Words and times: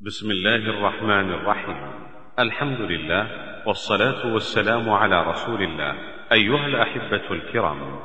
بسم 0.00 0.30
الله 0.30 0.56
الرحمن 0.56 1.32
الرحيم. 1.32 1.76
الحمد 2.38 2.80
لله 2.80 3.26
والصلاة 3.66 4.32
والسلام 4.34 4.90
على 4.90 5.22
رسول 5.22 5.62
الله. 5.62 5.94
أيها 6.32 6.66
الأحبة 6.66 7.30
الكرام 7.30 8.00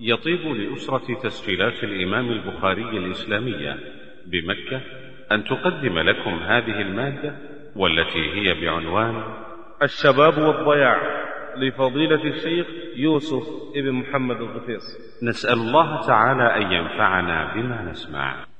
يطيب 0.00 0.40
لأسرة 0.40 1.14
تسجيلات 1.22 1.84
الإمام 1.84 2.28
البخاري 2.32 2.98
الإسلامية 2.98 3.76
بمكة 4.26 4.80
أن 5.32 5.44
تقدم 5.44 5.98
لكم 5.98 6.30
هذه 6.30 6.80
المادة 6.80 7.36
والتي 7.76 8.32
هي 8.32 8.54
بعنوان 8.54 9.22
الشباب 9.82 10.38
والضياع 10.38 10.96
لفضيلة 11.56 12.24
الشيخ 12.24 12.66
يوسف 12.96 13.44
ابن 13.76 13.92
محمد 13.92 14.36
الغفيص. 14.36 14.84
نسأل 15.22 15.58
الله 15.58 16.06
تعالى 16.06 16.56
أن 16.56 16.72
ينفعنا 16.72 17.54
بما 17.54 17.82
نسمع. 17.90 18.55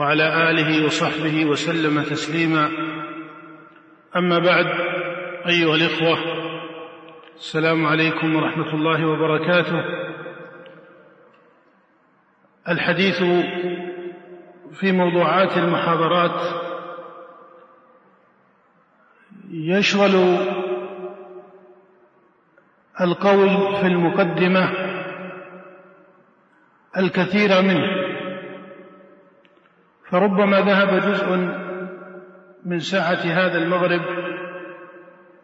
وعلى 0.00 0.50
آله 0.50 0.86
وصحبه 0.86 1.44
وسلم 1.44 2.02
تسليما. 2.02 2.70
أما 4.16 4.38
بعد 4.38 4.66
أيها 5.46 5.74
الإخوة 5.74 6.18
السلام 7.36 7.86
عليكم 7.86 8.36
ورحمة 8.36 8.74
الله 8.74 9.06
وبركاته. 9.06 9.84
الحديث 12.68 13.22
في 14.72 14.92
موضوعات 14.92 15.56
المحاضرات 15.56 16.40
يشغل 19.50 20.36
القول 23.00 23.76
في 23.80 23.86
المقدمة 23.86 24.70
الكثير 26.96 27.62
منه. 27.62 27.99
فربما 30.10 30.60
ذهب 30.60 31.10
جزء 31.10 31.36
من 32.64 32.78
ساعة 32.78 33.20
هذا 33.24 33.58
المغرب 33.58 34.00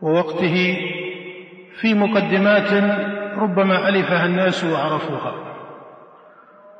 ووقته 0.02 0.76
في 1.80 1.94
مقدمات 1.94 2.72
ربما 3.38 3.88
ألفها 3.88 4.26
الناس 4.26 4.64
وعرفوها. 4.64 5.34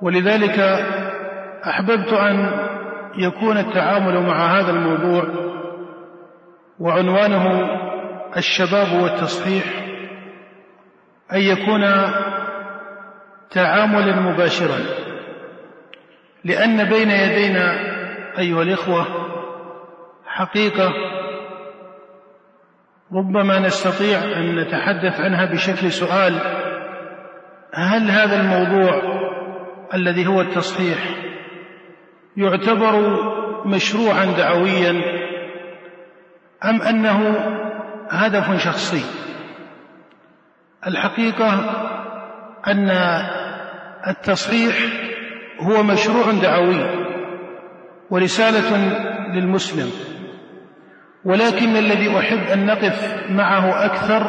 ولذلك 0.03 0.59
أحببت 1.67 2.13
أن 2.13 2.51
يكون 3.19 3.59
التعامل 3.59 4.27
مع 4.27 4.59
هذا 4.59 4.71
الموضوع 4.71 5.25
وعنوانه 6.79 7.71
الشباب 8.37 9.03
والتصحيح 9.03 9.65
أن 11.33 11.41
يكون 11.41 11.83
تعاملا 13.51 14.21
مباشرا. 14.21 15.06
لأن 16.47 16.85
بين 16.85 17.11
يدينا 17.11 17.73
أيها 18.39 18.63
الإخوة 18.63 19.07
حقيقة 20.27 20.93
ربما 23.13 23.59
نستطيع 23.59 24.19
أن 24.19 24.57
نتحدث 24.57 25.21
عنها 25.21 25.45
بشكل 25.45 25.93
سؤال. 25.93 26.35
هل 27.75 28.11
هذا 28.11 28.41
الموضوع 28.41 29.03
الذي 29.95 30.27
هو 30.27 30.41
التصحيح 30.41 30.99
يعتبر 32.37 33.17
مشروعا 33.67 34.25
دعويا 34.25 34.91
أم 36.65 36.83
أنه 36.83 37.37
هدف 38.11 38.65
شخصي؟ 38.65 39.05
الحقيقة 40.87 41.53
أن 42.67 42.91
التصحيح 44.07 44.77
هو 45.61 45.83
مشروع 45.83 46.33
دعوي 46.43 47.07
ورسالة 48.11 48.77
للمسلم 49.35 49.91
ولكن 51.25 51.77
الذي 51.77 52.19
أحب 52.19 52.39
أن 52.39 52.67
نقف 52.67 53.31
معه 53.31 53.85
أكثر 53.85 54.23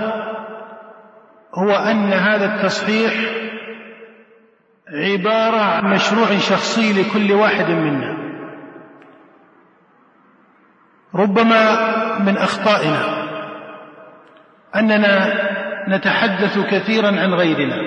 هو 1.55 1.71
أن 1.71 2.13
هذا 2.13 2.45
التصحيح 2.55 3.13
عبارة 4.93 5.61
عن 5.61 5.93
مشروع 5.93 6.37
شخصي 6.37 7.01
لكل 7.01 7.33
واحد 7.33 7.69
منا. 7.69 8.17
ربما 11.15 12.19
من 12.19 12.37
أخطائنا 12.37 13.27
أننا 14.75 15.33
نتحدث 15.89 16.59
كثيرا 16.59 17.07
عن 17.07 17.33
غيرنا 17.33 17.86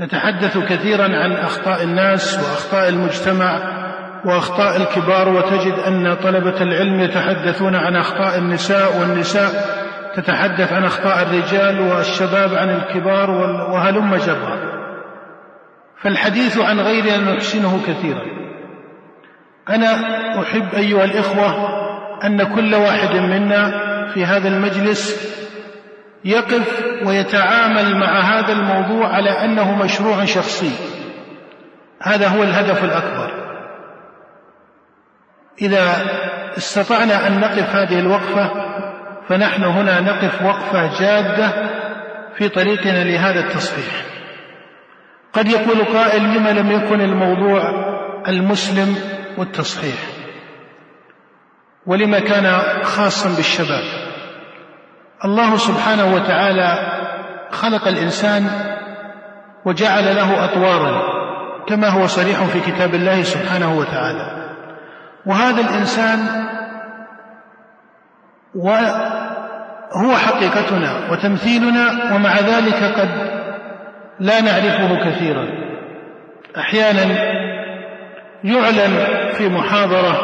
نتحدث 0.00 0.58
كثيرا 0.58 1.04
عن 1.04 1.32
أخطاء 1.32 1.82
الناس 1.82 2.38
وأخطاء 2.38 2.88
المجتمع 2.88 3.78
وأخطاء 4.24 4.76
الكبار 4.76 5.28
وتجد 5.28 5.74
أن 5.86 6.14
طلبة 6.14 6.62
العلم 6.62 7.00
يتحدثون 7.00 7.74
عن 7.74 7.96
أخطاء 7.96 8.38
النساء 8.38 9.00
والنساء 9.00 9.50
تتحدث 10.14 10.72
عن 10.72 10.84
أخطاء 10.84 11.22
الرجال 11.22 11.80
والشباب 11.80 12.54
عن 12.54 12.70
الكبار 12.70 13.30
وهلم 13.70 14.16
جرا 14.16 14.78
فالحديث 16.02 16.58
عن 16.58 16.80
غيرنا 16.80 17.32
نحسنه 17.32 17.80
كثيرا. 17.86 18.22
أنا 19.68 19.90
أحب 20.42 20.74
أيها 20.74 21.04
الإخوة 21.04 21.78
أن 22.24 22.42
كل 22.54 22.74
واحد 22.74 23.16
منا 23.16 23.70
في 24.14 24.24
هذا 24.24 24.48
المجلس 24.48 25.28
يقف 26.24 26.84
ويتعامل 27.04 27.96
مع 27.96 28.20
هذا 28.20 28.52
الموضوع 28.52 29.08
على 29.08 29.30
أنه 29.30 29.82
مشروع 29.84 30.24
شخصي. 30.24 30.70
هذا 32.02 32.28
هو 32.28 32.42
الهدف 32.42 32.84
الأكبر. 32.84 33.30
إذا 35.62 35.96
استطعنا 36.56 37.26
أن 37.26 37.40
نقف 37.40 37.76
هذه 37.76 37.98
الوقفة 37.98 38.50
فنحن 39.28 39.64
هنا 39.64 40.00
نقف 40.00 40.42
وقفة 40.42 41.00
جادة 41.00 41.52
في 42.38 42.48
طريقنا 42.48 43.04
لهذا 43.04 43.40
التصحيح. 43.40 44.04
قد 45.32 45.48
يقول 45.48 45.84
قائل 45.84 46.22
لما 46.22 46.50
لم 46.50 46.70
يكن 46.70 47.00
الموضوع 47.00 47.62
المسلم 48.28 48.96
والتصحيح؟ 49.38 49.98
ولما 51.86 52.20
كان 52.20 52.60
خاصا 52.82 53.36
بالشباب؟ 53.36 54.07
الله 55.24 55.56
سبحانه 55.56 56.14
وتعالى 56.14 56.78
خلق 57.50 57.88
الإنسان 57.88 58.50
وجعل 59.64 60.16
له 60.16 60.44
أطوارا 60.44 61.18
كما 61.68 61.88
هو 61.88 62.06
صريح 62.06 62.44
في 62.44 62.60
كتاب 62.60 62.94
الله 62.94 63.22
سبحانه 63.22 63.78
وتعالى. 63.78 64.54
وهذا 65.26 65.60
الإنسان 65.60 66.18
وهو 68.54 70.16
حقيقتنا 70.16 71.10
وتمثيلنا 71.10 72.14
ومع 72.14 72.38
ذلك 72.40 72.82
قد 72.98 73.08
لا 74.20 74.40
نعرفه 74.40 75.10
كثيرا. 75.10 75.48
أحيانا 76.58 77.04
يعلن 78.44 79.06
في 79.32 79.48
محاضرة 79.48 80.20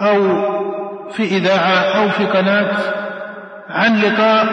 أو 0.00 0.50
في 1.10 1.22
إذاعة 1.22 1.78
أو 1.78 2.08
في 2.08 2.26
قناة 2.26 2.70
عن 3.70 4.00
لقاء 4.00 4.46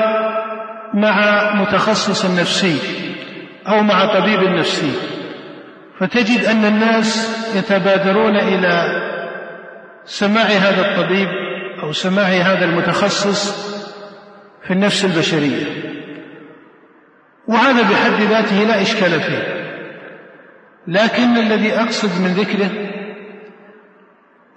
مع 0.94 1.54
متخصص 1.56 2.25
نفسي 2.40 2.78
أو 3.68 3.84
مع 3.84 4.19
طبيب 4.19 4.40
نفسي. 4.40 4.92
فتجد 6.00 6.46
أن 6.46 6.66
الناس 6.66 7.38
يتبادرون 7.56 8.36
إلى 8.38 9.02
سماع 10.06 10.44
هذا 10.44 10.81
الطبيب 10.81 11.28
أو 11.84 11.92
سماع 11.92 12.28
هذا 12.28 12.66
المتخصص 12.66 13.68
في 14.68 14.74
النفس 14.74 15.06
البشرية. 15.06 15.66
وهذا 17.48 17.81
بحد 17.81 18.22
ذاته 18.22 18.64
لا 18.64 18.81
إشكال 18.81 19.22
فيه. 19.22 19.58
لكن 20.88 21.38
الذي 21.38 21.74
أقصد 21.74 22.22
من 22.22 22.34
ذكره 22.34 22.69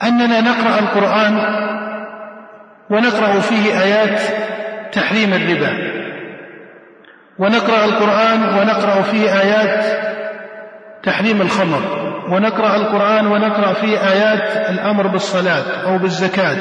أننا 0.03 0.41
نقرأ 0.41 0.79
القرآن 0.79 1.35
ونقرأ 2.90 3.40
فيه 3.40 3.82
آيات 3.82 4.20
تحريم 4.92 5.32
الربا. 5.32 5.72
ونقرأ 7.38 7.84
القرآن 7.84 8.42
ونقرأ 8.42 9.02
فيه 9.02 9.40
آيات 9.40 9.84
تحريم 11.02 11.40
الخمر. 11.40 11.81
ونقرأ 12.28 12.76
القرآن 12.76 13.26
ونقرأ 13.26 13.72
فيه 13.72 13.98
آيات 13.98 14.70
الأمر 14.70 15.06
بالصلاة 15.06 15.87
أو 15.87 15.98
بالزكاة 15.98 16.56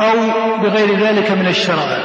أو 0.00 0.14
بغير 0.62 0.98
ذلك 0.98 1.30
من 1.30 1.46
الشرائع. 1.46 1.98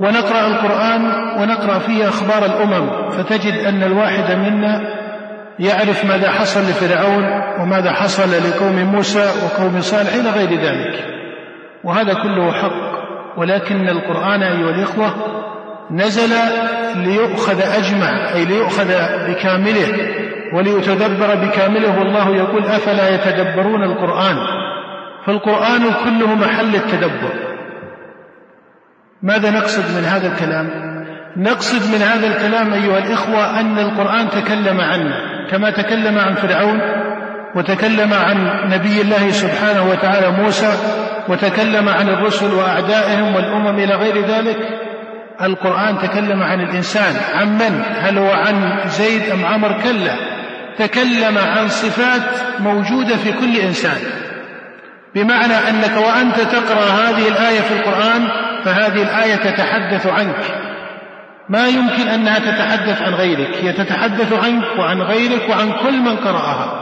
ونقرأ 0.00 0.46
القرآن 0.46 1.04
ونقرأ 1.40 1.78
فيه 1.78 2.08
أخبار 2.08 2.44
الأمم 2.44 3.10
فتجد 3.10 3.54
أن 3.66 3.82
الواحد 3.82 4.32
منا 4.32 4.80
يعرف 5.58 6.04
ماذا 6.04 6.30
حصل 6.30 6.60
لفرعون 6.60 7.24
وماذا 7.60 7.92
حصل 7.92 8.30
لقوم 8.30 8.84
موسى 8.84 9.30
وقوم 9.44 9.80
صالح 9.80 10.14
إلى 10.14 10.30
غير 10.30 10.60
ذلك. 10.60 11.17
وهذا 11.84 12.14
كله 12.14 12.52
حق 12.52 12.98
ولكن 13.36 13.88
القرآن 13.88 14.42
أيها 14.42 14.70
الإخوة 14.70 15.14
نزل 15.90 16.34
ليؤخذ 16.96 17.60
أجمع 17.60 18.34
أي 18.34 18.44
ليؤخذ 18.44 18.88
بكامله 19.28 20.08
وليتدبر 20.54 21.34
بكامله. 21.34 21.98
والله 21.98 22.36
يقول 22.36 22.64
أفلا 22.64 23.14
يتدبرون 23.14 23.82
القرآن؟ 23.82 24.36
فالقرآن 25.26 25.82
كله 26.04 26.34
محل 26.34 26.74
التدبر. 26.74 27.32
ماذا 29.22 29.50
نقصد 29.50 29.96
من 29.96 30.04
هذا 30.04 30.32
الكلام؟ 30.32 30.88
نقصد 31.36 31.94
من 31.94 32.02
هذا 32.02 32.26
الكلام 32.26 32.72
أيها 32.72 32.98
الإخوة 32.98 33.60
أن 33.60 33.78
القرآن 33.78 34.28
تكلم 34.28 34.80
عنا 34.80 35.46
كما 35.50 35.70
تكلم 35.70 36.18
عن 36.18 36.34
فرعون 36.34 36.80
وتكلم 37.54 38.14
عن 38.14 38.68
نبي 38.70 39.00
الله 39.00 39.30
سبحانه 39.30 39.90
وتعالى 39.90 40.30
موسى 40.30 40.72
وتكلم 41.28 41.88
عن 41.88 42.08
الرسل 42.08 42.54
وأعدائهم 42.54 43.34
والأمم 43.34 43.78
إلى 43.78 43.94
غير 43.94 44.26
ذلك. 44.26 44.56
القرآن 45.42 45.98
تكلم 45.98 46.42
عن 46.42 46.60
الإنسان 46.60 47.14
عن 47.34 47.58
من؟ 47.58 47.82
هل 48.00 48.18
هو 48.18 48.30
عن 48.30 48.78
زيد 48.86 49.30
أم 49.30 49.44
عمر 49.44 49.72
كلا؟ 49.84 50.14
تكلم 50.78 51.38
عن 51.38 51.68
صفات 51.68 52.60
موجودة 52.60 53.16
في 53.16 53.32
كل 53.32 53.56
إنسان. 53.56 54.00
بمعنى 55.14 55.54
أنك 55.54 55.96
وأنت 55.96 56.40
تقرأ 56.40 56.84
هذه 56.84 57.28
الآية 57.28 57.60
في 57.60 57.74
القرآن 57.74 58.28
فهذه 58.64 59.02
الآية 59.02 59.36
تتحدث 59.36 60.06
عنك. 60.06 60.44
ما 61.48 61.66
يمكن 61.66 62.08
أنها 62.08 62.38
تتحدث 62.38 63.02
عن 63.02 63.14
غيرك 63.14 63.56
هي 63.62 63.72
تتحدث 63.72 64.32
عنك 64.32 64.78
وعن 64.78 65.02
غيرك 65.02 65.48
وعن 65.50 65.72
كل 65.72 66.00
من 66.00 66.16
قرأها. 66.16 66.77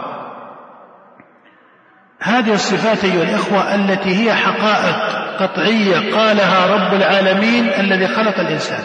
هذه 2.20 2.54
الصفات 2.54 3.04
أيها 3.04 3.22
الإخوة 3.22 3.74
التي 3.74 4.24
هي 4.24 4.34
حقائق 4.34 4.96
قطعية 5.38 6.14
قالها 6.16 6.66
رب 6.66 6.94
العالمين 6.94 7.68
الذي 7.68 8.08
خلق 8.08 8.40
الإنسان. 8.40 8.82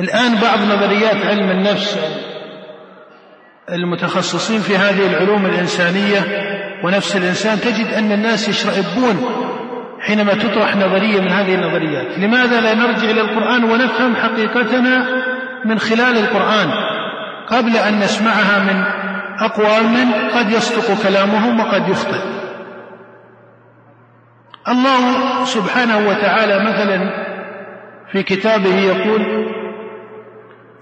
الآن 0.00 0.34
بعض 0.34 0.58
نظريات 0.58 1.26
علم 1.26 1.50
النفس 1.50 1.98
المتخصصين 3.70 4.60
في 4.60 4.76
هذه 4.76 5.06
العلوم 5.06 5.46
الإنسانية 5.46 6.20
ونفس 6.84 7.16
الإنسان 7.16 7.60
تجد 7.60 7.86
أن 7.86 8.12
الناس 8.12 8.48
يشرئبون 8.48 9.24
حينما 10.00 10.34
تطرح 10.34 10.76
نظرية 10.76 11.20
من 11.20 11.32
هذه 11.32 11.54
النظريات. 11.54 12.18
لماذا 12.18 12.60
لا 12.60 12.74
نرجع 12.74 13.10
إلى 13.10 13.20
القرآن 13.20 13.64
ونفهم 13.64 14.16
حقيقتنا 14.16 15.06
من 15.64 15.78
خلال 15.78 16.18
القرآن؟ 16.18 16.70
قبل 17.48 17.76
أن 17.76 17.98
نسمعها 17.98 18.58
من 18.58 19.03
أقوام 19.44 20.12
قد 20.34 20.50
يصدق 20.50 21.02
كلامهم 21.02 21.60
وقد 21.60 21.88
يخطئ. 21.88 22.20
الله 24.68 25.44
سبحانه 25.44 26.08
وتعالى 26.08 26.58
مثلا 26.58 27.24
في 28.12 28.22
كتابه 28.22 28.78
يقول 28.78 29.22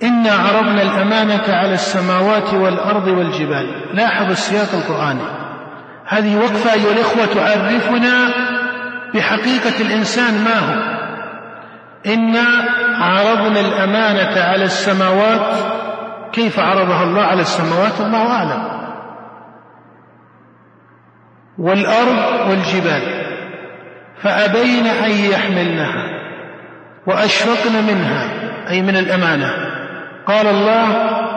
إنا 0.03 0.33
عرضنا 0.33 0.83
الأمانة 0.83 1.43
على 1.49 1.75
السماوات 1.75 2.55
والأرض 2.55 3.09
والجبال. 3.09 3.67
لاحظ 3.95 4.31
السياق 4.31 4.69
القرآني. 4.75 5.43
هذه 6.07 6.37
وقفة 6.37 6.73
أيها 6.73 6.93
الإخوة 6.93 7.27
تعرفنا 7.27 8.31
بحقيقة 9.15 9.81
الإنسان 9.81 10.45
ما 10.45 10.59
هو. 10.59 10.93
إنا 12.07 12.45
عرضنا 12.99 13.61
الأمانة 13.61 14.41
على 14.41 14.65
السماوات 14.65 15.82
كيف 16.33 16.59
عرضها 16.59 17.03
الله 17.03 17.23
على 17.23 17.41
السماوات 17.41 18.01
الله 18.01 18.33
أعلم. 18.33 18.63
والأرض 21.59 22.49
والجبال 22.51 23.03
فأبين 24.23 24.87
أن 24.87 25.11
يحملنها 25.11 26.05
وأشفقن 27.07 27.85
منها 27.87 28.29
أي 28.71 28.83
من 28.83 28.97
الأمانة. 28.97 29.51
قال 30.27 30.47
الله 30.47 30.87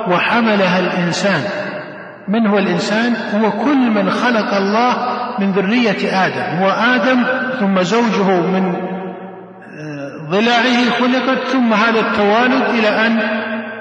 وحملها 0.09 0.79
الإنسان. 0.79 1.41
من 2.27 2.47
هو 2.47 2.57
الإنسان؟ 2.57 3.15
هو 3.15 3.51
كل 3.51 3.89
من 3.89 4.09
خلق 4.09 4.53
الله 4.53 4.95
من 5.39 5.51
ذرية 5.51 6.25
آدم. 6.25 6.63
هو 6.63 6.69
آدم 6.69 7.23
ثم 7.59 7.81
زوجه 7.81 8.41
من 8.41 8.75
آه، 9.79 10.29
ضلعه 10.29 10.89
خلقت 10.99 11.47
ثم 11.47 11.73
هذا 11.73 11.99
التوالد 11.99 12.69
إلى 12.69 12.89
أن 12.89 13.19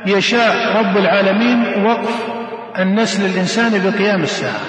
يشاء 0.07 0.77
رب 0.77 0.97
العالمين 0.97 1.85
وقف 1.85 2.15
النسل 2.79 3.25
الإنساني 3.25 3.79
بقيام 3.79 4.23
الساعة. 4.23 4.61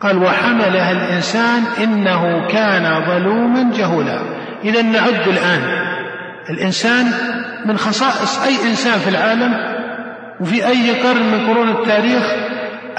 قال 0.00 0.18
وحملها 0.18 0.92
الإنسان 0.92 1.62
إنه 1.82 2.46
كان 2.46 3.04
ظلوما 3.06 3.72
جهولا. 3.78 4.20
إذا 4.64 4.82
نعد 4.82 5.28
الآن. 5.28 5.86
الإنسان 6.50 7.06
من 7.66 7.76
خصائص 7.76 8.42
أي 8.42 8.70
إنسان 8.70 8.98
في 8.98 9.10
العالم 9.10 9.54
وفي 10.40 10.66
أي 10.66 10.90
قرن 10.90 11.22
من 11.22 11.46
قرون 11.46 11.68
التاريخ 11.68 12.22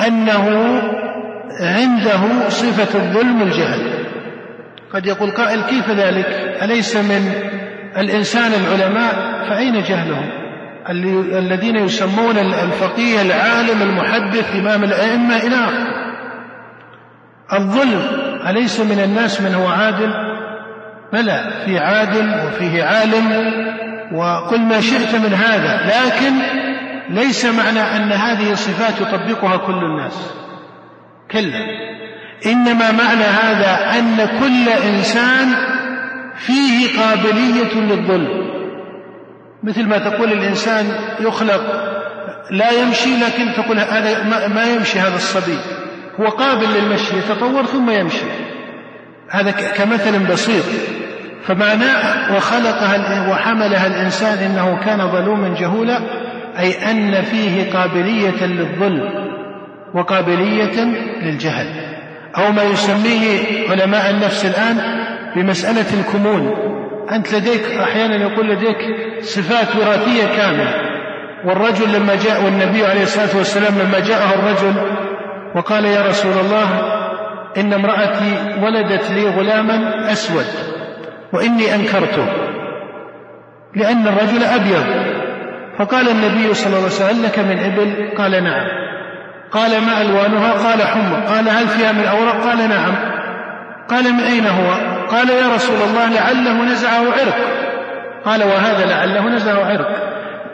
أنه 0.08 0.82
عنده 1.62 2.50
صفة 2.50 3.00
الظلم 3.00 3.42
والجهل 3.42 4.06
قد 4.94 5.06
يقول 5.06 5.32
قائل 5.32 5.62
كيف 5.62 5.90
ذلك؟ 5.90 6.58
أليس 6.62 6.96
من 6.96 7.32
الإنسان 7.98 8.52
العلماء؟ 8.54 9.14
فأين 9.50 9.82
جهلهم؟ 9.82 10.47
الذين 10.90 11.76
يسمون 11.76 12.38
الفقيه 12.38 13.22
العالم 13.22 13.82
المحدث 13.82 14.56
إمام 14.56 14.84
الأئمة 14.84 15.38
إلى 15.38 15.88
الظلم 17.54 18.02
أليس 18.48 18.80
من 18.80 19.00
الناس 19.00 19.42
من 19.42 19.54
هو 19.54 19.68
عادل؟ 19.68 20.14
بلى 21.14 21.52
في 21.66 21.80
عادل 21.80 22.48
وفيه 22.48 22.84
عالم 22.84 23.54
وقل 24.14 24.62
ما 24.62 24.82
شئت 24.82 25.16
من 25.16 25.34
هذا 25.34 25.82
لكن 25.86 26.34
ليس 27.10 27.46
معنى 27.46 27.80
أن 27.80 28.12
هذه 28.12 28.52
الصفات 28.52 29.02
يطبقها 29.02 29.58
كل 29.58 29.74
الناس. 29.86 30.34
كلا. 31.32 31.66
إنما 32.46 32.92
معنى 32.92 33.24
هذا 33.24 34.00
أن 34.00 34.18
كل 34.40 34.70
إنسان 34.70 35.56
فيه 36.36 37.00
قابلية 37.00 37.74
للظلم. 37.74 38.57
مثل 39.64 39.86
ما 39.86 39.98
تقول 39.98 40.32
الإنسان 40.32 40.86
يخلق 41.20 41.62
لا 42.52 42.72
يمشي 42.72 43.10
لكن 43.10 43.54
تقول 43.64 43.80
هذا 43.80 44.24
ما 44.48 44.64
يمشي 44.74 45.00
هذا 45.00 45.16
الصبي. 45.16 45.58
هو 46.20 46.28
قابل 46.28 46.68
للمشي 46.74 47.18
يتطور 47.18 47.66
ثم 47.66 47.90
يمشي. 47.90 48.26
هذا 49.30 49.52
كمثل 49.52 50.20
بسيط. 50.20 50.64
فمعناه 51.44 52.36
وخلقها 52.36 53.30
وحملها 53.32 53.88
الإنسان 53.88 54.38
إنه 54.38 54.80
كان 54.86 55.12
ظلوما 55.12 55.56
جهولا 55.60 56.00
أي 56.60 56.92
أن 56.92 57.22
فيه 57.22 57.72
قابلية 57.74 58.46
للظلم 58.46 59.10
وقابلية 59.94 60.84
للجهل. 61.22 61.68
أو 62.38 62.52
ما 62.52 62.64
يسميه 62.64 63.70
علماء 63.70 64.10
النفس 64.10 64.46
الآن 64.46 64.78
بمسألة 65.36 66.00
الكمون. 66.00 66.77
أنت 67.12 67.34
لديك 67.34 67.66
أحيانا 67.66 68.16
يقول 68.16 68.50
لديك 68.50 68.78
صفات 69.22 69.76
وراثية 69.76 70.26
كاملة. 70.38 70.88
والرجل 71.46 71.94
لما 71.94 72.16
جاء 72.16 72.44
والنبي 72.44 72.86
عليه 72.86 73.04
الصلاة 73.04 73.38
والسلام 73.38 73.74
لما 73.80 74.00
جاءه 74.00 74.34
الرجل 74.34 74.74
وقال 75.56 75.86
يا 75.86 76.02
رسول 76.02 76.32
الله 76.32 76.68
إن 77.58 77.74
امرأتي 77.74 78.38
ولدت 78.62 79.12
لي 79.12 79.30
غلاما 79.30 80.12
أسود 80.12 80.46
وإني 81.34 81.76
أنكرته 81.76 82.26
لأن 83.76 84.08
الرجل 84.08 84.44
أبيض. 84.44 84.86
فقال 85.80 86.10
النبي 86.10 86.54
صلى 86.54 86.68
الله 86.68 86.78
عليه 86.78 86.88
وسلم 86.88 87.26
لك 87.26 87.40
من 87.40 87.60
إبل؟ 87.60 88.18
قال 88.18 88.44
نعم. 88.44 88.68
قال 89.52 89.82
ما 89.82 90.02
ألوانها؟ 90.02 90.52
قال 90.52 90.82
حمر. 90.82 91.20
قال 91.28 91.50
هل 91.50 91.68
فيها 91.68 91.92
من 91.92 92.06
أوراق؟ 92.06 92.36
قال 92.48 92.70
نعم. 92.70 92.96
قال 93.90 94.14
من 94.14 94.20
أين 94.20 94.48
هو؟ 94.48 94.97
قال 95.12 95.30
يا 95.30 95.56
رسول 95.56 95.76
الله 95.90 96.10
لعله 96.10 96.64
نزعه 96.64 97.00
عرق. 97.00 97.38
قال 98.26 98.44
وهذا 98.44 98.86
لعله 98.86 99.30
نزعه 99.30 99.66
عرق. 99.66 99.88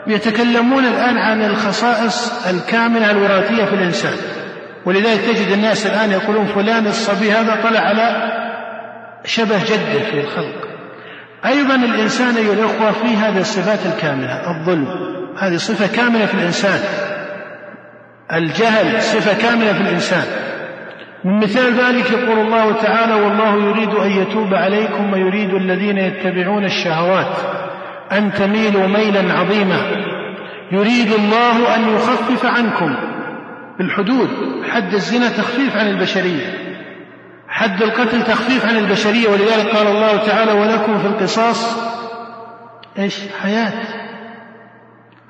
يتكلمون 0.06 0.84
الآن 0.84 1.18
عن 1.18 1.44
الخصائص 1.44 2.46
الكاملة 2.46 3.10
الوراثية 3.10 3.64
في 3.64 3.74
الإنسان. 3.74 4.12
ولذلك 4.86 5.20
تجد 5.20 5.52
الناس 5.52 5.86
الآن 5.86 6.10
يقولون 6.10 6.46
فلان 6.46 6.86
الصبي 6.86 7.32
هذا 7.32 7.60
طلع 7.62 7.80
على 7.80 8.32
شبه 9.24 9.58
جده 9.58 10.04
في 10.10 10.20
الخلق. 10.20 10.68
أيضا 11.46 11.74
الإنسان 11.74 12.36
أيها 12.36 12.52
الأخوة 12.52 12.92
في 12.92 13.16
هذه 13.16 13.40
الصفات 13.40 13.78
الكاملة 13.86 14.50
الظلم. 14.50 14.86
هذه 15.38 15.56
صفة 15.56 15.96
كاملة 15.96 16.26
في 16.26 16.34
الإنسان. 16.34 16.80
الجهل 18.32 19.02
صفة 19.02 19.38
كاملة 19.42 19.72
في 19.72 19.80
الإنسان. 19.80 20.24
من 21.24 21.40
مثال 21.40 21.74
ذلك 21.74 22.10
يقول 22.10 22.38
الله 22.38 22.72
تعالى 22.72 23.14
والله 23.14 23.54
يريد 23.54 23.94
أن 23.94 24.10
يتوب 24.10 24.54
عليكم 24.54 25.12
ويريد 25.12 25.54
الذين 25.54 25.98
يتبعون 25.98 26.64
الشهوات 26.64 27.36
أن 28.12 28.32
تميلوا 28.32 28.86
ميلا 28.86 29.32
عظيما. 29.32 29.78
يريد 30.72 31.12
الله 31.12 31.76
أن 31.76 31.94
يخفف 31.94 32.46
عنكم 32.46 32.96
بالحدود 33.78 34.28
حد 34.70 34.94
الزنا 34.94 35.28
تخفيف 35.28 35.76
عن 35.76 35.88
البشرية 35.88 36.46
حد 37.48 37.82
القتل 37.82 38.22
تخفيف 38.22 38.66
عن 38.66 38.76
البشرية. 38.76 39.28
ولذلك 39.28 39.76
قال 39.76 39.86
الله 39.86 40.16
تعالى 40.16 40.52
ولكم 40.52 40.98
في 40.98 41.06
القصاص 41.06 41.76
إيش؟ 42.98 43.20
حياة. 43.42 43.72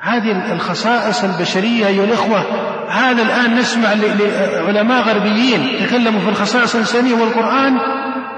هذه 0.01 0.53
الخصائص 0.53 1.25
البشرية 1.25 1.87
أيها 1.87 2.05
الإخوة 2.05 2.45
هذا 2.89 3.23
الآن 3.23 3.55
نسمع 3.55 3.93
لعلماء 3.93 5.03
غربيين 5.03 5.87
تكلموا 5.87 6.21
في 6.21 6.29
الخصائص 6.29 6.75
الإنسانية 6.75 7.15
والقرآن 7.15 7.79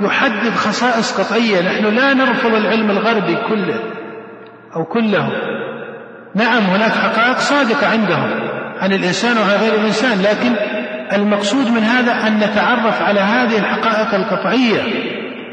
يحدد 0.00 0.55
خصائص 0.55 1.21
قطعية. 1.21 1.61
نحن 1.61 1.95
لا 1.95 2.15
نرفض 2.15 2.55
العلم 2.55 2.91
الغربي 2.91 3.37
كله 3.49 3.81
أو 4.76 4.85
كله 4.85 5.29
نعم 6.35 6.62
هناك 6.62 6.93
حقائق 6.93 7.38
صادقة 7.38 7.87
عندهم 7.87 8.31
عن 8.79 8.93
الإنسان 8.93 9.38
وعن 9.38 9.61
غير 9.61 9.75
الإنسان 9.75 10.23
لكن 10.23 10.57
المقصود 11.12 11.71
من 11.71 11.83
هذا 11.83 12.26
أن 12.26 12.37
نتعرف 12.37 13.03
على 13.03 13.21
هذه 13.21 13.59
الحقائق 13.59 14.15
القطعية 14.15 14.83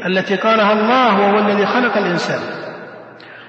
التي 0.06 0.36
قالها 0.36 0.72
الله 0.72 1.20
وهو 1.20 1.38
الذي 1.38 1.66
خلق 1.66 1.96
الإنسان. 1.96 2.40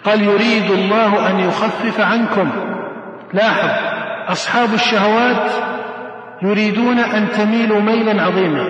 قال 0.05 0.23
يريد 0.23 0.71
الله 0.71 1.29
أن 1.29 1.39
يخفف 1.39 1.99
عنكم. 1.99 2.51
لاحظ 3.33 3.94
أصحاب 4.27 4.73
الشهوات 4.73 5.51
يريدون 6.41 6.99
أن 6.99 7.31
تميلوا 7.31 7.81
ميلا 7.81 8.23
عظيما. 8.23 8.67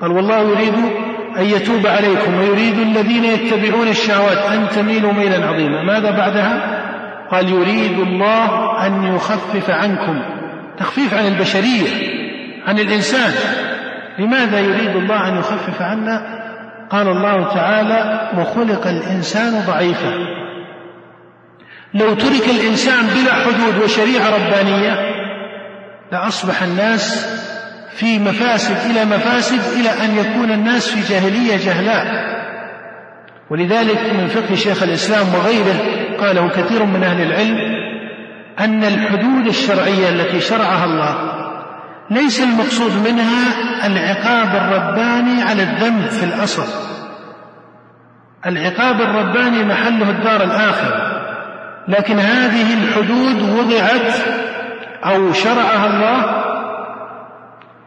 قال 0.00 0.12
والله 0.12 0.38
يريد 0.38 0.74
أن 1.38 1.44
يتوب 1.44 1.86
عليكم 1.86 2.38
ويريد 2.38 2.78
الذين 2.78 3.24
يتبعون 3.24 3.88
الشهوات 3.88 4.38
أن 4.38 4.68
تميلوا 4.68 5.12
ميلا 5.12 5.46
عظيما. 5.46 5.82
ماذا 5.82 6.10
بعدها؟ 6.10 6.78
قال 7.30 7.48
يريد 7.48 7.98
الله 7.98 8.86
أن 8.86 9.14
يخفف 9.14 9.70
عنكم 9.70 10.22
تخفيف 10.78 11.14
عن 11.14 11.26
البشرية 11.26 11.88
عن 12.66 12.78
الإنسان. 12.78 13.32
لماذا 14.18 14.60
يريد 14.60 14.96
الله 14.96 15.28
أن 15.28 15.38
يخفف 15.38 15.82
عنا؟ 15.82 16.38
قال 16.90 17.08
الله 17.08 17.54
تعالى 17.54 18.30
وخلق 18.38 18.86
الإنسان 18.86 19.62
ضعيفا. 19.66 20.14
لو 21.94 22.14
ترك 22.14 22.48
الإنسان 22.48 23.06
بلا 23.06 23.34
حدود 23.34 23.82
وشريعة 23.84 24.30
ربانية 24.30 24.94
لأصبح 26.12 26.62
الناس 26.62 27.26
في 27.96 28.18
مفاسد 28.18 28.90
إلى 28.90 29.04
مفاسد 29.04 29.60
إلى 29.80 29.90
أن 30.04 30.16
يكون 30.18 30.50
الناس 30.50 30.90
في 30.90 31.14
جاهلية 31.14 31.56
جهلاء. 31.56 32.28
ولذلك 33.50 34.12
من 34.12 34.26
فقه 34.26 34.54
شيخ 34.54 34.82
الإسلام 34.82 35.34
وغيره 35.34 35.76
قاله 36.20 36.48
كثير 36.48 36.84
من 36.84 37.04
أهل 37.04 37.22
العلم 37.22 37.58
أن 38.60 38.84
الحدود 38.84 39.46
الشرعية 39.46 40.08
التي 40.08 40.40
شرعها 40.40 40.84
الله 40.84 41.38
ليس 42.10 42.40
المقصود 42.40 42.92
منها 43.08 43.46
العقاب 43.86 44.56
الرباني 44.56 45.42
على 45.42 45.62
الذنب 45.62 46.08
في 46.08 46.24
الأصل. 46.24 46.64
العقاب 48.46 49.00
الرباني 49.00 49.64
محله 49.64 50.10
الدار 50.10 50.44
الآخرة. 50.44 51.07
لكن 51.88 52.18
هذه 52.18 52.74
الحدود 52.74 53.58
وضعت 53.58 54.12
أو 55.04 55.32
شرعها 55.32 55.86
الله 55.86 56.44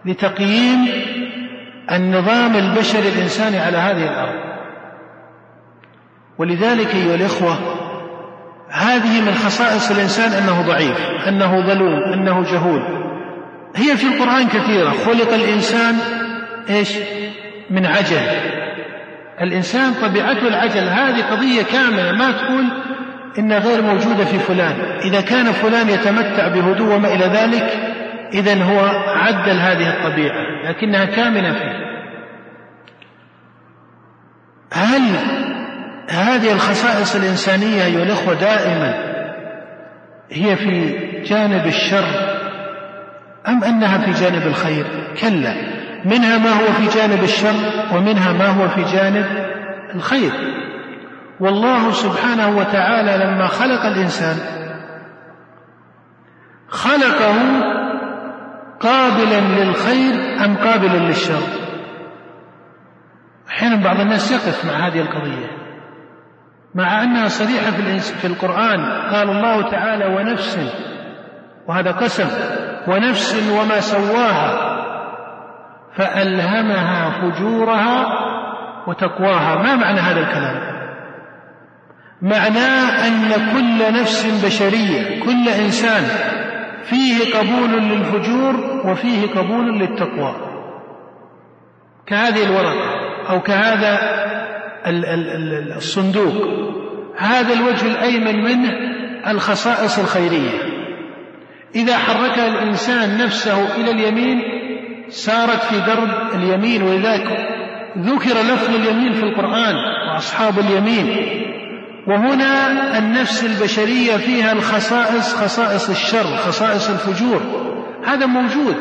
لتقييم 0.05 0.87
النظام 1.91 2.55
البشري 2.55 3.09
الإنساني 3.09 3.59
على 3.59 3.77
هذه 3.77 4.03
الأرض. 4.03 4.51
ولذلك 6.37 6.95
أيها 6.95 7.15
الإخوة 7.15 7.57
هذه 8.69 9.21
من 9.21 9.33
خصائص 9.33 9.91
الإنسان 9.91 10.31
أنه 10.31 10.61
ضعيف 10.61 10.97
أنه 11.27 11.61
ظلوم 11.61 12.13
أنه 12.13 12.43
جهول. 12.43 12.83
هي 13.75 13.97
في 13.97 14.07
القرآن 14.07 14.47
كثيرة 14.47 14.89
خلق 14.89 15.33
الإنسان 15.33 15.95
إيش؟ 16.69 16.93
من 17.69 17.85
عجل. 17.85 18.21
الإنسان 19.41 19.93
طبيعته 19.93 20.47
العجل 20.47 20.83
هذه 20.83 21.21
قضية 21.21 21.61
كاملة 21.61 22.11
ما 22.11 22.31
تقول 22.31 22.65
إنها 23.39 23.59
غير 23.59 23.81
موجودة 23.81 24.25
في 24.25 24.39
فلان. 24.39 24.75
إذا 25.03 25.21
كان 25.21 25.51
فلان 25.51 25.89
يتمتع 25.89 26.47
بهدوء 26.47 26.95
وما 26.95 27.13
إلى 27.13 27.25
ذلك 27.25 27.91
إذا 28.33 28.63
هو 28.63 28.79
عدل 29.07 29.59
هذه 29.59 29.89
الطبيعة 29.89 30.69
لكنها 30.69 31.05
كامنة 31.05 31.53
فيه. 31.53 31.91
هل 34.73 35.01
هذه 36.09 36.51
الخصائص 36.51 37.15
الإنسانية 37.15 37.85
أيها 37.85 38.03
الأخوة 38.03 38.33
دائما 38.33 39.11
هي 40.31 40.55
في 40.55 40.97
جانب 41.23 41.67
الشر 41.67 42.05
أم 43.47 43.63
أنها 43.63 43.97
في 43.97 44.11
جانب 44.11 44.47
الخير؟ 44.47 44.85
كلا. 45.21 45.53
منها 46.05 46.37
ما 46.37 46.49
هو 46.49 46.73
في 46.73 46.99
جانب 46.99 47.23
الشر 47.23 47.55
ومنها 47.93 48.33
ما 48.33 48.47
هو 48.47 48.67
في 48.67 48.83
جانب 48.83 49.25
الخير. 49.95 50.31
والله 51.41 51.91
سبحانه 51.91 52.57
وتعالى 52.57 53.25
لما 53.25 53.47
خلق 53.47 53.85
الإنسان 53.85 54.37
خلقه 56.69 57.35
قابلا 58.79 59.39
للخير 59.39 60.45
أم 60.45 60.55
قابلا 60.57 60.97
للشر؟ 60.97 61.41
أحيانا 63.49 63.83
بعض 63.83 63.99
الناس 63.99 64.31
يقف 64.31 64.65
مع 64.65 64.87
هذه 64.87 65.01
القضية 65.01 65.47
مع 66.75 67.03
أنها 67.03 67.27
صريحة 67.27 67.71
في 68.01 68.27
القرآن. 68.27 68.79
قال 69.13 69.29
الله 69.29 69.69
تعالى 69.71 70.05
ونفس 70.05 70.59
وهذا 71.67 71.91
قسم 71.91 72.27
ونفس 72.87 73.51
وما 73.51 73.79
سواها 73.79 74.71
فألهمها 75.97 77.09
فجورها 77.21 78.05
وتقواها. 78.87 79.55
ما 79.55 79.75
معنى 79.75 79.99
هذا 79.99 80.19
الكلام؟ 80.19 80.70
معناه 82.21 83.07
أن 83.07 83.31
كل 83.53 83.99
نفس 83.99 84.45
بشرية 84.45 85.23
كل 85.23 85.49
إنسان 85.49 86.03
فيه 86.83 87.37
قبول 87.37 87.69
للفجور 87.69 88.81
وفيه 88.85 89.27
قبول 89.27 89.79
للتقوى. 89.79 90.35
كهذه 92.07 92.43
الورقة 92.43 93.01
أو 93.29 93.41
كهذا 93.41 93.99
الصندوق 95.77 96.47
هذا 97.17 97.53
الوجه 97.53 97.85
الأيمن 97.85 98.43
منه 98.43 98.69
الخصائص 99.27 99.99
الخيرية. 99.99 100.49
إذا 101.75 101.97
حركها 101.97 102.47
الإنسان 102.47 103.17
نفسه 103.17 103.75
إلى 103.75 103.91
اليمين 103.91 104.41
سارت 105.09 105.61
في 105.61 105.79
درب 105.79 106.09
اليمين 106.35 106.83
ولذلك 106.83 107.47
ذكر 107.97 108.41
لفظ 108.41 108.75
اليمين 108.75 109.13
في 109.13 109.23
القرآن 109.23 109.75
وأصحاب 110.13 110.59
اليمين. 110.59 111.07
وهنا 112.07 112.97
النفس 112.97 113.43
البشرية 113.43 114.17
فيها 114.17 114.51
الخصائص 114.51 115.35
خصائص 115.35 115.89
الشر 115.89 116.37
خصائص 116.37 116.89
الفجور. 116.89 117.41
هذا 118.05 118.25
موجود 118.25 118.75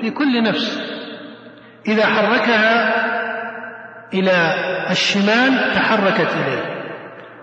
في 0.00 0.10
كل 0.10 0.42
نفس. 0.42 0.80
إذا 1.88 2.06
حركها 2.06 2.94
إلى 4.14 4.54
الشمال 4.90 5.74
تحركت 5.74 6.28
إليه. 6.36 6.78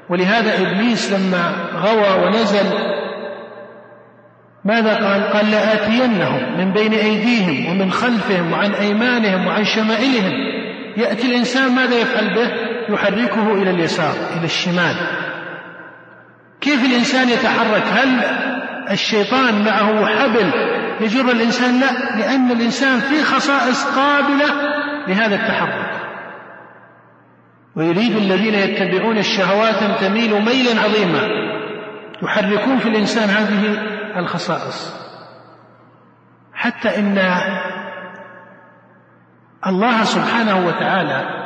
ولهذا 0.09 0.61
إبليس 0.61 1.11
لما 1.11 1.53
غوى 1.75 2.25
ونزل 2.25 2.95
ماذا 4.65 4.93
قال؟ 4.95 5.23
قال 5.23 5.51
لآتينهم 5.51 6.57
من 6.57 6.73
بين 6.73 6.93
أيديهم 6.93 7.71
ومن 7.71 7.91
خلفهم 7.91 8.51
وعن 8.51 8.71
أيمانهم 8.71 9.47
وعن 9.47 9.63
شمائلهم. 9.63 10.33
يأتي 10.97 11.27
الإنسان 11.27 11.71
ماذا 11.75 11.95
يفعل 11.95 12.35
به؟ 12.35 12.64
يحركه 12.89 13.53
إلى 13.53 13.71
اليسار 13.71 14.13
إلى 14.37 14.45
الشمال. 14.45 14.95
كيف 16.61 16.85
الإنسان 16.85 17.29
يتحرك؟ 17.29 17.83
هل 17.83 18.23
الشيطان 18.91 19.65
معه 19.65 20.05
حبل 20.05 20.51
يجر 21.01 21.31
الإنسان؟ 21.31 21.79
لا 21.79 22.17
لأن 22.17 22.51
الإنسان 22.51 22.99
فيه 22.99 23.23
خصائص 23.23 23.85
قابلة 23.85 24.45
لهذا 25.07 25.35
التحرك. 25.35 26.01
ويريد 27.75 28.15
الذين 28.15 28.53
يتبعون 28.53 29.17
الشهوات 29.17 29.83
أن 29.83 29.95
تميلوا 29.95 30.39
ميلا 30.39 30.81
عظيما. 30.81 31.21
يحركون 32.23 32.79
في 32.79 32.89
الإنسان 32.89 33.29
هذه 33.29 33.77
الخصائص. 34.19 35.05
حتى 36.53 36.99
إن 36.99 37.17
الله 39.67 40.03
سبحانه 40.03 40.67
وتعالى 40.67 41.44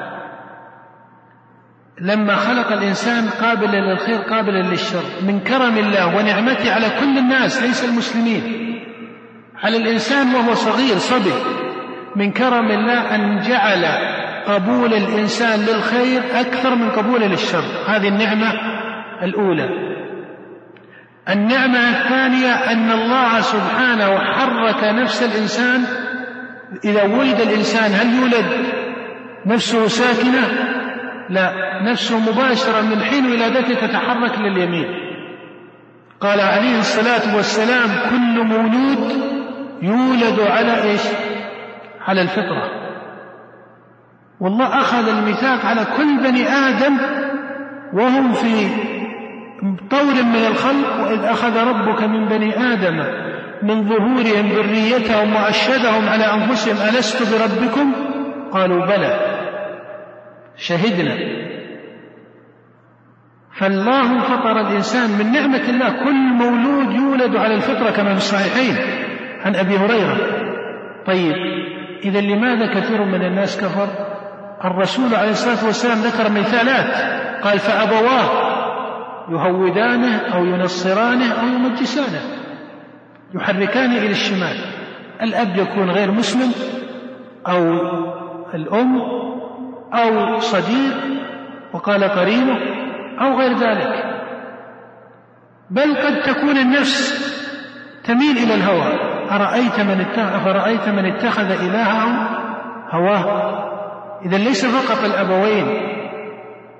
لما 2.01 2.35
خلق 2.35 2.71
الإنسان 2.71 3.29
قابلا 3.29 3.77
للخير 3.77 4.17
قابلا 4.17 4.61
للشر 4.61 5.03
من 5.27 5.39
كرم 5.39 5.77
الله 5.77 6.17
ونعمته 6.17 6.73
على 6.73 6.89
كل 6.99 7.17
الناس 7.17 7.61
ليس 7.61 7.85
المسلمين. 7.85 8.43
على 9.63 9.77
الإنسان 9.77 10.35
وهو 10.35 10.53
صغير 10.53 10.97
صبي 10.97 11.33
من 12.15 12.31
كرم 12.31 12.71
الله 12.71 13.15
أن 13.15 13.39
جعل 13.39 13.85
قبول 14.47 14.93
الإنسان 14.93 15.59
للخير 15.59 16.21
أكثر 16.33 16.75
من 16.75 16.89
قبوله 16.89 17.27
للشر؟ 17.27 17.63
هذه 17.87 18.07
النعمة 18.07 18.53
الأولى. 19.23 19.69
النعمة 21.29 21.89
الثانية 21.89 22.53
أن 22.53 22.91
الله 22.91 23.41
سبحانه 23.41 24.19
حرك 24.19 24.83
نفس 24.83 25.23
الإنسان. 25.23 25.83
إذا 26.85 27.03
ولد 27.03 27.41
الإنسان 27.41 27.91
هل 27.91 28.19
يولد 28.19 28.45
نفسه 29.45 29.87
ساكنة؟ 29.87 30.78
لا 31.29 31.51
نفسه 31.83 32.19
مباشرة 32.19 32.81
من 32.81 33.03
حين 33.03 33.25
ولادته 33.25 33.87
تتحرك 33.87 34.39
لليمين. 34.39 34.87
قال 36.21 36.41
عليه 36.41 36.79
الصلاة 36.79 37.35
والسلام 37.35 38.09
كل 38.09 38.43
مولود 38.47 39.11
يولد 39.81 40.39
على 40.39 40.83
إيش؟ 40.83 41.01
على 42.07 42.21
الفطرة. 42.21 42.89
والله 44.39 44.79
أخذ 44.81 45.07
الميثاق 45.07 45.65
على 45.65 45.85
كل 45.97 46.17
بني 46.17 46.47
آدم 46.47 46.97
وهم 47.93 48.33
في 48.33 48.67
طور 49.91 50.23
من 50.23 50.45
الخلق 50.47 50.99
وإذ 50.99 51.23
أخذ 51.23 51.57
ربك 51.57 52.03
من 52.03 52.25
بني 52.27 52.73
آدم 52.73 52.95
من 53.63 53.89
ظهورهم 53.89 54.47
ذريتهم 54.47 55.35
وأشهدهم 55.35 56.09
على 56.09 56.23
أنفسهم 56.23 56.75
ألست 56.89 57.33
بربكم؟ 57.33 57.93
قالوا 58.51 58.85
بلى. 58.85 59.28
شهدنا. 60.59 61.17
فالله 63.59 64.19
فطر 64.19 64.61
الإنسان 64.61 65.09
من 65.09 65.31
نعمة 65.31 65.69
الله. 65.69 66.03
كل 66.03 66.13
مولود 66.13 66.95
يولد 66.95 67.35
على 67.35 67.55
الفطرة 67.55 67.91
كما 67.91 68.09
في 68.09 68.17
الصحيحين. 68.17 68.75
عن 69.45 69.55
أبي 69.55 69.77
هريرة. 69.77 70.17
طيب 71.07 71.35
إذا 72.03 72.21
لماذا 72.21 72.73
كثير 72.73 73.05
من 73.05 73.25
الناس 73.25 73.61
كفر؟ 73.61 73.87
الرسول 74.65 75.15
عليه 75.15 75.31
الصلاة 75.31 75.65
والسلام 75.65 75.97
ذكر 75.97 76.31
مثالات. 76.31 77.19
قال 77.43 77.59
فأبواه 77.59 78.49
يهودانه 79.29 80.17
أو 80.17 80.45
ينصرانه 80.45 81.31
أو 81.31 81.47
يمجسانه. 81.47 82.21
يحركانه 83.35 83.97
إلى 83.97 84.11
الشمال. 84.11 84.55
الأب 85.21 85.57
يكون 85.57 85.91
غير 85.91 86.11
مسلم 86.11 86.51
أو 87.47 87.63
الأم 88.53 89.19
أو 89.93 90.39
صديق 90.39 90.95
وقال 91.73 92.03
قرينه 92.03 92.57
أو 93.21 93.39
غير 93.39 93.57
ذلك. 93.57 94.05
بل 95.69 95.95
قد 95.95 96.21
تكون 96.21 96.57
النفس 96.57 97.29
تميل 98.03 98.37
إلى 98.37 98.53
الهوى. 98.53 99.09
أرأيت 99.31 99.79
من 99.79 100.05
أفرأيت 100.17 100.89
من 100.89 101.05
اتخذ 101.05 101.51
إلهه 101.51 102.27
هواه؟ 102.89 103.59
إذا 104.25 104.37
ليس 104.37 104.65
فقط 104.65 105.05
الأبوين 105.05 105.65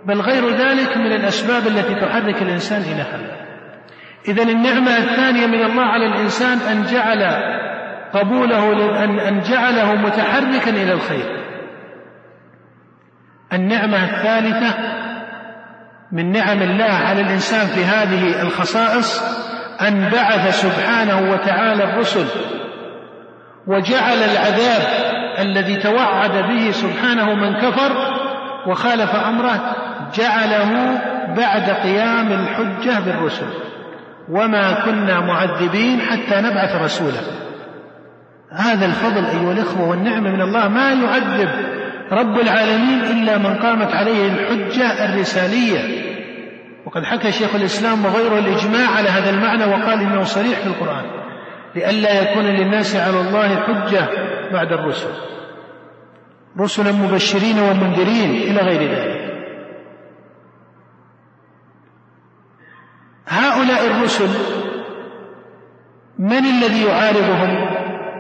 بل 0.06 0.22
غير 0.22 0.50
ذلك 0.50 0.98
من 0.98 1.12
الأسباب 1.12 1.68
التي 1.68 1.96
تحرك 1.96 2.42
الإنسان 2.42 2.82
إلى 2.82 3.02
هذا. 3.02 3.40
إذا 4.28 4.44
النعمة 4.44 4.98
الثانية 4.98 5.48
من 5.48 5.66
الله 5.66 5.84
على 5.84 6.06
الإنسان 6.06 6.58
أن 6.58 6.84
جعل 6.84 7.24
قبوله 8.14 8.74
أن 9.28 9.42
جعله 9.42 9.96
متحركا 9.96 10.70
إلى 10.70 10.94
الخير. 10.94 11.39
النعمة 13.54 14.04
الثالثة 14.04 14.74
من 16.12 16.32
نعم 16.32 16.62
الله 16.62 16.94
على 16.94 17.22
الإنسان 17.22 17.68
في 17.68 17.86
هذه 17.86 18.42
الخصائص 18.42 19.24
أن 19.82 20.10
بعث 20.10 20.62
سبحانه 20.62 21.32
وتعالى 21.32 21.84
الرسل 21.84 22.26
وجعل 23.68 24.18
العذاب 24.18 24.82
الذي 25.40 25.76
توعد 25.78 26.32
به 26.32 26.72
سبحانه 26.72 27.34
من 27.34 27.58
كفر 27.58 27.92
وخالف 28.68 29.16
أمره 29.16 29.76
جعله 30.16 31.02
بعد 31.38 31.70
قيام 31.70 32.32
الحجة 32.32 33.00
بالرسل. 33.00 33.46
وما 34.30 34.86
كنا 34.86 35.20
معذبين 35.20 36.02
حتى 36.02 36.42
نبعث 36.42 36.82
رسولا. 36.82 37.22
هذا 38.52 38.86
الفضل 38.86 39.26
أيها 39.26 39.52
الإخوة 39.52 39.90
والنعمة 39.90 40.30
من 40.30 40.42
الله. 40.42 40.68
ما 40.68 40.92
يعذب 40.92 41.50
رب 42.12 42.40
العالمين 42.40 43.02
إلا 43.02 43.38
من 43.38 43.56
قامت 43.56 43.94
عليه 43.94 44.26
الحجة 44.28 45.06
الرسالية. 45.06 46.10
وقد 46.86 47.04
حكى 47.04 47.32
شيخ 47.32 47.56
الإسلام 47.56 48.06
وغيره 48.06 48.40
الإجماع 48.40 48.90
على 48.90 49.10
هذا 49.10 49.30
المعنى 49.30 49.66
وقال 49.66 50.02
إنه 50.02 50.24
صريح 50.24 50.60
في 50.60 50.68
القرآن 50.68 51.06
لئلا 51.76 52.22
يكون 52.22 52.44
للناس 52.46 52.96
على 52.96 53.20
الله 53.22 53.56
حجة 53.56 54.08
بعد 54.52 54.74
الرسل. 54.74 55.10
رسلا 56.60 56.92
مبشرين 56.92 57.60
ومنذرين 57.60 58.30
إلى 58.30 58.62
غير 58.62 58.92
ذلك. 58.92 59.20
هؤلاء 63.28 63.88
الرسل 63.88 64.30
من 66.20 66.46
الذي 66.46 66.86
يعارضهم؟ 66.86 67.80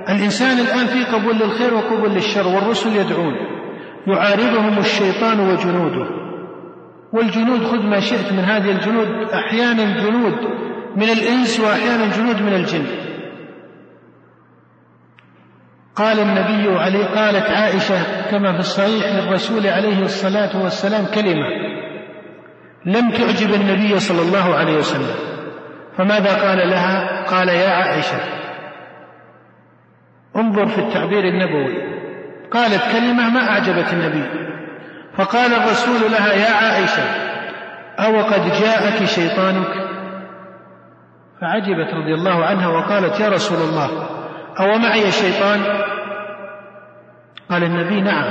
الإنسان 0.09 0.59
الآن 0.59 0.85
في 0.87 1.03
قبول 1.03 1.35
للخير 1.35 1.73
وقبول 1.73 2.09
للشر 2.09 2.47
والرسل 2.47 2.95
يدعون. 2.95 3.58
يعارضهم 4.07 4.77
الشيطان 4.79 5.39
وجنوده. 5.39 6.09
والجنود 7.13 7.63
خذ 7.63 7.83
ما 7.85 7.99
شئت 7.99 8.31
من 8.31 8.39
هذه 8.39 8.71
الجنود 8.71 9.07
أحيانا 9.29 10.03
جنود 10.03 10.33
من 10.95 11.09
الإنس 11.09 11.59
وأحيانا 11.59 12.07
جنود 12.17 12.41
من 12.41 12.53
الجن. 12.53 12.85
قال 15.95 16.19
النبي 16.19 16.79
عليه 16.79 17.05
قالت 17.05 17.49
عائشة 17.49 18.31
كما 18.31 18.53
في 18.53 18.59
الصحيح 18.59 19.05
للرسول 19.05 19.67
عليه 19.67 20.01
الصلاة 20.01 20.63
والسلام 20.63 21.05
كلمة 21.05 21.49
لم 22.85 23.11
تعجب 23.11 23.53
النبي 23.53 23.99
صلى 23.99 24.21
الله 24.21 24.55
عليه 24.55 24.77
وسلم. 24.77 25.15
فماذا 25.97 26.33
قال 26.33 26.69
لها؟ 26.69 27.23
قال 27.23 27.49
يا 27.49 27.69
عائشة 27.69 28.19
انظر 30.35 30.65
في 30.65 30.79
التعبير 30.79 31.23
النبوي. 31.23 31.88
قالت 32.53 32.91
كلمة 32.91 33.29
ما 33.29 33.49
أعجبت 33.49 33.93
النبي. 33.93 34.49
فقال 35.17 35.53
الرسول 35.53 36.11
لها 36.11 36.33
يا 36.33 36.51
عائشة 36.53 37.03
أو 37.99 38.21
قد 38.21 38.51
جاءك 38.61 39.05
شيطانك؟ 39.05 39.89
فعجبت 41.41 41.93
رضي 41.93 42.13
الله 42.13 42.45
عنها 42.45 42.67
وقالت 42.67 43.19
يا 43.19 43.29
رسول 43.29 43.57
الله 43.57 43.89
أو 44.59 44.77
معي 44.77 45.11
شيطان؟ 45.11 45.61
قال 47.49 47.63
النبي 47.63 48.01
نعم. 48.01 48.25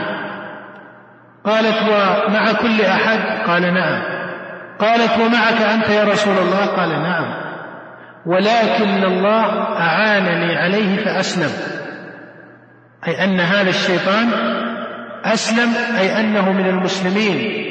قالت 1.44 1.83
ومع 1.83 2.52
كل 2.52 2.83
أحد؟ 2.83 3.48
قال 3.48 3.74
نعم. 3.74 4.02
قالت 4.78 5.18
ومعك 5.20 5.62
أنت 5.62 5.88
يا 5.88 6.04
رسول 6.04 6.38
الله؟ 6.38 6.66
قال 6.66 7.02
نعم. 7.02 7.48
ولكن 8.26 9.04
الله 9.04 9.78
أعانني 9.81 10.57
عليه 10.57 11.04
فأسلم. 11.04 11.77
أي 13.06 13.24
أن 13.24 13.40
هذا 13.40 13.68
الشيطان 13.68 14.28
أسلم 15.24 15.68
أي 15.98 16.20
أنه 16.20 16.52
من 16.52 16.66
المسلمين. 16.66 17.64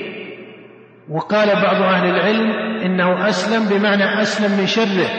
وقال 1.10 1.48
بعض 1.48 1.82
أهل 1.82 2.10
العلم 2.10 2.52
إنه 2.86 3.30
أسلم 3.30 3.70
بمعنى 3.70 4.22
أسلم 4.22 4.60
من 4.60 4.68
شره. 4.68 5.10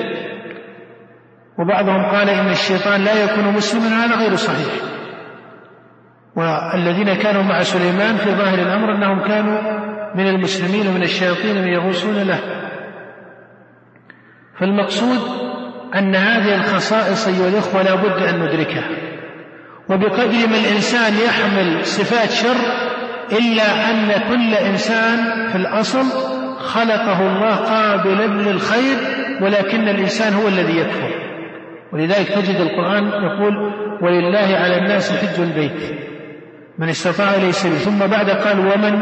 وبعضهم 1.58 2.04
قال 2.04 2.28
إن 2.28 2.50
الشيطان 2.50 3.04
لا 3.04 3.24
يكون 3.24 3.54
مسلما 3.54 4.04
هذا 4.04 4.16
غير 4.16 4.34
صحيح. 4.34 4.74
والذين 6.36 7.14
كانوا 7.14 7.42
مع 7.42 7.62
سليمان 7.62 8.16
في 8.16 8.30
ظاهر 8.30 8.58
الأمر 8.58 8.94
أنهم 8.94 9.28
كانوا 9.28 9.58
من 10.14 10.26
المسلمين 10.26 10.88
ومن 10.88 11.02
الشياطين 11.02 11.62
من 11.62 11.68
يغوصون 11.68 12.22
له. 12.22 12.40
فالمقصود 14.60 15.18
أن 15.94 16.14
هذه 16.14 16.54
الخصائص 16.54 17.28
أيها 17.28 17.48
الإخوة 17.48 17.82
لا 17.82 17.94
بد 17.94 18.22
أن 18.22 18.42
ندركها. 18.42 18.88
وبقدر 19.88 20.48
ما 20.48 20.56
الإنسان 20.56 21.14
يحمل 21.14 21.86
صفات 21.86 22.30
شر 22.30 22.88
إلا 23.32 23.90
أن 23.90 24.12
كل 24.28 24.54
إنسان 24.54 25.48
في 25.48 25.56
الأصل 25.56 26.04
خلقه 26.58 27.20
الله 27.20 27.56
قابلا 27.56 28.26
للخير 28.26 28.96
ولكن 29.40 29.88
الإنسان 29.88 30.32
هو 30.34 30.48
الذي 30.48 30.78
يكفر. 30.78 31.10
ولذلك 31.92 32.28
تجد 32.28 32.60
القرآن 32.60 33.06
يقول 33.06 33.72
ولله 34.02 34.56
على 34.56 34.78
الناس 34.78 35.12
حج 35.12 35.40
البيت 35.40 35.98
من 36.78 36.88
استطاع 36.88 37.34
إليه 37.34 37.50
سبيل. 37.50 37.78
ثم 37.78 37.98
بعد 37.98 38.30
قال 38.30 38.58
ومن 38.58 39.00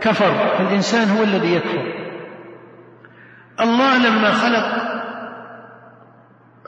كفر 0.00 0.56
فالإنسان 0.58 1.08
هو 1.08 1.22
الذي 1.22 1.54
يكفر. 1.54 1.94
الله 3.60 3.98
لما 4.08 4.30
خلق 4.30 4.94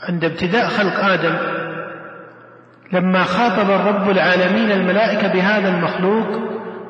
عند 0.09 0.25
ابتداء 0.25 0.69
خلق 0.69 1.05
آدم 1.05 1.56
لما 2.93 3.23
خاطب 3.23 3.71
الرب 3.71 4.11
العالمين 4.11 4.71
الملائكة 4.71 5.33
بهذا 5.33 5.69
المخلوق 5.69 6.27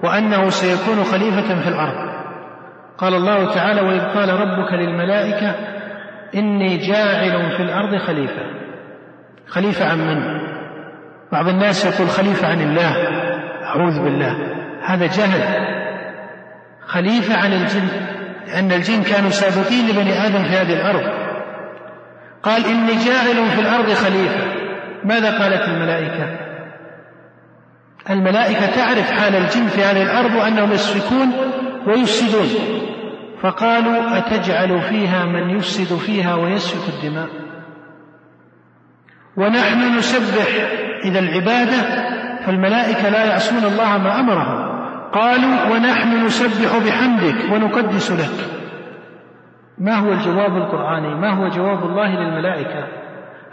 وأنه 0.04 0.48
سيكون 0.48 1.04
خليفة 1.04 1.62
في 1.62 1.68
الأرض. 1.68 2.16
قال 2.98 3.14
الله 3.14 3.54
تعالى 3.54 3.80
وإذ 3.80 4.00
قال 4.00 4.28
ربك 4.28 4.72
للملائكة 4.72 5.54
إني 6.34 6.76
جاعل 6.76 7.56
في 7.56 7.62
الأرض 7.62 7.96
خليفة. 7.96 8.42
خليفة 9.48 9.90
عن 9.90 9.98
من؟ 9.98 10.40
بعض 11.32 11.48
الناس 11.48 11.86
يقول 11.86 12.08
خليفة 12.08 12.48
عن 12.48 12.60
الله. 12.60 12.96
أعوذ 13.64 14.02
بالله. 14.04 14.36
هذا 14.82 15.06
جهل. 15.06 15.66
خليفة 16.86 17.36
عن 17.36 17.52
الجن 17.52 17.88
لأن 18.46 18.72
الجن 18.72 19.02
كانوا 19.02 19.30
سابقين 19.30 19.88
لبني 19.88 20.26
آدم 20.26 20.44
في 20.44 20.56
هذه 20.56 20.72
الأرض. 20.72 21.02
قال 22.42 22.64
إني 22.66 22.94
جاعل 23.04 23.50
في 23.50 23.60
الأرض 23.60 23.92
خليفة. 23.92 24.55
ماذا 25.04 25.38
قالت 25.38 25.68
الملائكة؟ 25.68 26.36
الملائكة 28.10 28.66
تعرف 28.66 29.10
حال 29.10 29.34
الجن 29.34 29.66
في 29.66 29.84
هذه 29.84 30.02
الأرض 30.02 30.34
وأنهم 30.34 30.72
يسفكون 30.72 31.32
ويفسدون. 31.86 32.48
فقالوا 33.42 34.18
أتجعل 34.18 34.80
فيها 34.80 35.24
من 35.24 35.50
يفسد 35.50 35.96
فيها 35.96 36.34
ويسفك 36.34 36.94
الدماء؟ 36.94 37.28
ونحن 39.36 39.98
نسبح 39.98 40.46
إذا 41.04 41.18
العبادة 41.18 41.82
فالملائكة 42.46 43.08
لا 43.08 43.24
يعصون 43.24 43.64
الله 43.64 43.98
ما 43.98 44.20
أمرهم 44.20 44.76
قالوا 45.12 45.72
ونحن 45.72 46.26
نسبح 46.26 46.78
بحمدك 46.86 47.52
ونقدس 47.52 48.12
لك. 48.12 48.50
ما 49.78 49.94
هو 49.94 50.12
الجواب 50.12 50.56
القرآني؟ 50.56 51.14
ما 51.14 51.30
هو 51.30 51.48
جواب 51.48 51.82
الله 51.82 52.08
للملائكة؟ 52.08 53.05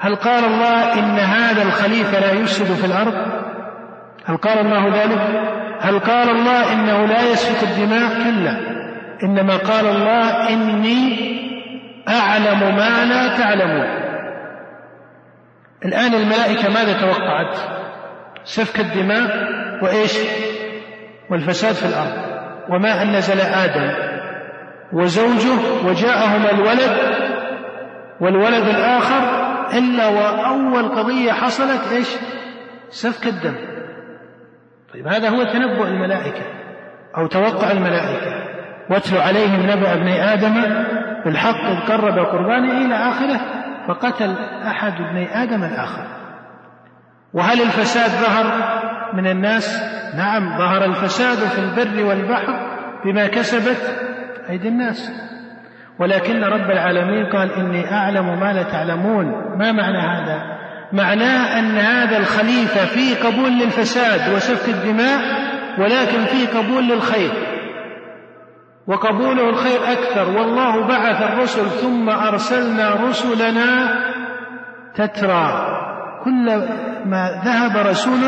هل 0.03 0.15
قال 0.15 0.45
الله 0.45 0.93
إن 0.93 1.19
هذا 1.19 1.61
الخليفة 1.61 2.19
لا 2.19 2.31
يفسد 2.31 2.65
في 2.65 2.85
الأرض؟ 2.85 3.13
هل 4.25 4.37
قال 4.37 4.59
الله 4.59 4.87
ذلك؟ 4.87 5.21
هل 5.79 5.99
قال 5.99 6.29
الله 6.29 6.73
إنه 6.73 7.05
لا 7.05 7.31
يسفك 7.31 7.63
الدماء؟ 7.63 8.09
كلا. 8.23 8.57
إنما 9.23 9.57
قال 9.57 9.85
الله 9.85 10.49
إني 10.49 11.33
أعلم 12.09 12.75
ما 12.75 13.05
لا 13.05 13.37
تعلمون. 13.37 13.87
الآن 15.85 16.13
الملائكة 16.13 16.69
ماذا 16.69 16.93
توقعت؟ 16.93 17.57
سفك 18.43 18.79
الدماء 18.79 19.47
وإيش؟ 19.81 20.17
والفساد 21.29 21.73
في 21.75 21.85
الأرض. 21.85 22.23
وما 22.69 23.01
أن 23.01 23.11
نزل 23.15 23.41
آدم 23.41 23.91
وزوجه 24.93 25.85
وجاءهما 25.85 26.51
الولد 26.51 26.97
والولد 28.21 28.67
الآخر 28.67 29.42
إلا 29.77 30.07
وأول 30.07 30.89
قضية 30.89 31.31
حصلت 31.31 31.91
إيش؟ 31.91 32.07
سفك 32.89 33.27
الدم. 33.27 33.55
طيب 34.93 35.07
هذا 35.07 35.29
هو 35.29 35.43
تنبؤ 35.43 35.88
الملائكة 35.88 36.43
أو 37.17 37.27
توقع 37.27 37.71
الملائكة. 37.71 38.43
واتل 38.89 39.17
عليهم 39.17 39.62
نبأ 39.63 39.93
ابن 39.93 40.07
آدم 40.07 40.62
بالحق 41.25 41.65
إذ 41.65 41.79
قرب 41.79 42.19
قربانا 42.19 42.71
إلى 42.77 42.95
آخره 42.95 43.39
فقتل 43.88 44.36
أحد 44.67 44.93
ابني 45.01 45.43
آدم 45.43 45.63
الآخر. 45.63 46.05
وهل 47.33 47.62
الفساد 47.62 48.09
ظهر 48.09 48.45
من 49.13 49.27
الناس؟ 49.27 49.81
نعم 50.17 50.57
ظهر 50.57 50.86
الفساد 50.86 51.38
في 51.38 51.59
البر 51.59 52.05
والبحر 52.05 52.77
بما 53.05 53.27
كسبت 53.27 53.99
أيدي 54.49 54.67
الناس. 54.67 55.12
ولكن 55.99 56.43
رب 56.43 56.71
العالمين 56.71 57.25
قال 57.25 57.53
إني 57.53 57.91
أعلم 57.91 58.39
ما 58.39 58.53
لا 58.53 58.63
تعلمون. 58.63 59.25
ما 59.58 59.71
معنى 59.71 59.97
هذا؟ 59.97 60.41
معناه 60.93 61.60
أن 61.60 61.77
هذا 61.77 62.17
الخليفة 62.17 62.86
في 62.86 63.15
قبول 63.27 63.51
للفساد 63.51 64.34
وسفك 64.36 64.69
الدماء 64.69 65.19
ولكن 65.79 66.25
في 66.25 66.58
قبول 66.58 66.88
للخير. 66.88 67.32
وقبوله 68.88 69.49
الخير 69.49 69.79
أكثر. 69.91 70.38
والله 70.38 70.88
بعث 70.88 71.21
الرسل 71.21 71.69
ثم 71.69 72.10
أرسلنا 72.10 72.93
رسلنا 72.93 73.95
تترى. 74.95 75.79
كل 76.23 76.45
ما 77.06 77.41
ذهب 77.45 77.88
رسول 77.88 78.19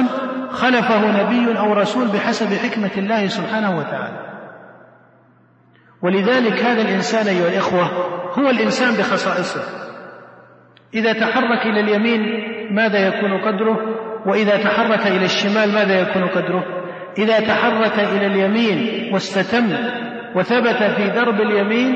خلفه 0.51 1.23
نبي 1.23 1.59
أو 1.59 1.73
رسول 1.73 2.07
بحسب 2.07 2.53
حكمة 2.53 2.91
الله 2.97 3.27
سبحانه 3.27 3.77
وتعالى. 3.77 4.24
ولذلك 6.01 6.59
هذا 6.59 6.81
الإنسان 6.81 7.27
أيها 7.27 7.47
الإخوة 7.47 7.83
هو 8.39 8.49
الإنسان 8.49 8.93
بخصائصه. 8.97 9.61
إذا 10.93 11.13
تحرك 11.13 11.65
إلى 11.65 11.79
اليمين 11.79 12.21
ماذا 12.75 13.07
يكون 13.07 13.41
قدره؟ 13.41 13.77
وإذا 14.25 14.57
تحرك 14.57 15.07
إلى 15.07 15.25
الشمال 15.25 15.73
ماذا 15.73 15.99
يكون 16.01 16.27
قدره؟ 16.27 16.63
إذا 17.17 17.39
تحرك 17.39 17.99
إلى 17.99 18.25
اليمين 18.27 19.09
واستتم 19.13 19.73
وثبت 20.35 20.83
في 20.83 21.09
درب 21.09 21.41
اليمين 21.41 21.95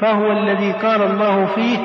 فهو 0.00 0.32
الذي 0.32 0.72
قال 0.72 1.02
الله 1.02 1.46
فيه 1.46 1.78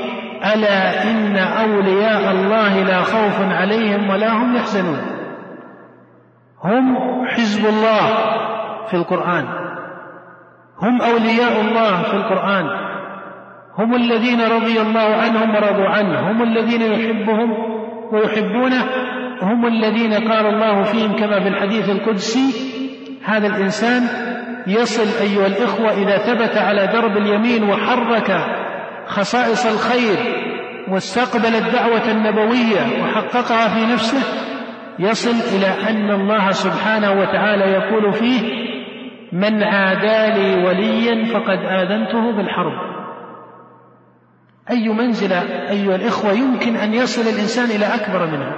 ألا 0.56 1.04
إن 1.04 1.38
أولياء 1.38 2.32
الله 2.32 2.84
لا 2.84 3.02
خوف 3.04 3.42
عليهم 3.42 4.10
ولا 4.10 4.34
هم 4.34 4.56
يحزنون. 4.56 5.00
هم 6.64 6.98
حزب 7.28 7.66
الله 7.66 8.08
في 8.88 8.94
القرآن. 8.94 9.59
هم 10.82 11.02
أولياء 11.02 11.62
الله 11.62 12.02
في 12.02 12.14
القرآن. 12.14 12.66
هم 13.78 13.96
الذين 13.96 14.42
رضي 14.42 14.82
الله 14.82 15.16
عنهم 15.16 15.56
ورضوا 15.56 15.88
عنه. 15.88 16.32
هم 16.32 16.44
الذين 16.44 16.82
يحبهم 16.82 17.54
ويحبونه. 18.12 18.84
هم 19.42 19.66
الذين 19.66 20.14
قال 20.14 20.46
الله 20.46 20.84
فيهم 20.84 21.16
كما 21.16 21.40
في 21.40 21.48
الحديث 21.48 21.90
القدسي 21.90 22.54
هذا 23.26 23.48
الإنسان 23.48 24.02
يصل 24.68 25.22
أيها 25.22 25.48
الإخوة 25.48 25.92
إذا 25.92 26.18
ثبت 26.18 26.58
على 26.58 26.88
درب 26.88 27.18
اليمين 27.18 27.64
وحرك 27.64 28.38
خصائص 29.08 29.66
الخير 29.66 30.18
واستقبل 30.90 31.56
الدعوة 31.56 32.12
النبوية 32.12 33.04
وحققها 33.04 33.68
في 33.68 33.94
نفسه 33.94 34.24
يصل 35.00 35.56
إلى 35.58 35.90
أن 35.90 36.12
الله 36.12 36.52
سبحانه 36.52 37.12
وتعالى 37.12 37.64
يقول 37.64 38.14
فيه 38.14 38.69
من 39.32 39.64
عادى 39.64 40.40
لي 40.40 40.64
وليا 40.66 41.34
فقد 41.34 41.58
آذنته 41.58 42.32
بالحرب. 42.38 42.90
أي 44.70 44.90
منزلة 44.90 45.42
أيها 45.70 45.96
الإخوة 45.96 46.32
يمكن 46.32 46.76
أن 46.76 46.94
يصل 46.94 47.22
الإنسان 47.22 47.66
إلى 47.66 47.86
أكبر 47.86 48.26
منها؟ 48.26 48.56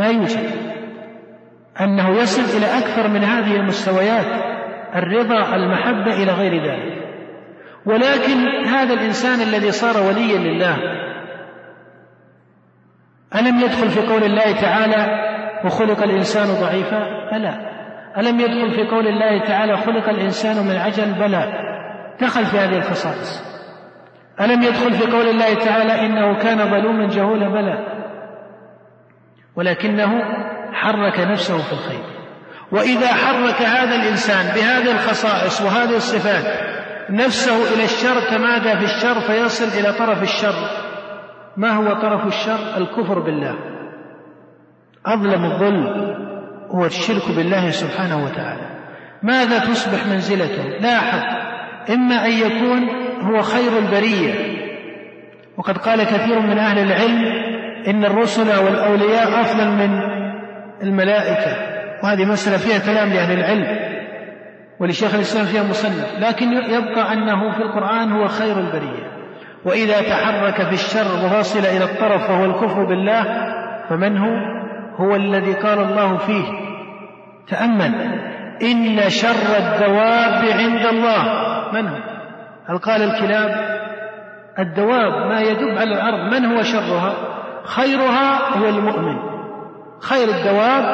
لا 0.00 0.06
يوجد. 0.06 0.50
أنه 1.80 2.10
يصل 2.10 2.58
إلى 2.58 2.78
أكثر 2.78 3.08
من 3.08 3.24
هذه 3.24 3.56
المستويات 3.56 4.26
الرضا 4.94 5.54
المحبة 5.54 6.22
إلى 6.22 6.32
غير 6.32 6.64
ذلك. 6.64 7.02
ولكن 7.86 8.66
هذا 8.66 8.94
الإنسان 8.94 9.40
الذي 9.40 9.70
صار 9.72 10.06
وليا 10.06 10.38
لله 10.38 10.76
ألم 13.34 13.60
يدخل 13.60 13.88
في 13.88 14.00
قول 14.00 14.24
الله 14.24 14.60
تعالى 14.60 15.06
وخلق 15.64 16.02
الإنسان 16.02 16.46
ضعيفا؟ 16.46 17.30
بلى. 17.32 17.71
ألم 18.18 18.40
يدخل 18.40 18.70
في 18.74 18.90
قول 18.90 19.06
الله 19.06 19.44
تعالى 19.44 19.76
خلق 19.76 20.08
الإنسان 20.08 20.66
من 20.66 20.76
عجل؟ 20.76 21.12
بلى. 21.12 21.52
دخل 22.20 22.46
في 22.46 22.58
هذه 22.58 22.76
الخصائص. 22.76 23.42
ألم 24.40 24.62
يدخل 24.62 24.92
في 24.92 25.12
قول 25.12 25.28
الله 25.28 25.54
تعالى 25.54 26.06
إنه 26.06 26.38
كان 26.38 26.70
ظلوما 26.70 27.06
جهولا؟ 27.06 27.48
بلى. 27.48 28.02
ولكنه 29.56 30.12
حرك 30.72 31.20
نفسه 31.20 31.58
في 31.58 31.72
الخير. 31.72 32.04
وإذا 32.72 33.06
حرك 33.06 33.62
هذا 33.62 33.94
الإنسان 33.94 34.54
بهذه 34.54 34.92
الخصائص 34.92 35.60
وهذه 35.60 35.96
الصفات 35.96 36.72
نفسه 37.10 37.74
إلى 37.74 37.84
الشر 37.84 38.20
تمادى 38.30 38.78
في 38.78 38.84
الشر؟ 38.84 39.20
فيصل 39.20 39.80
إلى 39.80 39.92
طرف 39.92 40.22
الشر. 40.22 40.54
ما 41.56 41.70
هو 41.70 42.00
طرف 42.00 42.26
الشر؟ 42.26 42.76
الكفر 42.76 43.18
بالله. 43.18 43.54
أظلم 45.06 45.44
الظلم. 45.44 46.22
هو 46.74 46.86
الشرك 46.86 47.36
بالله 47.36 47.70
سبحانه 47.70 48.24
وتعالى. 48.24 48.66
ماذا 49.22 49.58
تصبح 49.58 50.06
منزلته؟ 50.06 50.62
لاحظ 50.80 51.20
إما 51.90 52.26
أن 52.26 52.30
يكون 52.30 52.88
هو 53.20 53.42
خير 53.42 53.78
البرية. 53.78 54.34
وقد 55.58 55.78
قال 55.78 56.02
كثير 56.02 56.40
من 56.40 56.58
أهل 56.58 56.78
العلم 56.78 57.24
إن 57.88 58.04
الرسل 58.04 58.64
والأولياء 58.64 59.40
أفضل 59.40 59.68
من 59.68 60.00
الملائكة. 60.82 61.56
وهذه 62.04 62.24
مسألة 62.24 62.56
فيها 62.56 62.92
كلام 62.92 63.08
لأهل 63.08 63.38
العلم 63.38 63.92
ولشيخ 64.80 65.14
الإسلام 65.14 65.44
فيها 65.46 65.62
مصنف. 65.62 66.18
لكن 66.18 66.52
يبقى 66.52 67.12
أنه 67.12 67.52
في 67.52 67.62
القرآن 67.62 68.12
هو 68.12 68.28
خير 68.28 68.58
البرية. 68.58 69.12
وإذا 69.64 70.00
تحرك 70.02 70.62
في 70.62 70.72
الشر 70.72 71.24
ووصل 71.24 71.58
إلى 71.58 71.84
الطرف 71.84 72.30
وهو 72.30 72.44
الكفر 72.44 72.84
بالله 72.84 73.24
فمن 73.88 74.18
هو؟ 74.18 74.61
هو 74.96 75.16
الذي 75.16 75.52
قال 75.52 75.78
الله 75.78 76.16
فيه. 76.16 76.44
تأمل. 77.48 78.20
إن 78.62 79.10
شر 79.10 79.56
الدواب 79.58 80.44
عند 80.44 80.86
الله. 80.86 81.22
من 81.72 81.88
هو؟ 81.88 81.96
هل 82.68 82.78
قال 82.78 83.02
الكلاب؟ 83.02 83.78
الدواب 84.58 85.26
ما 85.28 85.40
يدب 85.40 85.78
على 85.78 85.94
الأرض. 85.94 86.34
من 86.34 86.44
هو 86.44 86.62
شرها؟ 86.62 87.14
خيرها 87.64 88.58
هو 88.58 88.68
المؤمن. 88.68 89.16
خير 90.00 90.28
الدواب 90.28 90.84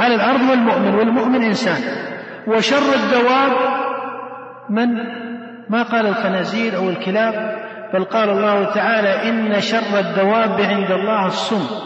على 0.00 0.14
الأرض 0.14 0.50
والمؤمن 0.50 0.94
والمؤمن 0.94 1.42
إنسان. 1.42 1.82
وشر 2.46 2.94
الدواب 2.94 3.52
من؟ 4.70 4.88
ما 5.68 5.82
قال 5.82 6.06
الخنازير 6.06 6.76
أو 6.76 6.88
الكلاب؟ 6.88 7.56
بل 7.94 8.04
قال 8.04 8.30
الله 8.30 8.64
تعالى 8.64 9.28
إن 9.28 9.60
شر 9.60 9.98
الدواب 9.98 10.60
عند 10.60 10.90
الله 10.90 11.26
الصم 11.26 11.85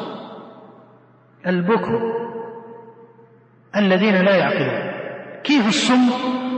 البكر 1.46 2.00
الذين 3.76 4.14
لا 4.14 4.36
يعقلون. 4.36 4.90
كيف 5.44 5.68
الصم؟ 5.68 6.10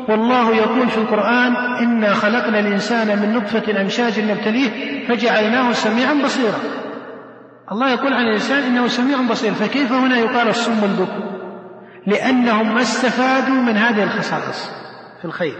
والله 0.09 0.57
يقول 0.57 0.89
في 0.89 0.99
القرآن 0.99 1.57
إنا 1.57 2.15
خلقنا 2.15 2.59
الإنسان 2.59 3.19
من 3.19 3.35
نطفة 3.35 3.81
أمشاج 3.81 4.21
نبتليه 4.21 5.05
فجعلناه 5.09 5.73
سميعا 5.73 6.15
بصيرا. 6.25 6.59
الله 7.73 7.91
يقول 7.91 8.13
عن 8.13 8.25
الإنسان 8.25 8.63
إنه 8.63 8.87
سميع 8.87 9.21
بصير 9.31 9.53
فكيف 9.53 9.93
هنا 9.93 10.19
يقال 10.19 10.49
الصم 10.49 10.85
البكم 10.85 11.33
لأنهم 12.07 12.75
ما 12.75 12.81
استفادوا 12.81 13.55
من 13.55 13.77
هذه 13.77 14.03
الخصائص 14.03 14.71
في 15.19 15.25
الخير. 15.25 15.55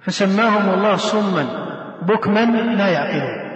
فسماهم 0.00 0.74
الله 0.74 0.96
صما 0.96 1.46
بكما 2.02 2.40
لا 2.74 2.88
يعقلون. 2.88 3.48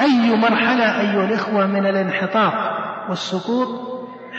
أي 0.00 0.36
مرحلة 0.36 1.00
أيها 1.00 1.24
الإخوة 1.24 1.66
من 1.66 1.86
الانحطاط؟ 1.86 2.77
والسقوط 3.08 3.68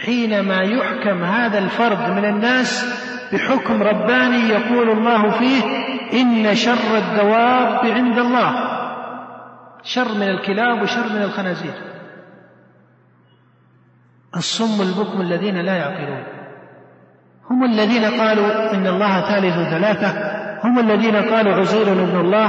حينما 0.06 0.62
يحكم 0.62 1.24
هذا 1.24 1.60
الفرد 1.60 2.10
من 2.12 2.26
الناس 2.26 2.86
بحكم 3.34 3.84
رباني 3.84 4.50
يقول 4.50 4.90
الله 4.90 5.30
فيه 5.30 5.64
إن 6.22 6.56
شر 6.56 6.98
الدواب 6.98 7.86
عند 7.86 8.20
الله. 8.20 8.70
شر 9.84 10.14
من 10.16 10.30
الكلاب 10.30 10.82
وشر 10.82 11.14
من 11.14 11.22
الخنازير. 11.22 11.74
الصم 14.36 14.82
البكم 14.82 15.22
الذين 15.22 15.58
لا 15.58 15.76
يعقلون. 15.76 16.24
هم 17.50 17.64
الذين 17.64 18.06
قالوا 18.22 18.74
إن 18.74 18.88
الله 18.88 19.22
ثالث 19.22 19.70
ثلاثة. 19.70 20.40
هم 20.64 20.80
الذين 20.80 21.16
قالوا 21.16 21.54
عزير 21.54 21.92
ابن 21.92 22.20
الله. 22.20 22.48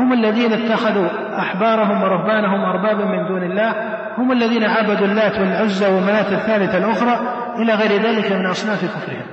هم 0.00 0.12
الذين 0.12 0.52
اتخذوا 0.52 1.38
أحبارهم 1.38 2.02
ورهبانهم 2.02 2.60
أربابا 2.60 3.04
من 3.04 3.28
دون 3.28 3.42
الله. 3.42 4.01
هم 4.18 4.32
الذين 4.32 4.64
عبدوا 4.64 5.06
اللات 5.06 5.38
والعزى 5.38 5.86
ومناة 5.86 6.32
الثالثة 6.32 6.78
الأخرى 6.78 7.20
إلى 7.58 7.74
غير 7.74 8.02
ذلك 8.02 8.32
من 8.32 8.46
أصناف 8.46 8.84
كفرهم. 8.84 9.26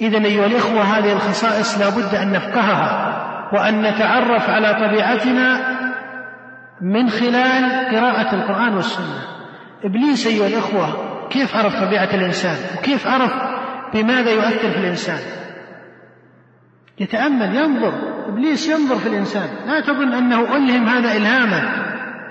إذا 0.00 0.18
أيها 0.18 0.46
الإخوة 0.46 0.82
هذه 0.82 1.12
الخصائص 1.12 1.78
لا 1.80 1.88
بد 1.88 2.14
أن 2.14 2.32
نفقهها 2.32 3.14
وأن 3.52 3.82
نتعرف 3.82 4.50
على 4.50 4.74
طبيعتنا 4.74 5.74
من 6.80 7.10
خلال 7.10 7.88
قراءة 7.90 8.34
القرآن 8.34 8.74
والسنة. 8.74 9.22
إبليس 9.84 10.26
أيها 10.26 10.46
الإخوة 10.46 10.88
كيف 11.30 11.56
عرف 11.56 11.84
طبيعة 11.84 12.08
الإنسان؟ 12.14 12.56
وكيف 12.78 13.06
عرف 13.06 13.32
بماذا 13.94 14.30
يؤثر 14.30 14.70
في 14.70 14.78
الإنسان؟ 14.78 15.18
يتأمل 16.98 17.56
ينظر. 17.56 17.92
إبليس 18.28 18.68
ينظر 18.68 18.96
في 18.96 19.08
الإنسان. 19.08 19.48
لا 19.66 19.80
تظن 19.80 20.12
أنه 20.12 20.56
ألهم 20.56 20.88
هذا 20.88 21.16
إلهاما. 21.16 21.83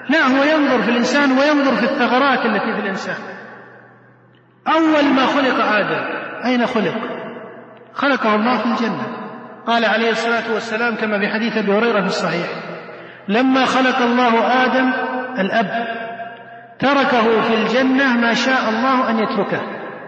لا 0.09 0.27
هو 0.27 0.43
ينظر 0.43 0.81
في 0.81 0.89
الإنسان 0.89 1.31
وينظر 1.31 1.75
في 1.75 1.83
الثغرات 1.83 2.45
التي 2.45 2.73
في 2.73 2.79
الإنسان. 2.79 3.15
أول 4.67 5.13
ما 5.13 5.25
خلق 5.25 5.65
آدم 5.65 6.23
أين 6.45 6.65
خلق؟ 6.65 6.95
خلقه 7.93 8.35
الله 8.35 8.57
في 8.57 8.65
الجنة. 8.65 9.07
قال 9.67 9.85
عليه 9.85 10.09
الصلاة 10.09 10.53
والسلام 10.53 10.95
كما 10.95 11.19
في 11.19 11.27
حديث 11.27 11.57
أبي 11.57 11.71
هريرة 11.71 12.01
في 12.01 12.07
الصحيح 12.07 12.47
لما 13.27 13.65
خلق 13.65 13.97
الله 13.97 14.63
آدم 14.65 14.93
الأب 15.39 15.87
تركه 16.79 17.41
في 17.41 17.55
الجنة 17.55 18.17
ما 18.17 18.33
شاء 18.33 18.69
الله 18.69 19.09
أن 19.09 19.19
يتركه. 19.19 19.61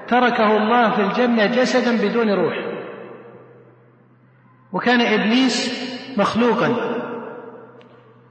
تركه 0.08 0.58
الله 0.58 0.92
في 0.92 1.02
الجنة 1.02 1.46
جسدا 1.46 2.08
بدون 2.08 2.30
روح. 2.30 2.54
وكان 4.74 5.02
إبليس 5.02 5.86
مخلوقا. 6.18 6.95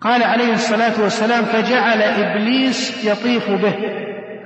قال 0.05 0.23
عليه 0.23 0.53
الصلاة 0.53 1.03
والسلام 1.03 1.45
فجعل 1.45 2.03
إبليس 2.03 3.05
يطيف 3.05 3.51
به. 3.51 3.75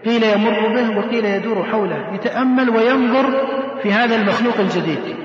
قيل 0.05 0.23
يمر 0.23 0.75
به 0.75 0.99
وقيل 0.99 1.25
يدور 1.25 1.65
حوله 1.65 2.15
يتأمل 2.15 2.71
وينظر 2.71 3.47
في 3.83 3.93
هذا 3.93 4.17
المخلوق 4.17 4.61
الجديد. 4.61 5.17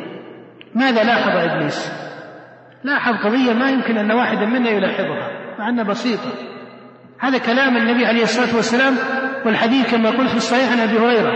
ماذا 0.75 1.03
لاحظ 1.03 1.37
إبليس؟ 1.37 1.91
لاحظ 2.83 3.13
قضية 3.25 3.53
ما 3.53 3.69
يمكن 3.69 3.97
أن 3.97 4.11
واحدا 4.11 4.45
منا 4.45 4.69
يلاحظها 4.69 5.29
مع 5.59 5.69
أنها 5.69 5.83
بسيطة. 5.83 6.31
هذا 7.19 7.37
كلام 7.37 7.77
النبي 7.77 8.05
عليه 8.05 8.23
الصلاة 8.23 8.55
والسلام 8.55 8.93
والحديث 9.45 9.91
كما 9.91 10.09
قلت 10.09 10.29
في 10.29 10.37
الصحيح 10.37 10.71
عن 10.71 10.79
أبي 10.79 10.99
هريرة. 10.99 11.31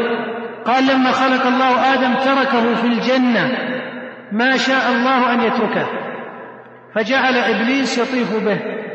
قال 0.65 0.83
لما 0.87 1.11
خلق 1.11 1.45
الله 1.47 1.93
آدم 1.93 2.13
تركه 2.13 2.75
في 2.75 2.87
الجنة 2.87 3.51
ما 4.31 4.57
شاء 4.57 4.91
الله 4.91 5.33
أن 5.33 5.41
يتركه. 5.41 5.87
فجعل 6.95 7.35
إبليس 7.35 7.97
يطيف 7.97 8.45
به. 8.45 8.86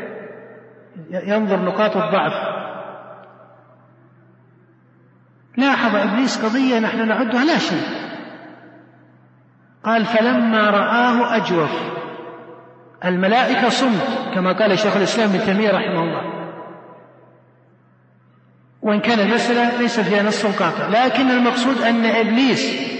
ينظر 1.09 1.61
نقاط 1.61 1.97
الضعف. 1.97 2.33
لاحظ 5.57 5.95
إبليس 5.95 6.45
قضية 6.45 6.79
نحن 6.79 7.07
نعدها 7.07 7.45
لا 7.45 7.57
شيء. 7.57 7.87
قال 9.83 10.05
فلما 10.05 10.69
رآه 10.69 11.35
أجوف. 11.35 11.71
الملائكة 13.05 13.69
صمت 13.69 14.33
كما 14.35 14.51
قال 14.51 14.79
شيخ 14.79 14.97
الإسلام 14.97 15.29
ابن 15.29 15.39
تيمية 15.39 15.71
رحمه 15.71 16.03
الله. 16.03 16.33
وإن 18.81 18.99
كان 18.99 19.19
المسألة 19.19 19.79
ليس 19.79 19.99
فيها 19.99 20.23
نص 20.23 20.45
قاطع 20.45 20.87
لكن 20.87 21.31
المقصود 21.31 21.77
أن 21.77 22.05
إبليس 22.05 22.93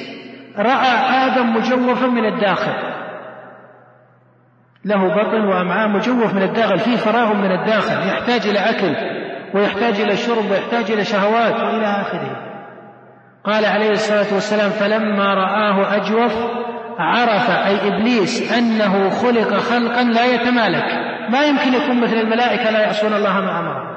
رأى 0.58 0.88
آدم 1.28 1.54
مجوفا 1.56 2.08
من 2.08 2.26
الداخل. 2.26 2.93
له 4.86 5.08
بطن 5.08 5.42
وأمعاء 5.48 5.90
مجوف 5.90 6.34
من 6.34 6.44
الداخل 6.44 6.78
فيه 6.78 6.96
فراغ 6.96 7.34
من 7.34 7.52
الداخل 7.52 8.08
يحتاج 8.08 8.48
إلى 8.48 8.60
أكل 8.60 8.96
ويحتاج 9.54 10.02
إلى 10.02 10.18
شرب 10.18 10.52
ويحتاج 10.52 10.92
إلى 10.92 11.04
شهوات 11.04 11.54
وإلى 11.54 11.86
آخره. 11.86 12.38
قال 13.44 13.66
عليه 13.66 13.90
الصلاة 13.90 14.34
والسلام 14.34 14.70
فلما 14.70 15.34
رآه 15.34 15.96
أجوف 15.96 16.34
عرف 17.00 17.50
أي 17.50 17.88
إبليس 17.88 18.54
أنه 18.54 19.10
خلق 19.10 19.58
خلقا 19.58 20.04
لا 20.04 20.26
يتمالك. 20.26 20.86
ما 21.30 21.44
يمكن 21.44 21.74
يكون 21.74 22.02
مثل 22.02 22.16
الملائكة 22.16 22.72
لا 22.72 22.80
يعصون 22.80 23.14
الله 23.14 23.42
ما 23.42 23.60
أمرهم 23.60 23.94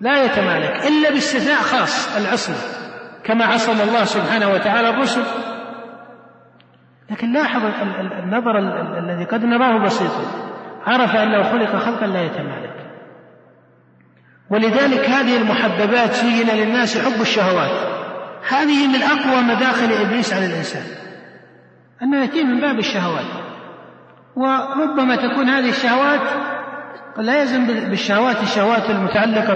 لا 0.00 0.24
يتمالك 0.24 0.86
إلا 0.86 1.10
باستثناء 1.10 1.60
خاص 1.60 2.16
العصمة. 2.16 2.82
كما 3.24 3.44
عصم 3.44 3.88
الله 3.88 4.04
سبحانه 4.04 4.50
وتعالى 4.50 4.88
الرسل 4.90 5.22
لكن 7.12 7.32
لاحظ 7.32 7.62
النظر 8.24 8.58
الذي 8.98 9.24
قد 9.24 9.44
نراه 9.44 9.84
بسيطا 9.84 10.24
عرف 10.86 11.16
أنه 11.16 11.42
خلق 11.42 11.76
خلقا 11.76 12.06
لا 12.06 12.22
يتمالك. 12.22 12.72
ولذلك 14.50 15.10
هذه 15.10 15.36
المحببات 15.36 16.12
زين 16.12 16.48
للناس 16.48 16.98
حب 16.98 17.20
الشهوات. 17.20 17.70
هذه 18.48 18.88
من 18.88 19.02
أقوى 19.02 19.42
مداخل 19.42 19.92
إبليس 19.92 20.32
على 20.32 20.46
الإنسان. 20.46 20.82
أنه 22.02 22.20
يأتيه 22.20 22.44
من 22.44 22.60
باب 22.60 22.78
الشهوات. 22.78 23.26
وربما 24.36 25.16
تكون 25.16 25.48
هذه 25.48 25.68
الشهوات 25.68 26.20
لا 27.18 27.42
يزن 27.42 27.66
بالشهوات 27.66 28.42
الشهوات 28.42 28.90
المتعلقة 28.90 29.54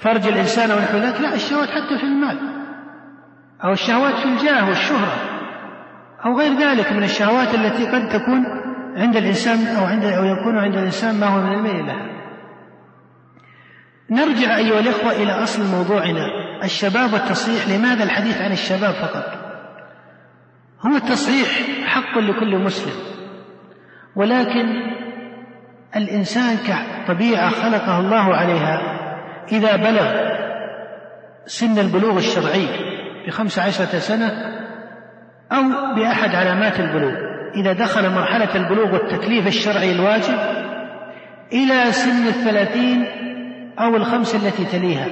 فرج 0.00 0.26
الإنسان 0.28 0.70
أو 0.70 0.78
نحو 0.78 0.98
ذلك. 0.98 1.20
لا 1.20 1.34
الشهوات 1.34 1.68
حتى 1.68 1.98
في 2.00 2.04
المال. 2.04 2.63
أو 3.64 3.72
الشهوات 3.72 4.14
في 4.14 4.24
الجاه 4.24 4.68
والشهرة 4.68 5.34
أو 6.24 6.38
غير 6.38 6.52
ذلك 6.58 6.92
من 6.92 7.02
الشهوات 7.02 7.54
التي 7.54 7.86
قد 7.86 8.08
تكون 8.08 8.44
عند 8.96 9.16
الإنسان 9.16 9.76
أو 9.76 9.84
عند 9.84 10.04
أو 10.04 10.24
يكون 10.24 10.58
عند 10.58 10.76
الإنسان 10.76 11.20
ما 11.20 11.26
هو 11.26 11.40
من 11.40 11.52
الميل 11.52 11.86
لها. 11.86 12.14
نرجع 14.10 14.56
أيها 14.56 14.80
الإخوة 14.80 15.12
إلى 15.12 15.32
أصل 15.32 15.62
موضوعنا 15.62 16.26
الشباب 16.64 17.12
والتصحيح 17.12 17.68
لماذا 17.68 18.04
الحديث 18.04 18.40
عن 18.40 18.52
الشباب 18.52 18.94
فقط؟ 18.94 19.24
هو 20.86 20.96
التصحيح 20.96 21.48
حق 21.86 22.18
لكل 22.18 22.58
مسلم 22.58 22.94
ولكن 24.16 24.94
الإنسان 25.96 26.56
كطبيعة 26.56 27.50
خلقه 27.50 28.00
الله 28.00 28.34
عليها 28.36 28.80
إذا 29.52 29.76
بلغ 29.76 30.34
سن 31.46 31.78
البلوغ 31.78 32.16
الشرعي 32.18 32.93
بخمس 33.26 33.58
عشرة 33.58 33.98
سنة 33.98 34.32
أو 35.52 35.94
بأحد 35.94 36.34
علامات 36.34 36.80
البلوغ. 36.80 37.14
إذا 37.54 37.72
دخل 37.72 38.10
مرحلة 38.10 38.56
البلوغ 38.56 38.92
والتكليف 38.92 39.46
الشرعي 39.46 39.92
الواجب 39.92 40.38
إلى 41.52 41.92
سن 41.92 42.26
الثلاثين 42.26 43.06
أو 43.78 43.96
الخمس 43.96 44.34
التي 44.34 44.64
تليها. 44.64 45.06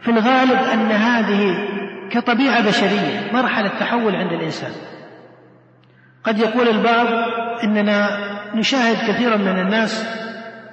في 0.00 0.10
الغالب 0.10 0.58
أن 0.72 0.92
هذه 0.92 1.68
كطبيعة 2.10 2.66
بشرية 2.66 3.32
مرحلة 3.32 3.68
تحول 3.68 4.16
عند 4.16 4.32
الإنسان. 4.32 4.70
قد 6.24 6.38
يقول 6.38 6.68
البعض 6.68 7.06
إننا 7.64 8.08
نشاهد 8.54 9.10
كثيرا 9.10 9.36
من 9.36 9.58
الناس 9.58 10.06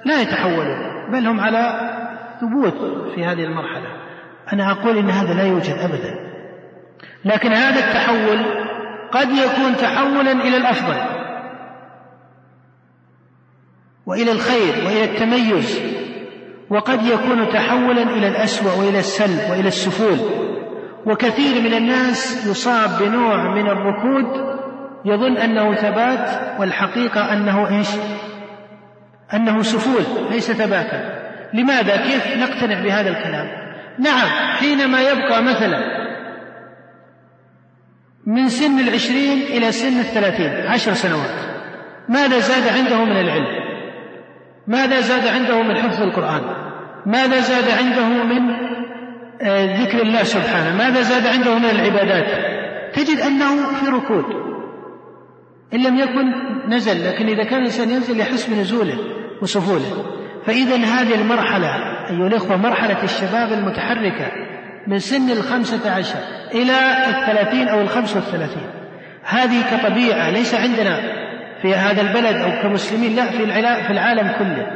لا 0.04 0.20
يتحولون 0.20 1.10
بل 1.12 1.26
هم 1.26 1.40
على 1.40 1.90
ثبوت 2.40 2.74
في 3.14 3.24
هذه 3.24 3.44
المرحلة. 3.44 3.88
أنا 4.52 4.70
أقول 4.70 4.98
إن 4.98 5.10
هذا 5.10 5.34
لا 5.34 5.42
يوجد 5.42 5.74
أبدا. 5.78 6.31
لكن 7.24 7.52
هذا 7.52 7.78
التحول 7.88 8.38
قد 9.12 9.28
يكون 9.30 9.76
تحولا 9.76 10.32
إلى 10.32 10.56
الأفضل 10.56 10.96
وإلى 14.06 14.32
الخير 14.32 14.84
وإلى 14.86 15.04
التميز 15.04 15.80
وقد 16.70 17.06
يكون 17.06 17.48
تحولا 17.48 18.02
إلى 18.02 18.28
الأسوأ 18.28 18.72
وإلى 18.72 18.98
السلب 18.98 19.50
وإلى 19.50 19.68
السفول. 19.68 20.18
وكثير 21.06 21.62
من 21.62 21.74
الناس 21.74 22.46
يصاب 22.46 22.90
بنوع 23.02 23.54
من 23.54 23.68
الركود 23.68 24.56
يظن 25.04 25.36
أنه 25.36 25.74
ثبات 25.74 26.60
والحقيقة 26.60 27.32
أنه 27.32 27.78
إيش؟ 27.78 27.88
أنه 29.34 29.62
سفول 29.62 30.02
ليس 30.30 30.52
ثباتا. 30.52 31.22
لماذا؟ 31.54 31.96
كيف 31.96 32.36
نقتنع 32.36 32.80
بهذا 32.82 33.08
الكلام؟ 33.10 33.48
نعم 33.98 34.28
حينما 34.58 35.00
يبقى 35.02 35.42
مثلا 35.42 36.01
من 38.26 38.48
سن 38.48 38.78
العشرين 38.78 39.42
إلى 39.42 39.72
سن 39.72 40.00
الثلاثين 40.00 40.66
عشر 40.66 40.92
سنوات. 40.92 41.30
ماذا 42.08 42.38
زاد 42.38 42.68
عنده 42.68 43.04
من 43.04 43.20
العلم؟ 43.20 43.62
ماذا 44.66 45.00
زاد 45.00 45.26
عنده 45.26 45.62
من 45.62 45.76
حفظ 45.76 46.02
القرآن؟ 46.02 46.42
ماذا 47.06 47.40
زاد 47.40 47.70
عنده 47.70 48.06
من 48.06 48.50
آه، 49.42 49.82
ذكر 49.82 50.02
الله 50.02 50.22
سبحانه؟ 50.22 50.76
ماذا 50.76 51.02
زاد 51.02 51.26
عنده 51.26 51.58
من 51.58 51.64
العبادات؟ 51.64 52.26
تجد 52.94 53.20
أنه 53.20 53.72
في 53.72 53.86
ركود. 53.86 54.24
إن 55.74 55.82
لم 55.82 55.98
يكن 55.98 56.32
نزل 56.68 57.06
لكن 57.06 57.26
إذا 57.26 57.44
كان 57.44 57.58
الإنسان 57.58 57.90
ينزل 57.90 58.20
يحس 58.20 58.46
بنزوله 58.46 58.98
وسفوله 59.42 60.04
فإذا 60.46 60.76
هذه 60.76 61.14
المرحلة 61.14 61.68
أيها 62.10 62.26
الإخوة 62.26 62.56
مرحلة 62.56 63.04
الشباب 63.04 63.52
المتحركة 63.52 64.51
من 64.86 64.98
سن 64.98 65.30
الخمسة 65.30 65.90
عشر 65.90 66.18
إلى 66.54 66.72
الثلاثين 67.08 67.68
أو 67.68 67.80
الخمسة 67.80 68.16
والثلاثين. 68.16 68.70
هذه 69.24 69.62
كطبيعة 69.70 70.30
ليس 70.30 70.54
عندنا 70.54 71.00
في 71.62 71.74
هذا 71.74 72.00
البلد 72.00 72.36
أو 72.36 72.62
كمسلمين 72.62 73.16
لا 73.16 73.24
في 73.86 73.90
العالم 73.92 74.32
كله. 74.38 74.66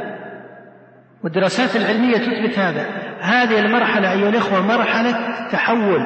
والدراسات 1.23 1.75
العلمية 1.75 2.17
تثبت 2.17 2.59
هذا. 2.59 2.85
هذه 3.21 3.59
المرحلة 3.59 4.11
أيها 4.11 4.29
الإخوة 4.29 4.61
مرحلة 4.61 5.15
تحول. 5.51 6.01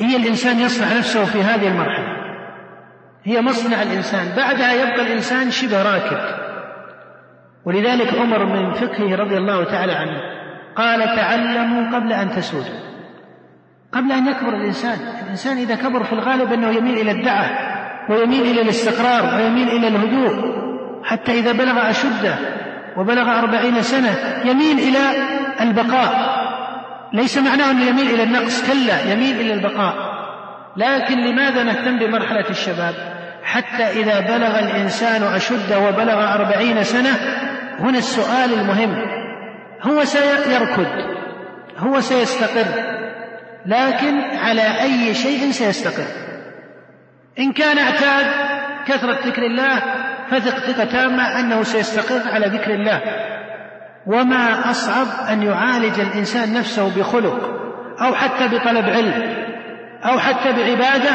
هي 0.00 0.16
الإنسان 0.16 0.60
يصنع 0.60 0.98
نفسه 0.98 1.24
في 1.24 1.42
هذه 1.42 1.68
المرحلة. 1.68 2.18
هي 3.24 3.40
مصنع 3.42 3.82
الإنسان. 3.82 4.36
بعدها 4.36 4.72
يبقى 4.72 5.02
الإنسان 5.06 5.50
شبه 5.50 5.82
راكب 5.82 6.18
ولذلك 7.64 8.14
عمر 8.14 8.44
من 8.44 8.72
فقهه 8.72 9.16
رضي 9.16 9.36
الله 9.36 9.64
تعالى 9.64 9.92
عنه 9.92 10.20
قال 10.76 11.16
تعلموا 11.16 11.96
قبل 11.96 12.12
أن 12.12 12.30
تسودوا. 12.30 12.87
قبل 13.92 14.12
أن 14.12 14.26
يكبر 14.26 14.54
الإنسان. 14.54 14.98
الإنسان 15.24 15.56
إذا 15.56 15.74
كبر 15.74 16.04
في 16.04 16.12
الغالب 16.12 16.52
أنه 16.52 16.70
يميل 16.70 16.98
إلى 16.98 17.10
الدعة 17.10 17.50
ويميل 18.10 18.42
إلى 18.42 18.60
الاستقرار 18.60 19.36
ويميل 19.36 19.68
إلى 19.68 19.88
الهدوء. 19.88 20.58
حتى 21.04 21.32
إذا 21.32 21.52
بلغ 21.52 21.90
أشده 21.90 22.34
وبلغ 22.96 23.38
أربعين 23.38 23.82
سنة 23.82 24.14
يميل 24.44 24.78
إلى 24.78 24.98
البقاء. 25.60 26.38
ليس 27.12 27.38
معناه 27.38 27.70
أنه 27.70 27.84
يميل 27.84 28.10
إلى 28.10 28.22
النقص 28.22 28.72
كلا 28.72 29.12
يميل 29.12 29.40
إلى 29.40 29.54
البقاء. 29.54 29.94
لكن 30.76 31.18
لماذا 31.18 31.62
نهتم 31.62 31.98
بمرحلة 31.98 32.50
الشباب؟ 32.50 32.94
حتى 33.44 33.82
إذا 33.82 34.20
بلغ 34.20 34.58
الإنسان 34.58 35.22
أشده 35.22 35.78
وبلغ 35.78 36.34
أربعين 36.34 36.82
سنة 36.82 37.10
هنا 37.80 37.98
السؤال 37.98 38.52
المهم. 38.52 38.96
هو 39.82 40.04
سيركض 40.04 40.86
هو 41.78 42.00
سيستقر. 42.00 42.97
لكن 43.66 44.20
على 44.20 44.80
أي 44.82 45.14
شيء 45.14 45.50
سيستقر. 45.50 46.06
إن 47.38 47.52
كان 47.52 47.78
اعتاد 47.78 48.26
كثرة 48.86 49.18
ذكر 49.26 49.42
الله 49.46 49.82
فثق 50.30 50.58
ثقة 50.58 50.84
تامة 50.84 51.40
أنه 51.40 51.62
سيستقر 51.62 52.34
على 52.34 52.46
ذكر 52.46 52.74
الله. 52.74 53.02
وما 54.06 54.70
أصعب 54.70 55.06
أن 55.30 55.42
يعالج 55.42 56.00
الإنسان 56.00 56.54
نفسه 56.54 56.96
بخلق 56.96 57.58
أو 58.00 58.14
حتى 58.14 58.48
بطلب 58.48 58.84
علم 58.84 59.36
أو 60.04 60.18
حتى 60.18 60.52
بعبادة 60.52 61.10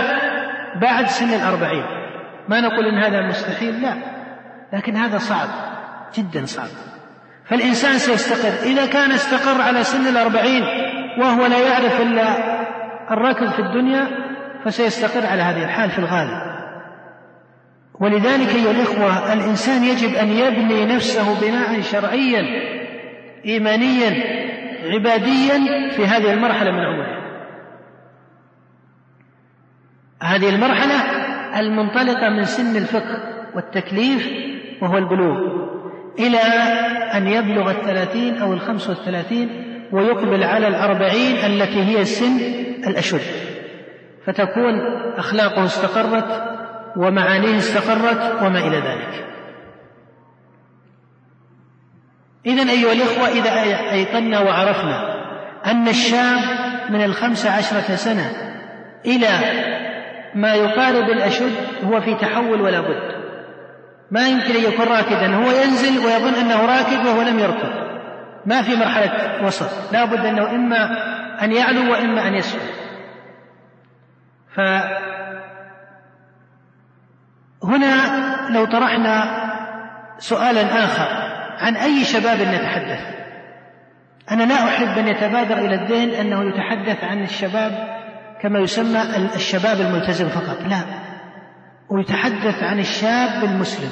بعد 0.81 1.07
سن 1.07 1.33
الأربعين. 1.33 1.83
ما 2.49 2.61
نقول 2.61 2.85
إن 2.85 3.03
هذا 3.03 3.27
مستحيل؟ 3.27 3.81
لا. 3.81 3.93
لكن 4.73 4.95
هذا 4.95 5.17
صعب 5.17 5.47
جدا 6.15 6.45
صعب. 6.45 6.67
فالإنسان 7.45 7.97
سيستقر. 7.97 8.63
إذا 8.63 8.85
كان 8.85 9.11
استقر 9.11 9.61
على 9.61 9.83
سن 9.83 10.07
الأربعين 10.07 10.63
وهو 11.17 11.45
لا 11.45 11.59
يعرف 11.67 12.01
إلا 12.01 12.33
الركض 13.11 13.49
في 13.49 13.59
الدنيا 13.59 14.07
فسيستقر 14.65 15.25
على 15.25 15.41
هذه 15.41 15.63
الحال 15.63 15.89
في 15.89 15.99
الغالب. 15.99 16.53
ولذلك 17.99 18.55
أيها 18.55 18.71
الإخوة 18.71 19.33
الإنسان 19.33 19.83
يجب 19.83 20.15
أن 20.15 20.27
يبني 20.27 20.85
نفسه 20.85 21.41
بناء 21.41 21.81
شرعيا 21.81 22.43
إيمانيا 23.45 24.23
عباديا 24.83 25.89
في 25.89 26.05
هذه 26.05 26.33
المرحلة 26.33 26.71
من 26.71 26.79
عمره. 26.79 27.23
هذه 30.23 30.49
المرحلة 30.55 30.95
المنطلقة 31.59 32.29
من 32.29 32.43
سن 32.43 32.75
الفقه 32.75 33.19
والتكليف 33.55 34.29
وهو 34.81 34.97
البلوغ. 34.97 35.63
إلى 36.19 36.37
أن 37.13 37.27
يبلغ 37.27 37.71
الثلاثين 37.71 38.37
أو 38.37 38.53
الخمس 38.53 38.89
والثلاثين 38.89 39.72
ويقبل 39.93 40.43
على 40.43 40.67
الأربعين 40.67 41.35
التي 41.35 41.83
هي 41.83 42.05
سن 42.05 42.37
الأشد 42.87 43.21
فتكون 44.25 44.79
أخلاقه 45.17 45.65
استقرت 45.65 46.43
ومعانيه 46.97 47.57
استقرت 47.57 48.43
وما 48.43 48.59
إلى 48.59 48.77
ذلك. 48.77 49.25
إذا 52.45 52.71
أيها 52.71 52.93
الإخوة 52.93 53.27
إذا 53.27 53.51
أيقنا 53.91 54.39
وعرفنا 54.39 55.13
أن 55.65 55.87
الشاب 55.87 56.39
من 56.89 57.03
الخمس 57.03 57.45
عشرة 57.45 57.95
سنة 57.95 58.31
إلى 59.05 59.29
ما 60.35 60.53
يقارب 60.53 61.09
الأشد 61.09 61.53
هو 61.83 62.01
في 62.01 62.15
تحول 62.15 62.61
ولا 62.61 62.81
بد. 62.81 63.13
ما 64.11 64.27
يمكن 64.27 64.55
أن 64.55 64.63
يكون 64.63 64.85
راكدا 64.85 65.35
هو 65.35 65.51
ينزل 65.51 66.05
ويظن 66.05 66.33
أنه 66.33 66.65
راكد 66.65 67.05
وهو 67.07 67.21
لم 67.21 67.39
يركض 67.39 67.82
ما 68.45 68.61
في 68.61 68.75
مرحلة 68.75 69.45
وسط. 69.45 69.93
لا 69.93 70.05
بد 70.05 70.25
أنه 70.25 70.49
إما 70.51 70.89
أن 71.43 71.51
يعلو 71.51 71.91
وإما 71.91 72.27
أن 72.27 72.33
يسفل 72.33 72.83
فهنا 74.55 74.93
لو 78.49 78.65
طرحنا 78.65 79.43
سؤالا 80.17 80.85
آخر 80.85 81.07
عن 81.57 81.75
أي 81.75 82.03
شباب 82.03 82.41
نتحدث. 82.41 83.13
أنا 84.31 84.43
لا 84.43 84.55
أحب 84.55 84.97
أن 84.97 85.07
يتبادر 85.07 85.57
إلى 85.57 85.75
الذهن 85.75 86.09
أنه 86.09 86.43
يتحدث 86.49 87.03
عن 87.03 87.23
الشباب 87.23 87.71
كما 88.41 88.59
يسمى 88.59 89.01
الشباب 89.35 89.81
الملتزم 89.81 90.29
فقط. 90.29 90.61
لا. 90.61 90.83
ويتحدث 91.89 92.63
عن 92.63 92.79
الشاب 92.79 93.43
المسلم. 93.43 93.91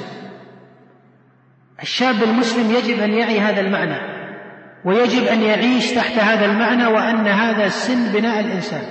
الشاب 1.82 2.22
المسلم 2.22 2.70
يجب 2.70 3.02
أن 3.02 3.10
يعي 3.10 3.40
هذا 3.40 3.60
المعنى. 3.60 4.21
ويجب 4.84 5.24
أن 5.24 5.42
يعيش 5.42 5.90
تحت 5.92 6.18
هذا 6.18 6.44
المعنى 6.44 6.86
وأن 6.86 7.26
هذا 7.26 7.68
سن 7.68 8.12
بناء 8.12 8.40
الإنسان 8.40 8.82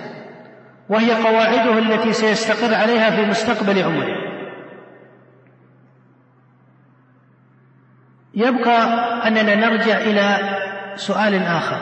وهي 0.89 1.11
قواعده 1.11 1.79
التي 1.79 2.13
سيستقر 2.13 2.75
عليها 2.75 3.09
في 3.11 3.25
مستقبل 3.25 3.83
عمره. 3.83 4.31
يبقى 8.33 8.83
أننا 9.27 9.55
نرجع 9.55 9.97
إلى 9.97 10.37
سؤال 10.95 11.43
آخر 11.43 11.81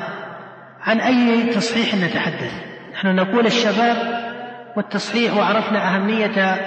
عن 0.82 1.00
أي 1.00 1.50
تصحيح 1.50 1.96
نتحدث. 1.96 2.54
نحن 2.94 3.16
نقول 3.16 3.46
الشباب 3.46 3.98
والتصحيح 4.78 5.38
وعرفنا 5.38 5.96
أهمية 5.96 6.58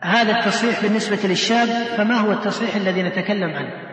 هذا 0.00 0.38
التصحيح 0.38 0.82
بالنسبة 0.82 1.28
للشاب 1.28 1.68
فما 1.68 2.14
هو 2.14 2.32
التصحيح 2.32 2.76
الذي 2.76 3.02
نتكلم 3.02 3.50
عنه؟ 3.56 3.85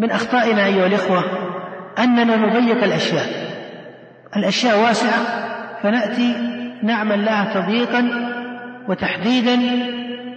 من 0.00 0.10
أخطائنا 0.10 0.66
أيها 0.66 0.86
الإخوة 0.86 1.24
أننا 1.98 2.36
نضيق 2.36 2.84
الأشياء. 2.84 3.24
الأشياء 4.36 4.78
واسعة 4.78 5.20
فنأتي 5.82 6.34
نعمل 6.82 7.24
لها 7.24 7.54
تضييقا 7.54 8.10
وتحديدا 8.88 9.58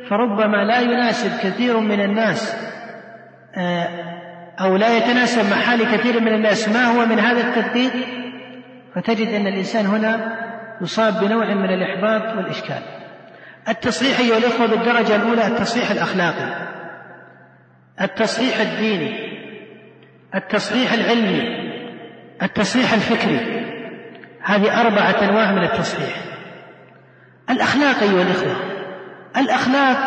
فربما 0.09 0.63
لا 0.63 0.79
يناسب 0.79 1.31
كثير 1.43 1.79
من 1.79 2.01
الناس 2.01 2.55
آه، 3.55 3.87
أو 4.59 4.75
لا 4.75 4.97
يتناسب 4.97 5.49
مع 5.49 5.57
حال 5.57 5.83
كثير 5.83 6.21
من 6.21 6.33
الناس. 6.33 6.69
ما 6.69 6.85
هو 6.85 7.05
من 7.05 7.19
هذا 7.19 7.41
التدقيق؟ 7.41 7.93
فتجد 8.95 9.27
أن 9.27 9.47
الإنسان 9.47 9.85
هنا 9.85 10.37
يصاب 10.81 11.19
بنوع 11.19 11.53
من 11.53 11.69
الإحباط 11.69 12.37
والإشكال. 12.37 12.81
التصحيح 13.69 14.19
أيها 14.19 14.37
الأخوة 14.37 14.67
بالدرجة 14.67 15.15
الأولى 15.15 15.47
التصحيح 15.47 15.91
الأخلاقي 15.91 16.73
التصحيح 18.01 18.59
الديني 18.59 19.32
التصحيح 20.35 20.93
العلمي 20.93 21.41
التصحيح 22.43 22.93
الفكري 22.93 23.63
هذه 24.41 24.81
أربعة 24.81 25.29
أنواع 25.29 25.51
من 25.51 25.63
التصحيح 25.63 26.15
الأخلاق 27.49 28.03
أيها 28.03 28.21
الإخوة 28.21 28.55
الأخلاق 29.37 29.97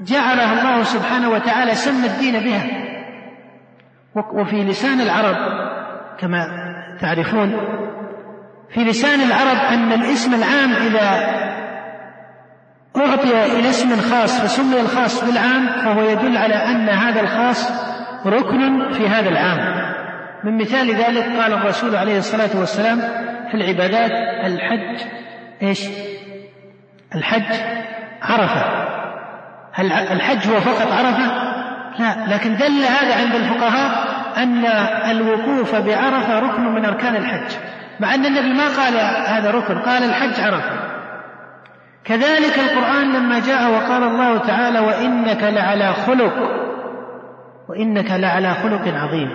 جعلها 0.00 0.60
الله 0.60 0.82
سبحانه 0.82 1.30
وتعالى 1.30 1.74
سمى 1.74 2.06
الدين 2.06 2.40
بها. 2.40 2.66
وفي 4.32 4.64
لسان 4.64 5.00
العرب 5.00 5.36
كما 6.18 6.46
تعرفون 7.00 7.56
في 8.74 8.80
لسان 8.80 9.20
العرب 9.20 9.56
أن 9.56 9.92
الاسم 9.92 10.34
العام 10.34 10.72
إذا 10.72 11.42
أعطي 12.96 13.46
إلى 13.58 13.70
اسم 13.70 13.96
خاص 13.96 14.40
فسمي 14.40 14.80
الخاص 14.80 15.24
بالعام 15.24 15.66
فهو 15.66 16.02
يدل 16.02 16.36
على 16.36 16.54
أن 16.54 16.88
هذا 16.88 17.20
الخاص 17.20 17.91
ركن 18.26 18.92
في 18.92 19.08
هذا 19.08 19.28
العام 19.28 19.92
من 20.44 20.58
مثال 20.58 20.94
ذلك 20.94 21.24
قال 21.24 21.52
الرسول 21.52 21.96
عليه 21.96 22.18
الصلاة 22.18 22.50
والسلام 22.54 23.00
في 23.50 23.54
العبادات 23.54 24.10
الحج 24.44 25.06
إيش؟ 25.62 25.88
الحج 27.14 27.56
عرفة 28.22 28.64
هل 29.72 29.92
الحج 29.92 30.48
هو 30.48 30.60
فقط 30.60 30.92
عرفة؟ 30.92 31.52
لا 31.98 32.34
لكن 32.34 32.56
دل 32.56 32.84
هذا 32.84 33.14
عند 33.16 33.34
الفقهاء 33.34 34.12
أن 34.36 34.64
الوقوف 35.10 35.74
بعرفة 35.74 36.38
ركن 36.38 36.62
من 36.62 36.84
أركان 36.84 37.16
الحج 37.16 37.56
مع 38.00 38.14
أن 38.14 38.26
النبي 38.26 38.52
ما 38.52 38.68
قال 38.68 38.96
هذا 39.26 39.50
ركن 39.50 39.78
قال 39.78 40.02
الحج 40.02 40.40
عرفة 40.40 40.92
كذلك 42.04 42.58
القرآن 42.58 43.12
لما 43.12 43.40
جاء 43.40 43.70
وقال 43.70 44.02
الله 44.02 44.38
تعالى 44.38 44.80
وإنك 44.80 45.42
لعلى 45.42 45.92
خلق 45.92 46.61
وإنك 47.68 48.10
لعلى 48.10 48.54
خلق 48.54 48.88
عظيم 48.88 49.30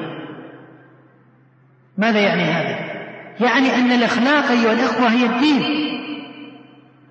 ماذا 1.97 2.19
يعني 2.19 2.43
هذا؟ 2.43 2.97
يعني 3.39 3.75
أن 3.75 3.91
الأخلاق 3.91 4.51
أيها 4.51 4.73
الإخوة 4.73 5.07
هي 5.07 5.25
الدين 5.25 5.63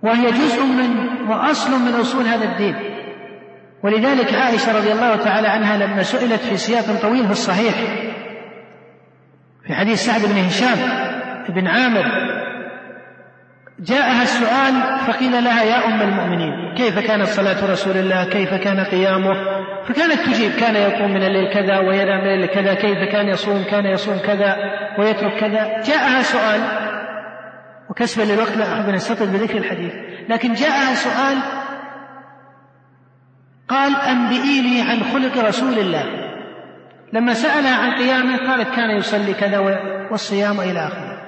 وهي 0.02 0.30
جزء 0.30 0.64
من 0.64 1.06
وأصل 1.28 1.70
من 1.80 1.94
أصول 1.94 2.26
هذا 2.26 2.44
الدين 2.44 2.76
ولذلك 3.82 4.34
عائشة 4.34 4.78
رضي 4.78 4.92
الله 4.92 5.16
تعالى 5.16 5.48
عنها 5.48 5.76
لما 5.76 6.02
سئلت 6.02 6.40
في 6.40 6.56
سياق 6.56 7.02
طويل 7.02 7.24
في 7.24 7.32
الصحيح 7.32 7.74
في 9.66 9.74
حديث 9.74 9.98
سعد 10.00 10.20
بن 10.20 10.38
هشام 10.38 10.78
بن 11.48 11.66
عامر 11.66 12.35
جاءها 13.80 14.22
السؤال 14.22 14.98
فقيل 15.06 15.44
لها 15.44 15.62
يا 15.62 15.86
أم 15.86 16.02
المؤمنين 16.02 16.74
كيف 16.74 16.98
كانت 16.98 17.26
صلاة 17.26 17.72
رسول 17.72 17.96
الله؟ 17.96 18.24
كيف 18.24 18.54
كان 18.54 18.80
قيامه؟ 18.80 19.34
فكانت 19.88 20.20
تجيب 20.20 20.52
كان 20.52 20.76
يقوم 20.76 21.10
من 21.10 21.22
الليل 21.22 21.52
كذا 21.52 21.78
وينام 21.78 22.24
من 22.24 22.32
الليل 22.32 22.46
كذا 22.46 22.74
كيف 22.74 22.98
كان 23.12 23.28
يصوم؟ 23.28 23.64
كان 23.70 23.86
يصوم 23.86 24.18
كذا 24.18 24.56
ويترك 24.98 25.40
كذا. 25.40 25.82
جاءها 25.82 26.22
سؤال 26.22 26.60
وكسبا 27.90 28.22
للوقت 28.22 28.56
لا 28.56 28.74
أحب 28.74 28.88
أن 28.88 28.94
أستطرد 28.94 29.32
بذكر 29.32 29.58
الحديث 29.58 29.92
لكن 30.28 30.52
جاءها 30.52 30.94
سؤال 30.94 31.36
قال 33.68 33.96
أنبئيني 33.96 34.82
عن 34.82 35.02
خلق 35.02 35.44
رسول 35.44 35.78
الله. 35.78 36.04
لما 37.12 37.34
سألها 37.34 37.76
عن 37.76 37.92
قيامه 37.92 38.36
قالت 38.36 38.74
كان 38.76 38.90
يصلي 38.90 39.34
كذا 39.34 39.58
والصيام 40.10 40.60
إلى 40.60 40.86
آخره. 40.86 41.22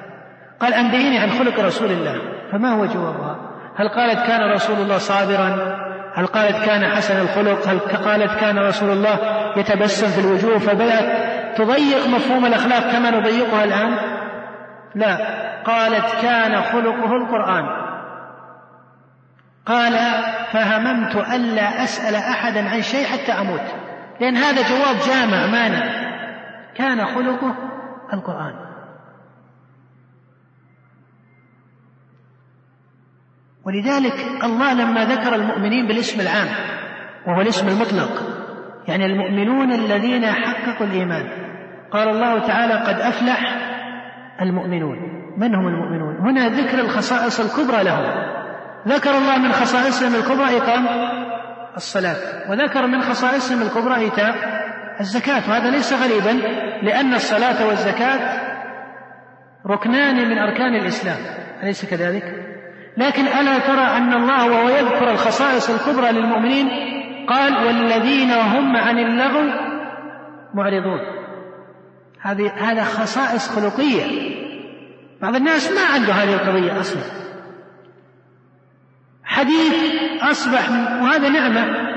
قال 0.60 0.74
أنبئيني 0.74 1.18
عن 1.18 1.30
خلق 1.30 1.60
رسول 1.60 1.90
الله. 1.90 2.37
فما 2.52 2.72
هو 2.72 2.86
جوابها؟ 2.86 3.36
هل 3.76 3.88
قالت 3.88 4.26
كان 4.26 4.52
رسول 4.52 4.76
الله 4.76 4.98
صابرا؟ 4.98 5.78
هل 6.14 6.26
قالت 6.26 6.64
كان 6.64 6.96
حسن 6.96 7.20
الخلق؟ 7.20 7.68
هل 7.68 7.78
قالت 7.78 8.40
كان 8.40 8.58
رسول 8.58 8.90
الله 8.90 9.18
يتبسم 9.56 10.06
في 10.06 10.20
الوجوه 10.20 10.58
فبدأت 10.58 11.28
تضيق 11.56 12.06
مفهوم 12.06 12.46
الأخلاق 12.46 12.92
كما 12.92 13.10
نضيقها 13.10 13.64
الآن؟ 13.64 13.98
لا. 14.94 15.16
قالت 15.64 16.22
كان 16.22 16.62
خلقه 16.62 17.16
القرآن. 17.16 17.66
قال 19.66 19.92
فهممت 20.52 21.16
ألا 21.16 21.84
أسأل 21.84 22.14
أحدا 22.14 22.68
عن 22.68 22.82
شيء 22.82 23.06
حتى 23.06 23.32
أموت. 23.32 23.74
لأن 24.20 24.36
هذا 24.36 24.62
جواب 24.68 24.96
جامع 25.08 25.46
مانع. 25.46 26.08
كان 26.74 27.04
خلقه 27.06 27.54
القرآن. 28.12 28.67
ولذلك 33.66 34.44
الله 34.44 34.72
لما 34.72 35.04
ذكر 35.04 35.34
المؤمنين 35.34 35.86
بالاسم 35.86 36.20
العام 36.20 36.48
وهو 37.26 37.40
الاسم 37.40 37.68
المطلق 37.68 38.22
يعني 38.88 39.06
المؤمنون 39.06 39.72
الذين 39.72 40.26
حققوا 40.26 40.86
الإيمان. 40.86 41.28
قال 41.90 42.08
الله 42.08 42.46
تعالى 42.46 42.74
قد 42.74 43.00
أفلح 43.00 43.40
المؤمنون. 44.40 44.98
من 45.36 45.54
هم 45.54 45.68
المؤمنون؟ 45.68 46.16
هنا 46.16 46.48
ذكر 46.48 46.80
الخصائص 46.80 47.40
الكبرى 47.40 47.84
لهم. 47.84 48.04
ذكر 48.88 49.10
الله 49.10 49.38
من 49.38 49.52
خصائصهم 49.52 50.14
الكبرى 50.14 50.56
إقام 50.56 50.86
الصلاة 51.76 52.50
وذكر 52.50 52.86
من 52.86 53.00
خصائصهم 53.00 53.62
الكبرى 53.62 53.96
إيتاء 53.96 54.34
الزكاة 55.00 55.50
وهذا 55.50 55.70
ليس 55.70 55.92
غريبا 55.92 56.32
لأن 56.82 57.14
الصلاة 57.14 57.66
والزكاة 57.66 58.40
ركنان 59.66 60.28
من 60.28 60.38
أركان 60.38 60.74
الإسلام 60.74 61.18
أليس 61.62 61.84
كذلك؟ 61.90 62.47
لكن 62.98 63.26
ألا 63.26 63.58
ترى 63.58 63.96
أن 63.96 64.12
الله 64.12 64.50
وهو 64.50 64.68
يذكر 64.68 65.10
الخصائص 65.10 65.70
الكبرى 65.70 66.12
للمؤمنين؟ 66.12 66.68
قال 67.28 67.66
والذين 67.66 68.30
هم 68.30 68.76
عن 68.76 68.98
اللغو 68.98 69.50
معرضون. 70.54 71.00
هذه 72.22 72.52
هذا 72.56 72.84
خصائص 72.84 73.48
خلقية. 73.48 74.04
بعض 75.22 75.36
الناس 75.36 75.72
ما 75.72 75.94
عنده 75.94 76.12
هذه 76.12 76.34
القضية 76.34 76.80
أصلا. 76.80 77.02
حديث 79.24 79.74
أصبح 80.22 80.70
وهذا 81.02 81.28
نعمة. 81.28 81.88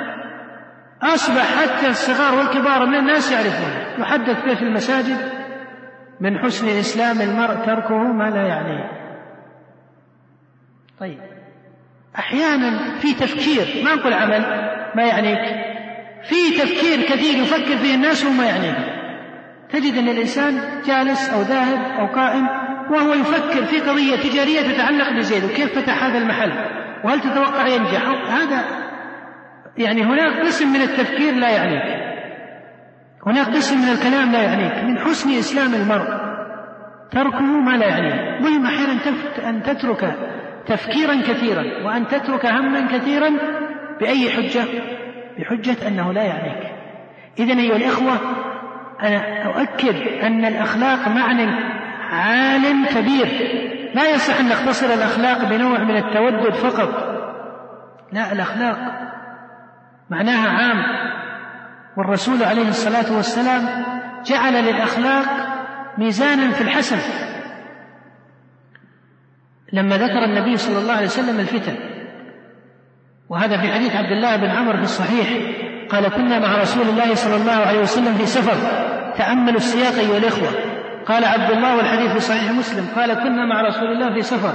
أصبح 1.04 1.62
حتى 1.62 1.90
الصغار 1.90 2.38
والكبار 2.38 2.86
من 2.86 2.96
الناس 2.96 3.32
يعرفونه. 3.32 3.96
يحدث 4.00 4.46
به 4.46 4.56
في 4.56 4.62
المساجد 4.62 5.18
من 6.20 6.38
حسن 6.40 6.68
إسلام 6.68 7.22
المرء 7.22 7.66
تركه 7.66 7.98
ما 7.98 8.30
لا 8.30 8.48
يعنيه. 8.48 9.01
طيب. 11.02 11.20
أحيانا 12.20 13.00
في 13.00 13.14
تفكير 13.14 13.84
ما 13.86 13.96
نقول 13.96 14.14
عمل 14.14 14.42
ما 14.96 15.04
يعنيك. 15.04 15.40
في 16.24 16.52
تفكير 16.62 17.02
كثير 17.02 17.44
يفكر 17.44 17.78
فيه 17.78 17.96
الناس 17.96 18.26
وما 18.26 18.46
يعنيه 18.46 18.76
تجد 19.70 19.98
أن 19.98 20.08
الإنسان 20.08 20.62
جالس 20.86 21.30
أو 21.30 21.42
ذاهب 21.42 22.00
أو 22.00 22.06
قائم 22.16 22.48
وهو 22.92 23.14
يفكر 23.14 23.66
في 23.66 23.80
قضية 23.80 24.16
تجارية 24.16 24.62
تتعلق 24.62 25.18
بزيد 25.18 25.44
وكيف 25.44 25.80
فتح 25.80 26.04
هذا 26.04 26.18
المحل؟ 26.18 26.52
وهل 27.04 27.22
تتوقع 27.22 27.68
ينجح؟ 27.68 28.08
هذا 28.30 28.66
يعني 29.78 30.04
هناك 30.04 30.46
قسم 30.46 30.74
من 30.74 30.82
التفكير 30.82 31.34
لا 31.34 31.50
يعنيك. 31.50 32.02
هناك 33.28 33.48
قسم 33.48 33.78
من 33.78 33.90
الكلام 33.90 34.32
لا 34.32 34.42
يعنيك. 34.42 34.84
من 34.84 35.00
حسن 35.00 35.30
إسلام 35.30 35.74
المرء 35.74 36.08
تركه 37.12 37.42
ما 37.42 37.78
لا 37.78 37.86
يعنيه 37.86 38.40
مهم 38.40 38.66
أحيانا 38.66 39.00
أن 39.50 39.64
تترك 39.64 40.16
تفكيرا 40.68 41.22
كثيرا 41.22 41.86
وأن 41.86 42.08
تترك 42.08 42.46
هما 42.46 42.88
كثيرا 42.88 43.30
بأي 44.00 44.30
حجة؟ 44.30 44.64
بحجة 45.40 45.88
أنه 45.88 46.14
لا 46.14 46.24
يعنيك. 46.24 46.72
إذا 47.40 47.54
أيها 47.54 47.76
الإخوة 47.76 48.20
أنا 49.02 49.46
أؤكد 49.46 49.96
أن 50.24 50.46
الأخلاق 50.46 51.08
معنى 51.08 51.48
عال 52.10 52.88
كبير. 52.88 53.28
لا 53.96 54.10
يصح 54.10 54.40
أن 54.40 54.50
نختصر 54.50 54.94
الأخلاق 54.94 55.50
بنوع 55.50 55.80
من 55.80 55.98
التودد 55.98 56.54
فقط. 56.54 56.90
لا 58.14 58.32
الأخلاق 58.32 58.78
معناها 60.10 60.50
عام. 60.50 60.84
والرسول 61.98 62.44
عليه 62.44 62.68
الصلاة 62.68 63.16
والسلام 63.16 63.86
جعل 64.26 64.54
للأخلاق 64.54 65.26
ميزانا 65.98 66.52
في 66.52 66.62
الحسن. 66.62 66.98
لما 69.74 69.98
ذكر 69.98 70.24
النبي 70.24 70.58
صلى 70.58 70.80
الله 70.80 70.94
عليه 70.94 71.06
وسلم 71.06 71.40
الفتن. 71.40 71.76
وهذا 73.30 73.58
في 73.58 73.68
حديث 73.74 73.96
عبد 73.96 74.12
الله 74.12 74.36
بن 74.36 74.50
عمر 74.50 74.78
في 74.78 74.84
الصحيح. 74.84 75.28
قال 75.90 76.08
كنا 76.08 76.40
مع 76.40 76.62
رسول 76.62 76.90
الله 76.90 77.16
صلى 77.16 77.36
الله 77.36 77.52
عليه 77.52 77.80
وسلم 77.80 78.14
في 78.14 78.26
سفر. 78.26 78.58
تأملوا 79.18 79.58
السياق 79.58 79.94
أيها 79.94 80.18
الإخوة. 80.18 80.50
قال 81.06 81.26
عبد 81.26 81.52
الله 81.52 81.78
والحديث 81.78 82.12
في 82.12 82.20
صحيح 82.20 82.52
مسلم 82.52 82.86
قال 82.96 83.14
كنا 83.14 83.46
مع 83.46 83.62
رسول 83.62 83.92
الله 83.92 84.14
في 84.14 84.22
سفر. 84.22 84.54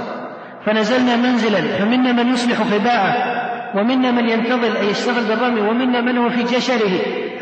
فنزلنا 0.65 1.15
منزلا. 1.15 1.61
فمنا 1.61 2.11
من 2.11 2.33
يصلح 2.33 2.55
خباءه. 2.55 3.37
ومنا 3.77 4.11
من 4.11 4.29
ينتظر 4.29 4.79
أي 4.79 4.89
يشتغل 4.89 5.23
بالرمي. 5.23 5.61
ومنا 5.61 6.01
من 6.01 6.17
هو 6.17 6.29
في 6.29 6.43
جشره 6.43 6.91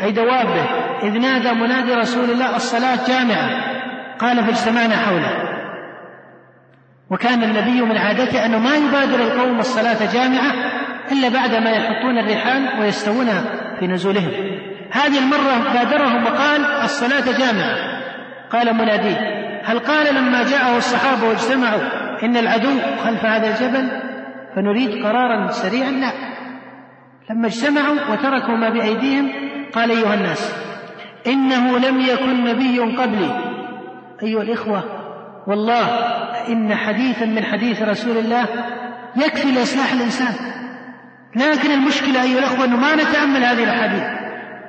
أي 0.02 0.12
دوابه. 0.12 0.64
إذ 1.02 1.18
نادى 1.18 1.52
منادي 1.52 1.94
رسول 1.94 2.30
الله 2.30 2.56
الصلاة 2.56 2.98
جامعة. 3.08 3.50
قال 4.18 4.44
فاجتمعنا 4.44 4.96
حوله. 4.96 5.45
وكان 7.10 7.42
النبي 7.42 7.80
من 7.80 7.96
عادته 7.96 8.46
أنه 8.46 8.58
ما 8.58 8.76
يبادر 8.76 9.22
القوم 9.22 9.58
الصلاة 9.58 10.12
جامعة 10.12 10.52
إلا 11.12 11.28
بعد 11.28 11.54
ما 11.54 11.70
يحطون 11.70 12.18
الرحال 12.18 12.80
ويستوون 12.80 13.26
في 13.80 13.86
نزولهم. 13.86 14.30
هذه 14.90 15.18
المرة 15.18 15.72
بادرهم 15.74 16.24
وقال 16.24 16.64
الصلاة 16.64 17.38
جامعة. 17.38 17.76
قال 18.50 18.74
مناديه 18.74 19.36
هل 19.64 19.78
قال 19.78 20.14
لما 20.14 20.42
جاءه 20.42 20.76
الصحابة 20.76 21.28
واجتمعوا 21.28 21.80
إن 22.22 22.36
العدو 22.36 22.70
خلف 23.04 23.24
هذا 23.24 23.48
الجبل 23.48 23.88
فنريد 24.56 25.04
قرارا 25.04 25.50
سريعا؟ 25.50 25.90
لا. 25.90 26.12
لما 27.30 27.46
اجتمعوا 27.46 27.96
وتركوا 28.12 28.56
ما 28.56 28.68
بأيديهم 28.68 29.32
قال 29.74 29.90
أيها 29.90 30.14
الناس 30.14 30.54
إنه 31.26 31.78
لم 31.78 32.00
يكن 32.00 32.44
نبي 32.44 32.78
قبلي. 32.78 33.30
أيها 34.22 34.42
الإخوة 34.42 34.95
والله 35.46 35.86
إن 36.48 36.74
حديثا 36.74 37.26
من 37.26 37.44
حديث 37.44 37.82
رسول 37.82 38.16
الله 38.16 38.46
يكفي 39.16 39.50
لإصلاح 39.52 39.92
الإنسان. 39.92 40.34
لكن 41.36 41.70
المشكلة 41.70 42.22
أيها 42.22 42.38
الأخوة 42.38 42.64
أنه 42.64 42.76
ما 42.76 42.94
نتأمل 42.94 43.44
هذه 43.44 43.64
الأحاديث. 43.64 44.02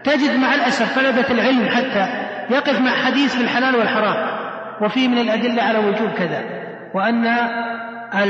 تجد 0.03 0.39
مع 0.39 0.55
الأسف 0.55 0.95
طلبة 0.95 1.31
العلم 1.31 1.69
حتى 1.69 2.07
يقف 2.49 2.79
مع 2.81 2.91
حديث 2.91 3.35
في 3.35 3.41
الحلال 3.41 3.75
والحرام 3.75 4.37
وفيه 4.81 5.07
من 5.07 5.17
الأدلة 5.17 5.63
على 5.63 5.77
وجوب 5.77 6.09
كذا 6.17 6.43
وأن 6.93 7.25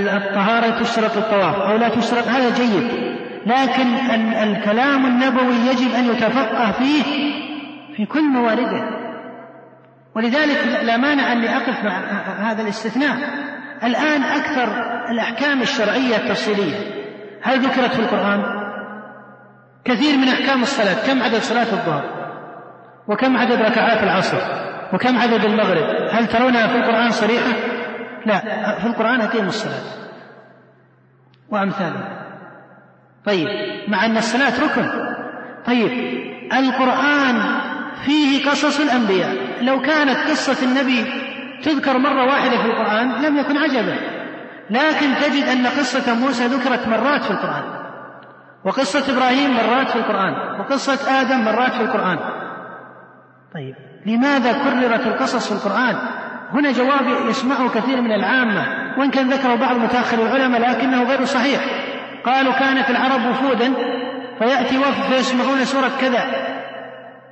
الطهارة 0.07 0.79
تشترط 0.79 1.17
الطواف 1.17 1.55
أو 1.55 1.77
لا 1.77 1.89
تشترط 1.89 2.27
هذا 2.27 2.55
جيد. 2.55 3.17
لكن 3.45 3.87
الكلام 4.43 5.05
النبوي 5.05 5.55
يجب 5.55 5.95
أن 5.95 6.05
يتفقه 6.05 6.71
فيه 6.71 7.03
في 7.95 8.05
كل 8.05 8.23
موارده. 8.23 9.06
ولذلك 10.17 10.67
لا 10.83 10.97
مانع 10.97 11.31
أني 11.31 11.57
أقف 11.57 11.83
مع 11.83 11.97
هذا 12.51 12.61
الاستثناء. 12.61 13.17
الآن 13.83 14.23
أكثر 14.23 14.67
الأحكام 15.11 15.61
الشرعية 15.61 16.15
التفصيلية. 16.15 16.75
هل 17.41 17.59
ذكرت 17.59 17.91
في 17.91 17.99
القرآن؟ 17.99 18.43
كثير 19.85 20.17
من 20.17 20.27
أحكام 20.27 20.61
الصلاة. 20.61 21.07
كم 21.07 21.23
عدد 21.23 21.39
صلاة 21.39 21.73
الظهر؟ 21.73 22.03
وكم 23.07 23.37
عدد 23.37 23.61
ركعات 23.61 24.03
العصر؟ 24.03 24.37
وكم 24.93 25.17
عدد 25.17 25.45
المغرب؟ 25.45 26.09
هل 26.11 26.27
ترونها 26.27 26.67
في 26.67 26.75
القرآن 26.75 27.11
صريحة؟ 27.11 27.53
لا 28.25 28.39
في 28.79 28.87
القرآن 28.87 29.21
أقيموا 29.21 29.49
الصلاة. 29.49 29.83
وأمثالها. 31.49 32.27
طيب 33.25 33.47
مع 33.87 34.05
أن 34.05 34.17
الصلاة 34.17 34.53
ركن. 34.63 35.15
طيب 35.65 35.91
القرآن 36.53 37.35
فيه 38.05 38.49
قصص 38.49 38.79
الأنبياء. 38.79 39.46
لو 39.61 39.81
كانت 39.81 40.17
قصة 40.29 40.65
النبي 40.65 41.05
تذكر 41.63 41.97
مرة 41.97 42.25
واحدة 42.25 42.57
في 42.57 42.65
القرآن 42.65 43.21
لم 43.21 43.37
يكن 43.37 43.57
عجبا 43.57 43.95
لكن 44.69 45.15
تجد 45.21 45.43
أن 45.43 45.67
قصة 45.67 46.15
موسى 46.15 46.47
ذكرت 46.47 46.87
مرات 46.87 47.23
في 47.23 47.31
القرآن 47.31 47.63
وقصة 48.65 49.13
إبراهيم 49.13 49.53
مرات 49.53 49.89
في 49.89 49.95
القرآن 49.95 50.59
وقصة 50.59 51.21
آدم 51.21 51.39
مرات 51.45 51.71
في 51.71 51.81
القرآن. 51.81 52.19
طيب 53.53 53.75
لماذا 54.05 54.51
كررت 54.53 55.07
القصص 55.07 55.53
في 55.53 55.65
القرآن؟ 55.65 55.95
هنا 56.53 56.71
جواب 56.71 57.29
يسمعه 57.29 57.69
كثير 57.69 58.01
من 58.01 58.11
العامة 58.11 58.65
وإن 58.97 59.11
كان 59.11 59.29
ذكره 59.29 59.55
بعض 59.55 59.77
متأخر 59.77 60.21
العلماء 60.21 60.61
لكنه 60.61 61.03
غير 61.03 61.25
صحيح. 61.25 61.61
قالوا 62.25 62.53
كانت 62.53 62.89
العرب 62.89 63.25
وفودا 63.29 63.73
فيأتي 64.39 64.77
وفد 64.77 65.01
فيسمعون 65.13 65.65
سورة 65.65 65.91
كذا. 66.01 66.46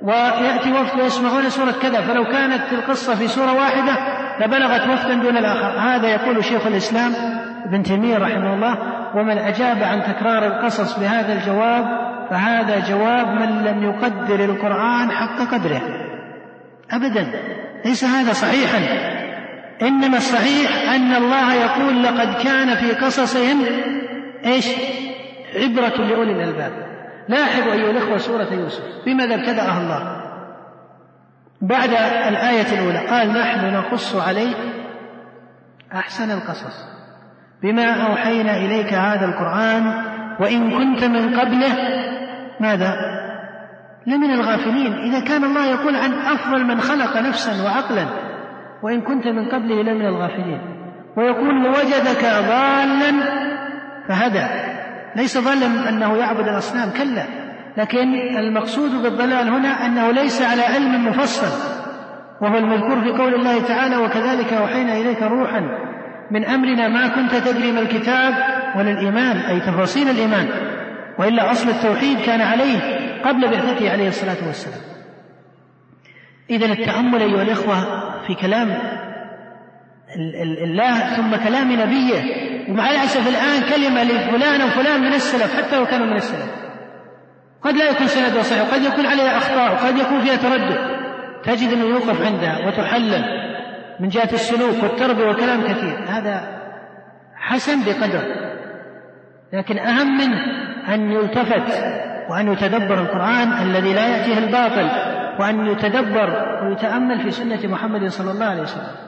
ويأتي 0.02 0.72
وفد 0.72 1.00
ويسمعون 1.00 1.50
سورة 1.50 1.74
كذا 1.82 2.00
فلو 2.00 2.24
كانت 2.24 2.72
القصة 2.72 3.14
في 3.14 3.28
سورة 3.28 3.52
واحدة 3.52 3.96
لبلغت 4.40 4.88
وفدا 4.88 5.14
دون 5.14 5.36
الآخر. 5.36 5.78
هذا 5.78 6.08
يقول 6.08 6.44
شيخ 6.44 6.66
الإسلام 6.66 7.12
ابن 7.64 7.82
تيمية 7.82 8.18
رحمه 8.18 8.54
الله 8.54 8.78
ومن 9.16 9.38
أجاب 9.38 9.82
عن 9.82 10.02
تكرار 10.02 10.46
القصص 10.46 10.98
بهذا 10.98 11.32
الجواب 11.32 11.84
فهذا 12.30 12.88
جواب 12.88 13.26
من 13.26 13.64
لم 13.64 13.82
يقدر 13.82 14.44
القرآن 14.44 15.10
حق 15.10 15.54
قدره. 15.54 15.82
أبدا 16.90 17.26
ليس 17.84 18.04
هذا 18.04 18.32
صحيحا. 18.32 18.78
إنما 19.82 20.16
الصحيح 20.16 20.92
أن 20.94 21.14
الله 21.14 21.54
يقول 21.54 22.02
لقد 22.02 22.42
كان 22.44 22.74
في 22.74 22.92
قصصهم 22.92 23.64
إيش؟ 24.44 24.68
عبرة 25.54 26.04
لأولي 26.04 26.32
الألباب. 26.32 26.95
لاحظوا 27.28 27.72
أيها 27.72 27.90
الأخوة 27.90 28.16
سورة 28.16 28.52
يوسف 28.52 28.82
بماذا 29.06 29.34
ابتدأها 29.34 29.80
الله 29.80 30.22
بعد 31.62 31.90
الآية 32.28 32.78
الأولى 32.78 32.98
قال 32.98 33.28
نحن 33.28 33.74
نقص 33.74 34.16
عليك 34.16 34.56
أحسن 35.92 36.30
القصص 36.30 36.86
بما 37.62 38.06
أوحينا 38.06 38.56
إليك 38.56 38.92
هذا 38.92 39.24
القرآن 39.24 40.04
وإن 40.40 40.70
كنت 40.70 41.04
من 41.04 41.40
قبله 41.40 41.76
ماذا؟ 42.60 42.96
لمن 44.06 44.30
الغافلين 44.30 44.92
إذا 44.92 45.20
كان 45.20 45.44
الله 45.44 45.66
يقول 45.66 45.96
عن 45.96 46.12
أفضل 46.12 46.64
من 46.64 46.80
خلق 46.80 47.16
نفسا 47.16 47.64
وعقلا 47.64 48.06
وإن 48.82 49.00
كنت 49.00 49.26
من 49.26 49.48
قبله 49.48 49.82
لمن 49.82 50.06
الغافلين 50.06 50.60
ويقول 51.16 51.66
وجدك 51.66 52.22
ضالا 52.22 53.12
فهدى 54.08 54.75
ليس 55.16 55.38
ظالا 55.38 55.88
أنه 55.88 56.16
يعبد 56.16 56.48
الأصنام 56.48 56.90
كلا. 56.90 57.24
لكن 57.76 58.14
المقصود 58.14 59.02
بالضلال 59.02 59.48
هنا 59.48 59.86
أنه 59.86 60.10
ليس 60.10 60.42
على 60.42 60.62
علم 60.62 61.08
مفصل 61.08 61.76
وهو 62.40 62.58
المذكور 62.58 63.00
في 63.00 63.22
قول 63.22 63.34
الله 63.34 63.62
تعالى 63.62 63.96
وكذلك 63.96 64.52
أوحينا 64.52 64.96
إليك 64.96 65.22
روحا 65.22 65.60
من 66.30 66.44
أمرنا 66.44 66.88
ما 66.88 67.08
كنت 67.08 67.34
تدري 67.34 67.72
ما 67.72 67.80
الكتاب 67.80 68.34
ولا 68.76 68.90
الإيمان 68.90 69.36
أي 69.36 69.60
تفاصيل 69.60 70.08
الإيمان. 70.08 70.48
وإلا 71.18 71.52
أصل 71.52 71.68
التوحيد 71.68 72.20
كان 72.20 72.40
عليه 72.40 72.78
قبل 73.24 73.50
بعثته 73.50 73.90
عليه 73.90 74.08
الصلاة 74.08 74.46
والسلام. 74.46 74.80
إذا 76.50 76.66
التأمل 76.66 77.22
أيها 77.22 77.42
الإخوة 77.42 77.76
في 78.26 78.34
كلام 78.34 78.78
الله 80.64 81.16
ثم 81.16 81.36
كلام 81.36 81.72
نبيه 81.72 82.22
ومع 82.68 82.90
الأسف 82.90 83.28
الآن 83.28 83.62
كلمة 83.62 84.04
لفلان 84.04 84.62
وفلان 84.62 85.00
من 85.00 85.14
السلف 85.14 85.56
حتى 85.56 85.76
لو 85.76 85.86
كانوا 85.86 86.06
من 86.06 86.16
السلف. 86.16 86.66
قد 87.62 87.74
لا 87.74 87.90
يكون 87.90 88.06
سند 88.06 88.40
صحيح 88.40 88.68
وقد 88.68 88.82
يكون 88.82 89.06
عليها 89.06 89.38
أخطاء 89.38 89.72
وقد 89.72 89.98
يكون 89.98 90.20
فيها 90.20 90.36
تردد. 90.36 90.78
تجد 91.44 91.72
أنه 91.72 91.84
يوقف 91.84 92.26
عندها 92.26 92.66
وتحلل 92.66 93.24
من 94.00 94.08
جهة 94.08 94.28
السلوك 94.32 94.82
والتربية 94.82 95.30
وكلام 95.30 95.62
كثير. 95.62 96.04
هذا 96.08 96.60
حسن 97.36 97.84
بقدر. 97.84 98.22
لكن 99.52 99.78
أهم 99.78 100.18
منه 100.18 100.38
أن 100.94 101.12
يلتفت 101.12 101.84
وأن 102.30 102.52
يتدبر 102.52 103.00
القرآن 103.00 103.52
الذي 103.52 103.92
لا 103.94 104.06
يأتيه 104.06 104.38
الباطل 104.38 104.88
وأن 105.40 105.66
يتدبر 105.66 106.58
ويتأمل 106.64 107.22
في 107.22 107.30
سنة 107.30 107.60
محمد 107.64 108.08
صلى 108.08 108.30
الله 108.30 108.46
عليه 108.46 108.62
وسلم. 108.62 109.05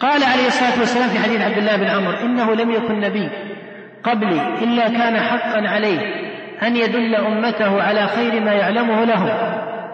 قال 0.00 0.22
عليه 0.24 0.46
الصلاة 0.46 0.78
والسلام 0.78 1.08
في 1.08 1.18
حديث 1.18 1.40
عبد 1.40 1.58
الله 1.58 1.76
بن 1.76 1.86
عمر 1.86 2.20
إنه 2.20 2.54
لم 2.54 2.70
يكن 2.70 3.00
نبي 3.00 3.30
قبلي 4.02 4.58
إلا 4.62 4.88
كان 4.88 5.20
حقا 5.20 5.68
عليه 5.68 6.00
أن 6.62 6.76
يدل 6.76 7.14
أمته 7.14 7.82
على 7.82 8.06
خير 8.06 8.40
ما 8.40 8.52
يعلمه 8.52 9.04
لهم 9.04 9.28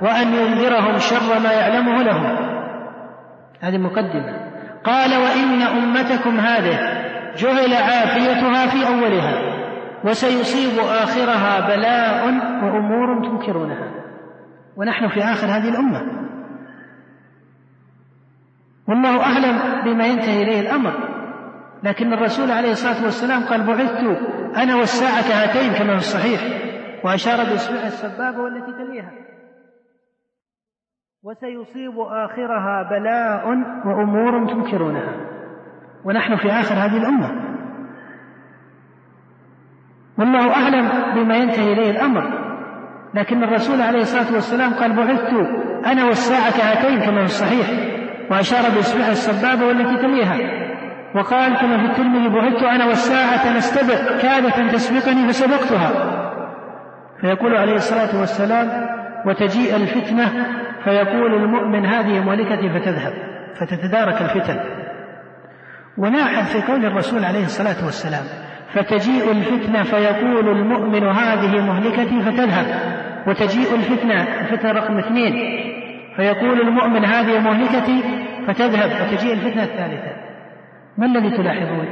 وأن 0.02 0.34
ينذرهم 0.34 0.98
شر 0.98 1.38
ما 1.38 1.52
يعلمه 1.52 2.02
لهم. 2.02 2.36
هذه 3.60 3.78
مقدمة. 3.78 4.52
قال 4.84 5.10
وإن 5.16 5.62
أمتكم 5.62 6.40
هذه 6.40 6.78
جعل 7.36 7.74
عافيتها 7.74 8.66
في 8.66 8.86
أولها 8.86 9.34
وسيصيب 10.04 10.78
آخرها 10.78 11.60
بلاء 11.60 12.26
وأمور 12.62 13.28
تنكرونها. 13.28 13.90
ونحن 14.76 15.08
في 15.08 15.20
آخر 15.20 15.46
هذه 15.46 15.68
الأمة. 15.68 16.21
والله 18.92 19.22
أعلم 19.22 19.84
بما 19.84 20.06
ينتهي 20.06 20.42
إليه 20.42 20.60
الأمر. 20.60 20.92
لكن 21.82 22.12
الرسول 22.12 22.50
عليه 22.50 22.70
الصلاة 22.70 23.04
والسلام 23.04 23.44
قال 23.44 23.66
بعثت 23.66 24.04
أنا 24.56 24.76
والساعة 24.76 25.42
هاتين 25.42 25.72
كما 25.72 25.96
في 25.98 26.04
الصحيح. 26.04 26.40
وأشار 27.04 27.36
بإصبعه 27.36 27.86
السبابة 27.86 28.38
والتي 28.38 28.72
تليها. 28.72 29.12
وسيصيب 31.22 31.98
آخرها 31.98 32.82
بلاء 32.90 33.48
وأمور 33.86 34.46
تنكرونها. 34.46 35.12
ونحن 36.04 36.36
في 36.36 36.48
آخر 36.48 36.74
هذه 36.74 36.96
الأمة. 36.96 37.30
والله 40.18 40.54
أعلم 40.54 41.14
بما 41.14 41.36
ينتهي 41.36 41.72
إليه 41.72 41.90
الأمر. 41.90 42.52
لكن 43.14 43.44
الرسول 43.44 43.82
عليه 43.82 44.00
الصلاة 44.00 44.34
والسلام 44.34 44.74
قال 44.74 44.96
بعثت 44.96 45.32
أنا 45.86 46.04
والساعة 46.04 46.70
هاتين 46.70 47.00
كما 47.00 47.18
في 47.18 47.24
الصحيح. 47.24 47.91
وأشار 48.32 48.70
بإصبعه 48.74 49.10
السبابة 49.10 49.66
والتي 49.66 49.96
تليها. 49.96 50.38
وقال 51.14 51.56
كما 51.56 51.78
في 51.78 51.84
الترمذي 51.84 52.28
بعثت 52.28 52.62
أنا 52.62 52.86
والساعة 52.86 53.56
نستبق 53.56 54.20
كادت 54.22 54.74
تسبقني 54.74 55.28
فسبقتها. 55.28 55.90
فيقول 57.20 57.56
عليه 57.56 57.74
الصلاة 57.74 58.20
والسلام 58.20 58.68
وتجيء 59.26 59.76
الفتنة 59.76 60.28
فيقول 60.84 61.34
المؤمن 61.34 61.86
هذه 61.86 62.20
مهلكتي 62.20 62.68
فتذهب 62.68 63.12
فتتدارك 63.60 64.22
الفتن. 64.22 64.60
وناحظ 65.98 66.46
في 66.46 66.72
قول 66.72 66.84
الرسول 66.84 67.24
عليه 67.24 67.44
الصلاة 67.44 67.84
والسلام 67.84 68.24
فتجيء 68.74 69.32
الفتنة 69.32 69.82
فيقول 69.82 70.48
المؤمن 70.48 71.04
هذه 71.08 71.60
مهلكتي 71.60 72.22
فتذهب. 72.22 72.66
وتجيء 73.26 73.74
الفتنة 73.74 74.40
الفتنة 74.40 74.72
رقم 74.72 74.98
اثنين 74.98 75.32
فيقول 76.16 76.60
المؤمن 76.60 77.04
هذه 77.04 77.38
مهلكتي 77.38 78.02
فتذهب 78.46 78.90
وتجيء 78.90 79.32
الفتنة 79.32 79.62
الثالثة. 79.62 80.12
ما 80.98 81.06
الذي 81.06 81.36
تلاحظون؟ 81.36 81.86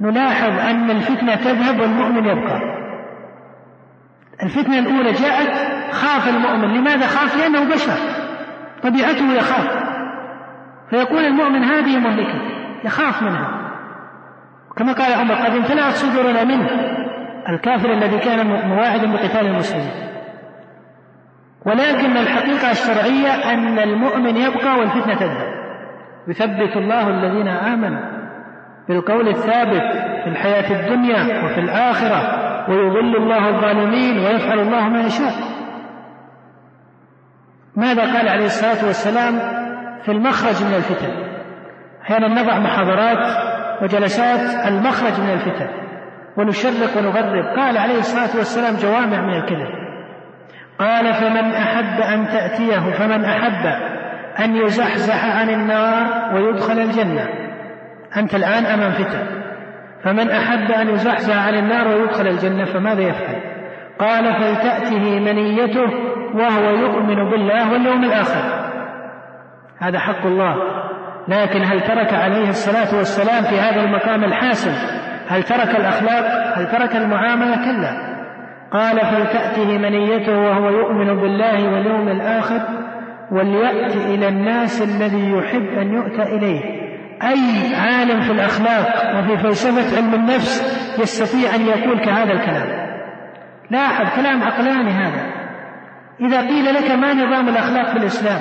نلاحظ 0.00 0.58
أن 0.58 0.90
الفتنة 0.90 1.34
تذهب 1.34 1.80
والمؤمن 1.80 2.24
يبقى. 2.24 2.60
الفتنة 4.42 4.78
الأولى 4.78 5.12
جاءت 5.12 5.52
خاف 5.92 6.28
المؤمن. 6.28 6.78
لماذا 6.78 7.06
خاف؟ 7.06 7.36
لأنه 7.36 7.74
بشر. 7.74 7.92
طبيعته 8.82 9.32
يخاف. 9.32 9.88
فيكون 10.90 11.24
المؤمن 11.24 11.64
هذه 11.64 11.98
مهلكة 11.98 12.40
يخاف 12.84 13.22
منها. 13.22 13.70
كما 14.76 14.92
قال 14.92 15.12
عمر 15.12 15.34
قد 15.34 15.56
امتلأت 15.56 15.92
صدورنا 15.92 16.44
منه. 16.44 16.68
الكافر 17.48 17.92
الذي 17.92 18.18
كان 18.18 18.46
مواعدا 18.68 19.12
بقتال 19.12 19.46
المسلمين. 19.46 20.07
ولكن 21.68 22.16
الحقيقة 22.16 22.70
الشرعية 22.70 23.52
أن 23.52 23.78
المؤمن 23.78 24.36
يبقى 24.36 24.78
والفتنة 24.78 25.14
تذهب. 25.14 25.58
يثبت 26.28 26.76
الله 26.76 27.08
الذين 27.08 27.48
آمنوا 27.48 28.18
بالقول 28.88 29.28
الثابت 29.28 29.82
في 30.24 30.26
الحياة 30.26 30.80
الدنيا 30.80 31.44
وفي 31.44 31.60
الآخرة 31.60 32.48
ويضل 32.70 33.16
الله 33.16 33.48
الظالمين 33.48 34.18
ويفعل 34.18 34.58
الله 34.58 34.88
ما 34.88 35.00
يشاء. 35.00 35.32
ماذا 37.76 38.02
قال 38.02 38.28
عليه 38.28 38.44
الصلاة 38.44 38.86
والسلام 38.86 39.38
في 40.02 40.12
المخرج 40.12 40.64
من 40.64 40.74
الفتن؟ 40.74 41.12
أحيانا 42.02 42.42
نضع 42.42 42.58
محاضرات 42.58 43.48
وجلسات 43.82 44.66
المخرج 44.66 45.20
من 45.20 45.30
الفتن 45.30 45.68
ونشرق 46.36 46.96
ونغرب. 46.96 47.44
قال 47.56 47.78
عليه 47.78 47.98
الصلاة 47.98 48.36
والسلام 48.36 48.74
جوامع 48.76 49.20
من 49.20 49.34
الكلم 49.34 49.77
قال 50.78 51.14
فمن 51.14 51.52
أحب 51.52 52.00
أن 52.00 52.26
تأتيه 52.26 52.92
فمن 52.92 53.24
أحب 53.24 53.66
أن 54.44 54.56
يزحزح 54.56 55.36
عن 55.36 55.50
النار 55.50 56.34
ويدخل 56.34 56.78
الجنة. 56.78 57.28
أنت 58.16 58.34
الآن 58.34 58.66
أمام 58.66 58.92
فتن. 58.92 59.26
فمن 60.04 60.30
أحب 60.30 60.70
أن 60.70 60.88
يزحزح 60.88 61.46
عن 61.46 61.54
النار 61.54 61.88
ويدخل 61.88 62.26
الجنة 62.26 62.64
فماذا 62.64 63.00
يفعل؟ 63.00 63.42
قال 63.98 64.24
فلتأته 64.24 65.20
منيته 65.20 65.90
وهو 66.34 66.70
يؤمن 66.70 67.30
بالله 67.30 67.72
واليوم 67.72 68.04
الآخر. 68.04 68.68
هذا 69.78 69.98
حق 69.98 70.26
الله. 70.26 70.54
لكن 71.28 71.64
هل 71.64 71.80
ترك 71.80 72.14
عليه 72.14 72.48
الصلاة 72.48 72.96
والسلام 72.98 73.42
في 73.42 73.60
هذا 73.60 73.80
المقام 73.80 74.24
الحاسم؟ 74.24 74.72
هل 75.28 75.42
ترك 75.42 75.76
الأخلاق؟ 75.76 76.58
هل 76.58 76.66
ترك 76.66 76.96
المعاملة؟ 76.96 77.56
كلا. 77.56 78.07
قال 78.72 79.00
فلتأته 79.00 79.78
منيته 79.78 80.38
وهو 80.38 80.68
يؤمن 80.68 81.20
بالله 81.20 81.72
واليوم 81.72 82.08
الآخر 82.08 82.60
وليأت 83.32 83.96
إلى 83.96 84.28
الناس 84.28 84.82
الذي 84.82 85.30
يحب 85.30 85.78
أن 85.78 85.92
يؤتى 85.92 86.22
إليه. 86.22 86.60
أي 87.22 87.74
عالم 87.74 88.20
في 88.20 88.32
الأخلاق 88.32 89.18
وفي 89.18 89.36
فلسفة 89.36 89.96
علم 89.96 90.14
النفس 90.14 90.78
يستطيع 90.98 91.54
أن 91.54 91.66
يقول 91.66 92.00
كهذا 92.00 92.32
الكلام. 92.32 92.88
لاحظ 93.70 94.20
كلام 94.20 94.42
عقلاني 94.42 94.90
هذا. 94.90 95.22
إذا 96.20 96.40
قيل 96.40 96.74
لك 96.74 96.90
ما 96.90 97.14
نظام 97.14 97.48
الأخلاق 97.48 97.86
في 97.90 97.96
الإسلام؟ 97.96 98.40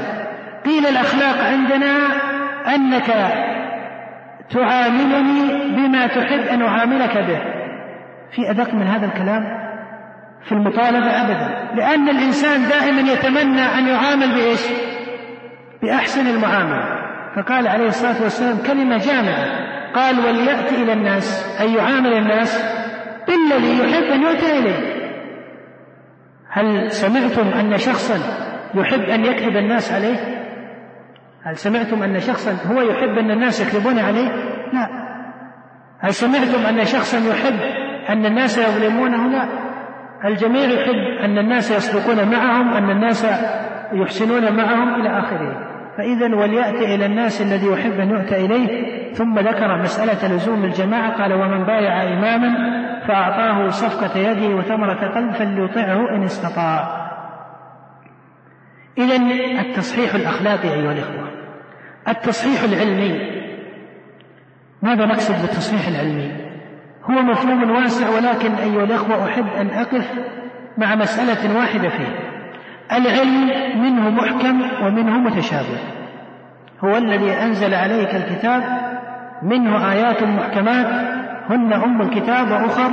قيل 0.66 0.86
الأخلاق 0.86 1.48
عندنا 1.48 1.96
أنك 2.76 3.08
تعاملني 4.50 5.76
بما 5.76 6.08
تحب 6.08 6.40
أن 6.40 6.62
أعاملك 6.62 7.18
به. 7.18 7.42
في 8.32 8.52
أدق 8.52 8.74
من 8.74 8.88
هذا 8.88 9.06
الكلام؟ 9.06 9.67
في 10.48 10.52
المطالبة 10.52 11.22
أبدا. 11.22 11.76
لأن 11.76 12.10
الإنسان 12.10 12.70
دائما 12.70 13.12
يتمنى 13.12 13.62
أن 13.62 13.88
يعامل 13.88 14.36
بإيش؟ 14.36 14.62
بأحسن 15.82 16.28
المعاملة. 16.28 16.98
فقال 17.36 17.68
عليه 17.68 17.88
الصلاة 17.88 18.24
والسلام 18.24 18.58
كلمة 18.68 18.98
جامعة. 18.98 19.68
قال 19.94 20.20
وليأتي 20.20 20.76
إلى 20.84 20.94
الناس. 20.94 21.58
أي 21.62 21.74
يعامل 21.74 22.14
الناس 22.14 22.64
بالذي 23.28 23.80
يحب 23.80 24.04
أن 24.04 24.22
يؤتى 24.22 24.60
إليه. 24.60 24.98
هل 26.50 26.92
سمعتم 26.92 27.48
أن 27.48 27.78
شخصا 27.78 28.16
يحب 28.76 29.02
أن 29.02 29.26
يكذب 29.26 29.58
الناس 29.58 29.94
عليه؟ 29.94 30.18
هل 31.44 31.58
سمعتم 31.58 32.04
أن 32.04 32.20
شخصا 32.20 32.52
هو 32.52 32.82
يحب 32.82 33.18
أن 33.18 33.32
الناس 33.32 33.62
يكذبون 33.62 34.00
عليه؟ 34.00 34.28
لا. 34.74 34.90
هل 36.00 36.14
سمعتم 36.14 36.66
أن 36.66 36.86
شخصا 36.86 37.18
يحب 37.18 37.60
أن 38.10 38.26
الناس 38.26 38.58
يظلمونه؟ 38.58 39.28
لا. 39.28 39.67
الجميع 40.26 40.64
يحب 40.64 41.24
أن 41.24 41.38
الناس 41.38 41.72
يصدقون 41.72 42.32
معهم 42.32 42.74
أن 42.74 42.90
الناس 42.90 43.28
يحسنون 43.94 44.58
معهم 44.58 45.02
إلى 45.02 45.20
آخره. 45.20 45.68
فإذا 45.98 46.36
وليأتي 46.36 46.96
إلى 46.96 47.06
الناس 47.06 47.42
الذي 47.42 47.68
يحب 47.68 48.00
أن 48.00 48.10
يؤتى 48.10 48.46
إليه. 48.46 48.98
ثم 49.14 49.40
ذكر 49.40 49.78
مسألة 49.78 50.36
لزوم 50.36 50.64
الجماعة 50.64 51.22
قال 51.22 51.34
ومن 51.34 51.64
بايع 51.64 52.04
إماما 52.04 52.78
فأعطاه 53.08 53.70
صفقة 53.70 54.20
يده 54.20 54.56
وثمرة 54.56 55.08
قلب 55.16 55.32
فليطعه 55.32 56.16
إن 56.16 56.24
استطاع. 56.24 57.08
إذا 58.98 59.16
التصحيح 59.62 60.16
الأخلاقي 60.16 60.74
أيها 60.74 60.92
الإخوة. 60.92 61.30
التصحيح 62.08 62.64
العلمي. 62.64 63.38
ماذا 64.82 65.06
نقصد 65.06 65.42
بالتصحيح 65.42 65.88
العلمي؟ 65.88 66.47
هو 67.10 67.22
مفهوم 67.22 67.72
واسع 67.72 68.10
ولكن 68.10 68.52
أيها 68.52 68.84
الأخوة 68.84 69.26
أحب 69.26 69.48
أن 69.48 69.68
أقف 69.68 70.12
مع 70.78 70.96
مسألة 70.96 71.58
واحدة 71.58 71.90
فيه. 71.90 72.20
العلم 72.92 73.50
منه 73.82 74.10
محكم 74.10 74.62
ومنه 74.86 75.18
متشابه. 75.20 75.80
هو 76.84 76.98
الذي 76.98 77.32
أنزل 77.32 77.74
عليك 77.74 78.16
الكتاب 78.16 78.64
منه 79.44 79.92
آيات 79.92 80.24
محكمات 80.24 80.88
هن 81.50 81.74
أم 81.74 82.02
الكتاب 82.02 82.52
وأخر 82.52 82.92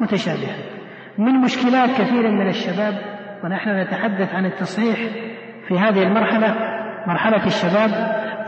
متشابهة. 0.00 0.56
من 1.18 1.40
مشكلات 1.40 1.90
كثير 1.90 2.30
من 2.30 2.48
الشباب 2.48 2.94
ونحن 3.44 3.70
نتحدث 3.70 4.34
عن 4.34 4.46
التصحيح 4.46 4.98
في 5.68 5.78
هذه 5.78 6.02
المرحلة 6.02 6.54
مرحلة 7.06 7.46
الشباب 7.46 7.90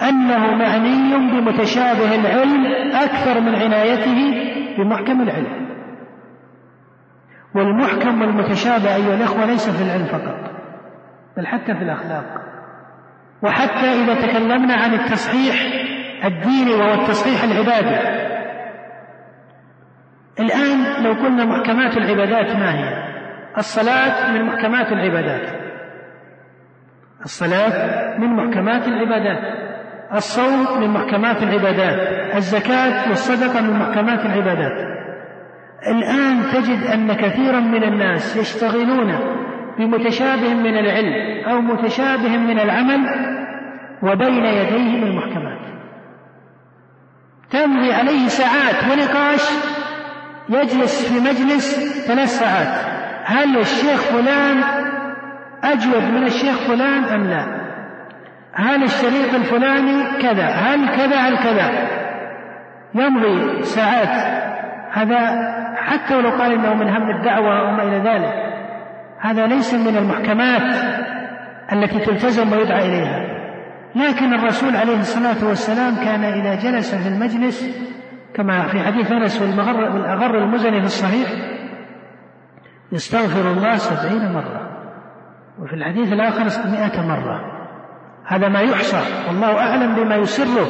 أنه 0.08 0.54
معني 0.54 1.30
بمتشابه 1.30 2.14
العلم 2.14 2.66
أكثر 2.94 3.40
من 3.40 3.54
عنايته 3.54 4.29
بمحكم 4.84 5.20
العلم. 5.20 5.70
والمحكم 7.54 8.20
والمتشابه 8.20 8.94
أيها 8.94 9.14
الأخوة 9.14 9.44
ليس 9.44 9.70
في 9.70 9.82
العلم 9.82 10.04
فقط 10.04 10.50
بل 11.36 11.46
حتى 11.46 11.74
في 11.74 11.82
الأخلاق. 11.82 12.24
وحتى 13.42 13.86
إذا 13.86 14.14
تكلمنا 14.14 14.74
عن 14.74 14.94
التصحيح 14.94 15.56
الديني 16.24 16.74
وهو 16.74 16.94
التصحيح 16.94 17.42
العبادي. 17.42 18.20
الآن 20.40 21.04
لو 21.04 21.12
قلنا 21.12 21.44
محكمات 21.44 21.96
العبادات 21.96 22.56
ما 22.56 22.74
هي؟ 22.74 23.10
الصلاة 23.58 24.32
من 24.32 24.44
محكمات 24.44 24.92
العبادات. 24.92 25.60
الصلاة 27.24 28.18
من 28.18 28.36
محكمات 28.36 28.88
العبادات. 28.88 29.69
الصوم 30.14 30.80
من 30.80 30.90
محكمات 30.90 31.42
العبادات 31.42 32.36
الزكاة 32.36 33.08
والصدقة 33.08 33.60
من 33.60 33.78
محكمات 33.78 34.26
العبادات. 34.26 34.90
الآن 35.86 36.42
تجد 36.52 36.82
أن 36.82 37.12
كثيرا 37.12 37.60
من 37.60 37.84
الناس 37.84 38.36
يشتغلون 38.36 39.18
بمتشابه 39.78 40.54
من 40.54 40.78
العلم 40.78 41.44
أو 41.48 41.60
متشابه 41.60 42.36
من 42.36 42.60
العمل 42.60 43.00
وبين 44.02 44.44
يديهم 44.44 45.02
المحكمات. 45.02 45.60
تمضي 47.50 47.92
عليه 47.92 48.28
ساعات 48.28 48.92
ونقاش 48.92 49.50
يجلس 50.48 51.12
في 51.12 51.20
مجلس 51.20 51.94
ثلاث 52.06 52.28
ساعات. 52.28 53.00
هل 53.24 53.58
الشيخ 53.58 54.00
فلان 54.00 54.64
أجود 55.64 56.02
من 56.02 56.24
الشيخ 56.24 56.56
فلان 56.68 57.04
أم 57.04 57.30
لا؟ 57.30 57.59
هل 58.52 58.82
الشريط 58.82 59.34
الفلاني 59.34 60.22
كذا؟ 60.22 60.46
هل 60.46 60.88
كذا؟ 60.88 61.16
هل 61.16 61.36
كذا؟ 61.38 61.70
يمضي 62.94 63.62
ساعات. 63.62 64.40
هذا 64.92 65.18
حتى 65.76 66.16
ولو 66.16 66.30
قال 66.30 66.52
إنه 66.52 66.74
من 66.74 66.88
هم 66.88 67.10
الدعوة 67.10 67.62
وما 67.62 67.82
إلى 67.82 67.98
ذلك. 67.98 68.32
هذا 69.20 69.46
ليس 69.46 69.74
من 69.74 69.96
المحكمات 69.96 70.74
التي 71.72 71.98
تلتزم 71.98 72.52
ويدعى 72.52 72.88
إليها. 72.88 73.40
لكن 73.94 74.34
الرسول 74.34 74.76
عليه 74.76 75.00
الصلاة 75.00 75.48
والسلام 75.48 75.96
كان 75.96 76.24
إذا 76.24 76.54
جلس 76.54 76.94
في 76.94 77.08
المجلس 77.08 77.86
كما 78.34 78.62
في 78.62 78.80
حديث 78.80 79.12
أنس 79.12 79.42
والأغر 79.42 80.38
المزني 80.38 80.80
في 80.80 80.86
الصحيح 80.86 81.28
يستغفر 82.92 83.52
الله 83.52 83.76
سبعين 83.76 84.32
مرة. 84.32 84.70
وفي 85.58 85.74
الحديث 85.74 86.12
الآخر 86.12 86.70
مئة 86.70 87.06
مرة. 87.06 87.59
هذا 88.26 88.48
ما 88.48 88.60
يحصى. 88.60 89.00
والله 89.28 89.58
أعلم 89.58 89.94
بما 89.94 90.16
يسره 90.16 90.66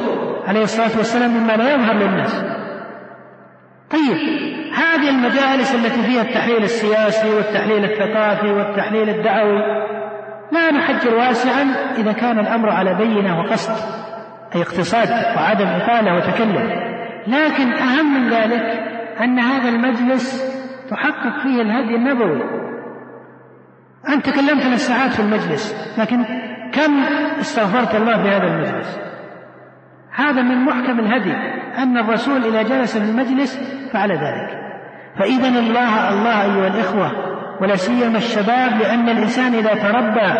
عليه 0.47 0.63
الصلاة 0.63 0.97
والسلام 0.97 1.31
مما 1.31 1.53
لا 1.53 1.73
يظهر 1.73 1.93
للناس. 1.93 2.43
طيب 3.91 4.17
هذه 4.73 5.09
المجالس 5.09 5.75
التي 5.75 6.03
فيها 6.03 6.21
التحليل 6.21 6.63
السياسي 6.63 7.29
والتحليل 7.29 7.83
الثقافي 7.83 8.47
والتحليل 8.47 9.09
الدعوي 9.09 9.61
لا 10.51 10.71
نحجر 10.71 11.15
واسعا 11.15 11.63
إذا 11.97 12.11
كان 12.11 12.39
الأمر 12.39 12.69
على 12.69 12.93
بينة 12.93 13.39
وقصد 13.39 13.75
أي 14.55 14.61
اقتصاد 14.61 15.09
وعدم 15.09 15.67
إطالة 15.67 16.15
وتكلف 16.15 16.71
لكن 17.27 17.73
أهم 17.73 18.13
من 18.13 18.29
ذلك 18.29 18.63
أن 19.21 19.39
هذا 19.39 19.69
المجلس 19.69 20.51
تحقق 20.89 21.43
فيه 21.43 21.61
الهدي 21.61 21.95
النبوي. 21.95 22.41
أنت 24.09 24.29
تكلمت 24.29 24.61
ثلاث 24.61 24.87
ساعات 24.87 25.11
في 25.11 25.19
المجلس 25.19 25.95
لكن 25.97 26.25
كم 26.73 27.03
استغفرت 27.39 27.95
الله 27.95 28.23
في 28.23 28.29
هذا 28.29 28.47
المجلس؟ 28.47 28.99
هذا 30.15 30.41
من 30.41 30.65
محكم 30.65 30.99
الهدي 30.99 31.33
أن 31.77 31.97
الرسول 31.97 32.45
إذا 32.45 32.61
جلس 32.61 32.97
في 32.97 33.03
المجلس 33.03 33.59
فعل 33.93 34.11
ذلك. 34.11 34.61
فإذا 35.19 35.47
الله 35.47 36.09
الله 36.09 36.41
أيها 36.43 36.67
الإخوة 36.67 37.11
ولا 37.61 37.75
سيما 37.75 38.17
الشباب 38.17 38.79
لأن 38.79 39.09
الإنسان 39.09 39.53
إذا 39.53 39.73
تربى 39.73 40.39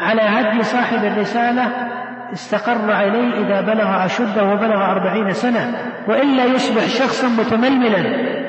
على 0.00 0.22
هدي 0.22 0.62
صاحب 0.62 1.04
الرسالة 1.04 1.90
استقر 2.32 2.92
عليه 2.92 3.34
إذا 3.34 3.60
بلغ 3.60 4.04
أشده 4.04 4.44
وبلغ 4.44 4.84
أربعين 4.84 5.32
سنة 5.32 5.74
وإلا 6.08 6.44
يصبح 6.44 6.82
شخصا 6.82 7.28
متململا. 7.28 8.39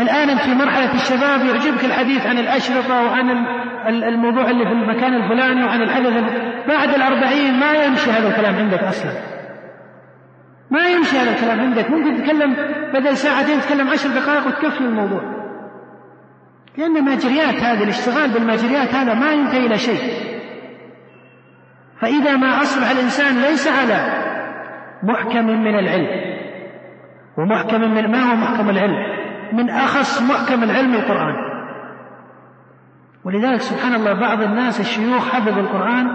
الآن 0.00 0.36
في 0.36 0.54
مرحلة 0.54 0.94
الشباب 0.94 1.44
يعجبك 1.44 1.84
الحديث 1.84 2.26
عن 2.26 2.38
الأشرطة 2.38 3.02
وعن 3.06 3.46
الموضوع 3.88 4.50
اللي 4.50 4.64
في 4.64 4.72
المكان 4.72 5.14
الفلاني 5.14 5.64
وعن 5.64 5.82
الحدث 5.82 6.12
بعد 6.68 6.88
الأربعين 6.88 7.60
ما 7.60 7.72
يمشي 7.72 8.10
هذا 8.10 8.28
الكلام 8.28 8.54
عندك 8.54 8.82
أصلا. 8.82 9.12
ما 10.70 10.86
يمشي 10.86 11.16
هذا 11.16 11.30
الكلام 11.30 11.60
عندك. 11.60 11.90
ممكن 11.90 12.16
تتكلم 12.16 12.56
بدل 12.94 13.16
ساعتين 13.16 13.60
تتكلم 13.60 13.88
عشر 13.88 14.08
دقائق 14.08 14.46
وتكفي 14.46 14.80
الموضوع. 14.80 15.22
لأن 16.78 17.04
ماجريات 17.04 17.54
هذه 17.54 17.82
الاشتغال 17.82 18.30
بالماجريات 18.30 18.94
هذا 18.94 19.14
ما 19.14 19.32
ينتهي 19.32 19.66
إلى 19.66 19.78
شيء. 19.78 20.36
فإذا 22.00 22.36
ما 22.36 22.62
أصبح 22.62 22.90
الإنسان 22.90 23.42
ليس 23.42 23.68
على 23.68 24.26
محكم 25.02 25.46
من 25.46 25.78
العلم 25.78 26.36
ومحكم 27.38 27.80
من 27.80 28.10
ما 28.10 28.22
هو 28.22 28.36
محكم 28.36 28.70
العلم؟ 28.70 29.15
من 29.52 29.70
أخص 29.70 30.22
محكم 30.22 30.62
العلم 30.62 30.94
القرآن. 30.94 31.34
ولذلك 33.24 33.60
سبحان 33.60 33.94
الله 33.94 34.20
بعض 34.20 34.42
الناس 34.42 34.80
الشيوخ 34.80 35.28
حفظوا 35.28 35.62
القرآن 35.62 36.06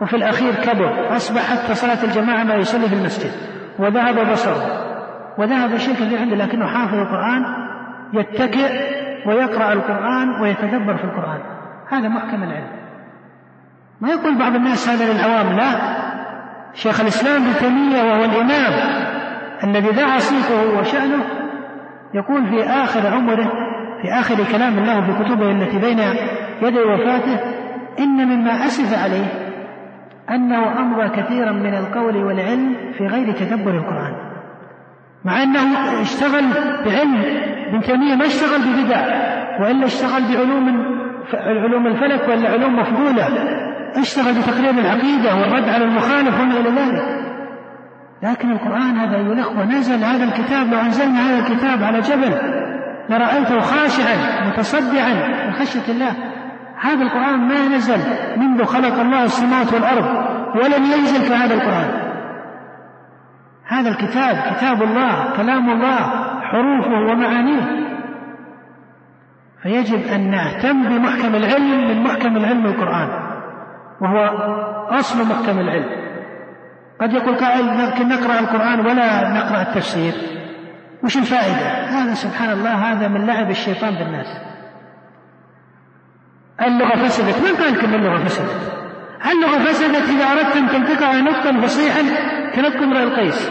وفي 0.00 0.16
الأخير 0.16 0.54
كبر. 0.54 1.16
أصبح 1.16 1.40
حتى 1.40 1.74
صلاة 1.74 2.04
الجماعة 2.04 2.44
ما 2.44 2.54
يصلي 2.54 2.88
في 2.88 2.94
المسجد. 2.94 3.30
وذهب 3.78 4.30
بصره. 4.32 4.86
وذهب 5.38 5.76
شيء 5.76 5.94
كثير 5.94 6.18
عنده 6.18 6.36
لكنه 6.36 6.66
حافظ 6.66 6.94
القرآن 6.94 7.44
يتكئ 8.12 8.96
ويقرأ 9.26 9.72
القرآن 9.72 10.40
ويتدبر 10.40 10.96
في 10.96 11.04
القرآن. 11.04 11.40
هذا 11.88 12.08
محكم 12.08 12.42
العلم. 12.42 12.76
ما 14.00 14.08
يقول 14.08 14.38
بعض 14.38 14.54
الناس 14.54 14.88
هذا 14.88 15.12
للعوام 15.12 15.56
لا. 15.56 15.96
شيخ 16.74 17.00
الإسلام 17.00 17.42
ابن 17.42 17.54
تيمية 17.54 18.02
وهو 18.02 18.24
الإمام 18.24 18.72
الذي 19.64 19.90
دعا 19.92 20.18
صيته 20.18 20.78
وشأنه 20.78 21.24
يقول 22.16 22.46
في 22.46 22.62
آخر 22.62 23.06
عمره 23.06 23.52
في 24.02 24.08
آخر 24.08 24.34
كلام 24.52 24.78
له 24.78 25.00
في 25.00 25.24
كتبه 25.24 25.50
التي 25.50 25.78
بين 25.78 25.98
يدي 26.62 26.78
وفاته 26.78 27.40
إن 27.98 28.26
مما 28.26 28.50
أسف 28.50 28.98
عليه 29.04 29.26
أنه 30.30 30.80
أمضى 30.80 31.08
كثيرا 31.08 31.52
من 31.52 31.74
القول 31.74 32.16
والعلم 32.16 32.76
في 32.98 33.06
غير 33.06 33.32
تدبر 33.32 33.70
القرآن. 33.70 34.12
مع 35.24 35.42
أنه 35.42 36.00
اشتغل 36.00 36.44
بعلم 36.86 37.24
ابن 37.68 37.80
تيمية 37.80 38.14
ما 38.14 38.26
اشتغل 38.26 38.60
ببدع 38.60 39.00
وإلا 39.60 39.84
اشتغل 39.84 40.22
بعلوم 40.34 40.96
علوم 41.34 41.86
الفلك 41.86 42.28
ولا 42.28 42.50
علوم 42.50 42.76
مفضولة 42.78 43.26
اشتغل 43.96 44.34
بتقرير 44.34 44.70
العقيدة 44.70 45.34
والرد 45.34 45.68
على 45.68 45.84
المخالف 45.84 46.40
وما 46.40 46.60
إلى 46.60 46.70
ذلك. 46.70 47.25
لكن 48.22 48.52
القرآن 48.52 48.96
هذا 48.96 49.16
أيها 49.16 49.32
الأخوة 49.32 49.64
نزل 49.64 50.04
هذا 50.04 50.24
الكتاب 50.24 50.66
لو 50.72 50.78
أنزلنا 50.78 51.20
هذا 51.20 51.38
الكتاب 51.38 51.82
على 51.82 52.00
جبل 52.00 52.34
لرأيته 53.08 53.60
خاشعا 53.60 54.46
متصدعا 54.48 55.14
من 55.46 55.52
خشية 55.52 55.92
الله. 55.92 56.12
هذا 56.80 57.02
القرآن 57.02 57.48
ما 57.48 57.68
نزل 57.76 57.98
منذ 58.36 58.64
خلق 58.64 59.00
الله 59.00 59.24
السماوات 59.24 59.72
والأرض 59.72 60.06
ولم 60.56 60.84
ينزل 60.84 61.28
كهذا 61.28 61.54
القرآن. 61.54 62.06
هذا 63.66 63.88
الكتاب 63.88 64.54
كتاب 64.54 64.82
الله 64.82 65.36
كلام 65.36 65.70
الله 65.70 65.98
حروفه 66.42 66.90
ومعانيه. 66.90 67.86
فيجب 69.62 70.06
أن 70.14 70.30
نهتم 70.30 70.82
بمحكم 70.82 71.34
العلم 71.34 71.88
من 71.88 72.02
محكم 72.02 72.36
العلم 72.36 72.66
القرآن 72.66 73.08
وهو 74.00 74.18
أصل 74.90 75.28
محكم 75.28 75.58
العلم. 75.58 76.15
قد 77.00 77.12
يقول 77.12 77.36
قائل 77.36 77.86
لكن 77.86 78.08
نقرأ 78.08 78.38
القرآن 78.38 78.80
ولا 78.80 79.28
نقرأ 79.28 79.62
التفسير. 79.62 80.12
وش 81.04 81.16
الفائدة؟ 81.16 81.84
هذا 81.84 82.14
سبحان 82.14 82.52
الله 82.52 82.92
هذا 82.92 83.08
من 83.08 83.26
لعب 83.26 83.50
الشيطان 83.50 83.94
بالناس. 83.94 84.26
اللغة 86.62 86.96
فسدت. 86.96 87.38
من 87.38 87.56
قال 87.56 87.72
لكم 87.72 87.94
اللغة 87.94 88.24
فسدت؟ 88.24 88.72
اللغة 89.32 89.58
فسدت 89.58 90.08
إذا 90.08 90.24
أردت 90.24 90.56
أن 90.56 90.68
تنطقها 90.68 91.20
نطقا 91.20 91.60
فصيحا 91.60 92.02
كنطق 92.54 92.82
امرئ 92.82 93.02
القيس. 93.02 93.50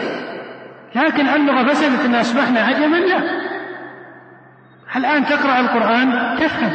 لكن 0.94 1.28
اللغة 1.28 1.66
فسدت 1.66 2.04
أن 2.04 2.14
أصبحنا 2.14 2.60
عجما 2.60 2.96
لا. 2.96 3.20
الآن 4.96 5.24
تقرأ 5.24 5.60
القرآن 5.60 6.36
تفهم. 6.36 6.72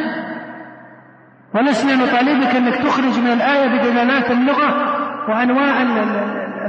ولسنا 1.56 1.96
نطالبك 1.96 2.56
أنك 2.56 2.76
تخرج 2.76 3.20
من 3.20 3.28
الآية 3.28 3.68
بدلالات 3.68 4.32
اللغة 4.32 4.98
وأنواع 5.30 5.82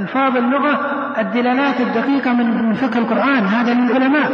ألفاظ 0.01 0.37
اللغة 0.37 0.79
الدلالات 1.19 1.81
الدقيقة 1.81 2.33
من 2.33 2.73
فقه 2.73 2.99
القرآن 2.99 3.45
هذا 3.45 3.73
للعلماء 3.73 4.31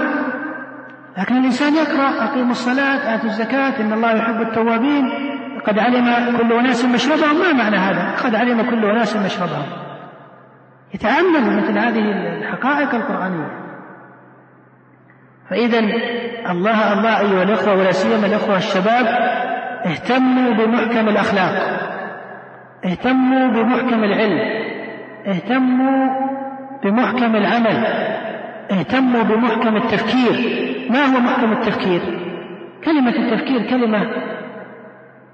لكن 1.18 1.38
الإنسان 1.38 1.74
يقرأ 1.74 2.24
أقيموا 2.24 2.52
الصلاة 2.52 3.16
آتوا 3.16 3.30
الزكاة 3.30 3.82
إن 3.82 3.94
الله 3.94 4.12
يحب 4.12 4.42
التوابين 4.42 5.10
قد 5.66 5.80
علم 5.80 6.38
كل 6.38 6.54
أناس 6.54 6.86
مشربهم. 6.86 7.40
ما 7.40 7.54
معنى 7.54 7.78
هذا؟ 7.78 8.16
قد 8.24 8.36
علم 8.36 8.62
كل 8.70 8.86
أناس 8.86 9.16
مشربهم. 9.16 9.66
يتأمل 10.94 11.58
مثل 11.58 11.78
هذه 11.78 12.12
الحقائق 12.12 12.96
القرآنية. 12.96 13.52
فإذا 15.50 15.80
الله 16.50 16.94
الله 16.94 17.20
أيها 17.20 17.44
الأخوة 17.44 17.74
ولا 17.74 17.92
سيما 17.92 18.26
الأخوة 18.26 18.58
الشباب 18.58 19.06
اهتموا 19.86 20.54
بمحكم 20.54 21.10
الأخلاق. 21.10 21.80
اهتموا 22.86 23.48
بمحكم 23.48 24.04
العلم. 24.04 24.69
اهتموا 25.28 26.10
بمحكم 26.84 27.36
العمل. 27.36 27.86
اهتموا 28.72 29.24
بمحكم 29.24 29.76
التفكير. 29.76 30.60
ما 30.90 31.06
هو 31.06 31.20
محكم 31.20 31.52
التفكير؟ 31.52 32.02
كلمة 32.86 33.16
التفكير 33.16 33.70
كلمة 33.70 34.00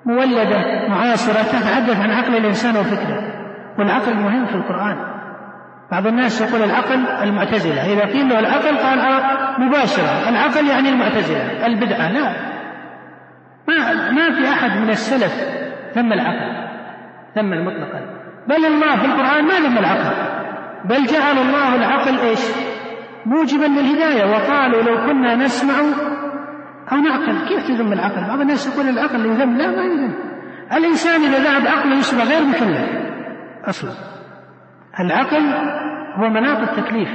مولدة 0.06 0.88
معاصرة 0.90 1.44
تتحدث 1.44 2.02
عن 2.02 2.12
عقل 2.12 2.36
الإنسان 2.36 2.78
وفكره 2.78 3.24
والعقل 3.80 4.16
مهم 4.16 4.46
في 4.46 4.56
القرآن. 4.56 4.98
بعض 5.92 6.08
الناس 6.08 6.42
يقول 6.42 6.64
العقل 6.64 7.08
المعتزلة. 7.24 7.94
إذا 7.94 8.06
قيل 8.06 8.30
له 8.30 8.40
العقل 8.40 8.78
قال 8.78 9.00
مباشرة. 9.60 10.30
العقل 10.30 10.68
يعني 10.68 10.90
المعتزلة. 10.90 11.66
البدعة 11.66 12.12
لا. 12.12 12.34
ما 13.68 14.12
ما 14.12 14.32
في 14.32 14.50
أحد 14.50 14.82
من 14.82 14.90
السلف 14.90 15.34
ثم 15.94 16.14
العقل 16.14 16.68
ثم 17.36 17.54
المطلقا 17.54 18.15
بل 18.48 18.66
الله 18.66 18.96
في 18.96 19.06
القرآن 19.06 19.46
ما 19.46 19.60
ذم 19.60 19.78
العقل. 19.78 20.16
بل 20.86 21.06
جعل 21.06 21.38
الله 21.38 21.76
العقل 21.76 22.20
إيش؟ 22.20 22.40
موجبا 23.26 23.66
للهداية. 23.66 24.32
وقالوا 24.32 24.82
لو 24.82 25.08
كنا 25.08 25.36
نسمع 25.36 25.74
أو 26.92 26.98
نعقل 26.98 27.48
كيف 27.48 27.68
تذم 27.68 27.94
العقل؟ 27.94 28.28
بعض 28.28 28.42
الناس 28.42 28.68
يقول 28.68 28.90
العقل 28.90 29.26
يذم 29.26 29.58
لا 29.58 29.68
ما 29.68 29.84
يذم. 29.84 30.14
الإنسان 30.74 31.22
إذا 31.22 31.40
ذهب 31.40 31.68
عقله 31.68 31.98
يصبح 31.98 32.24
غير 32.24 32.46
مكلف. 32.46 33.06
أصلا. 33.66 33.92
العقل 35.00 35.44
هو 36.16 36.30
مناط 36.30 36.70
التكليف. 36.70 37.10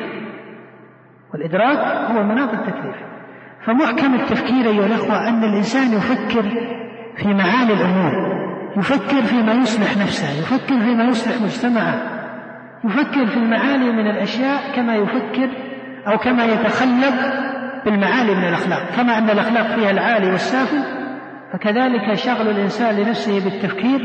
والإدراك 1.33 2.11
هو 2.11 2.23
مناط 2.23 2.53
التكليف. 2.55 2.97
فمحكم 3.67 4.15
التفكير 4.15 4.71
أيها 4.71 4.87
الأخوة 4.87 5.29
أن 5.29 5.45
الإنسان 5.45 5.93
يفكر 5.93 6.43
في 7.17 7.29
معاني 7.29 7.73
الأمور. 7.73 8.13
يفكر 8.77 9.23
فيما 9.23 9.53
يصلح 9.53 9.97
نفسه 9.97 10.39
يفكر 10.39 10.81
فيما 10.81 11.05
يصلح 11.05 11.43
مجتمعه. 11.43 12.21
يفكر 12.85 13.27
في 13.27 13.37
المعالي 13.37 13.93
من 13.93 14.11
الأشياء 14.11 14.77
كما 14.77 14.97
يفكر 14.97 15.49
أو 16.07 16.19
كما 16.19 16.45
يتخلق 16.45 17.15
بالمعالي 17.85 18.35
من 18.35 18.45
الأخلاق 18.49 18.91
كما 18.97 19.19
أن 19.19 19.31
الأخلاق 19.31 19.67
فيها 19.67 19.91
العالي 19.91 20.31
والسافل. 20.31 20.83
فكذلك 21.53 22.15
شغل 22.15 22.49
الإنسان 22.49 22.97
لنفسه 22.97 23.45
بالتفكير 23.45 24.01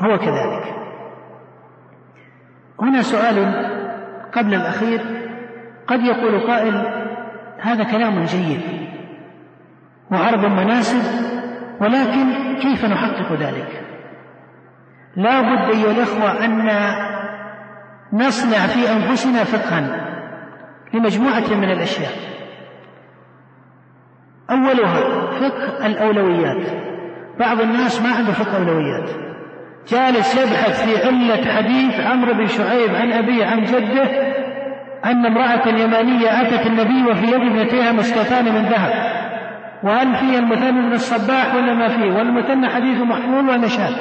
هو 0.00 0.18
كذلك. 0.18 0.74
هنا 2.80 3.02
سؤال 3.02 3.36
قبل 4.32 4.54
الأخير. 4.54 5.00
قد 5.86 6.00
يقول 6.00 6.40
قائل 6.40 7.02
هذا 7.60 7.84
كلام 7.84 8.24
جيد 8.24 8.60
وعرض 10.12 10.44
مناسب 10.44 11.02
ولكن 11.80 12.56
كيف 12.62 12.84
نحقق 12.84 13.32
ذلك؟ 13.32 13.81
لا 15.16 15.40
بد 15.40 15.74
أيها 15.74 15.90
الإخوة 15.90 16.44
أن 16.44 16.68
نصنع 18.12 18.66
في 18.66 18.92
أنفسنا 18.92 19.44
فقها 19.44 20.02
لمجموعة 20.94 21.54
من 21.54 21.70
الأشياء. 21.70 22.12
أولها 24.50 25.00
فقه 25.30 25.86
الأولويات. 25.86 26.66
بعض 27.40 27.60
الناس 27.60 28.02
ما 28.02 28.14
عنده 28.14 28.32
فقه 28.32 28.56
أولويات. 28.56 29.10
جالس 29.88 30.34
يبحث 30.34 30.84
في 30.84 31.06
علة 31.06 31.52
حديث 31.52 32.00
عمرو 32.00 32.34
بن 32.34 32.46
شعيب 32.46 32.94
عن 32.94 33.12
أبيه 33.12 33.46
عن 33.46 33.62
جده 33.62 34.32
أن 35.04 35.26
امرأة 35.26 35.68
يمانية 35.68 36.42
أتت 36.42 36.66
النبي 36.66 37.10
وفي 37.10 37.26
يد 37.26 37.34
ابنتيها 37.34 37.92
مسكتان 37.92 38.44
من 38.44 38.62
ذهب. 38.62 39.22
وهل 39.82 40.16
فيه 40.16 40.38
المثنى 40.38 40.72
من 40.72 40.92
الصباح 40.92 41.54
ولا 41.54 41.74
ما 41.74 41.88
فيه؟ 41.88 42.12
والمثنى 42.12 42.68
حديث 42.68 43.00
محمول 43.00 43.48
ونشاط 43.48 43.94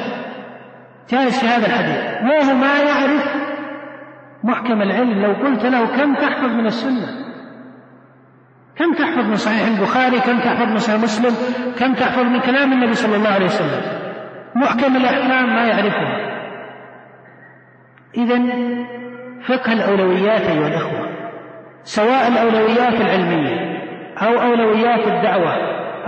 جالس 1.09 1.39
في 1.39 1.47
هذا 1.47 1.67
الحديث؟ 1.67 1.97
وهو 2.23 2.55
ما 2.55 2.79
يعرف 2.79 3.35
محكم 4.43 4.81
العلم؟ 4.81 5.21
لو 5.21 5.33
قلت 5.33 5.65
له 5.65 5.85
كم 5.85 6.15
تحفظ 6.15 6.49
من 6.49 6.65
السنة؟ 6.65 7.07
كم 8.75 8.93
تحفظ 8.93 9.25
من 9.29 9.35
صحيح 9.35 9.67
البخاري؟ 9.67 10.19
كم 10.19 10.39
تحفظ 10.39 10.71
من 10.71 10.77
صحيح 10.77 11.01
مسلم؟ 11.01 11.35
كم 11.79 11.93
تحفظ 11.93 12.23
من 12.23 12.39
كلام 12.39 12.73
النبي 12.73 12.93
صلى 12.93 13.15
الله 13.15 13.29
عليه 13.29 13.45
وسلم؟ 13.45 13.81
محكم 14.55 14.95
الأحكام 14.95 15.55
ما 15.55 15.65
يعرفها 15.65 16.31
إذا 18.17 18.41
فقه 19.47 19.73
الأولويات 19.73 20.41
أيها 20.41 20.67
الأخوة 20.67 21.07
سواء 21.83 22.27
الأولويات 22.27 23.01
العلمية 23.01 23.81
أو 24.17 24.41
أولويات 24.41 25.07
الدعوة 25.07 25.53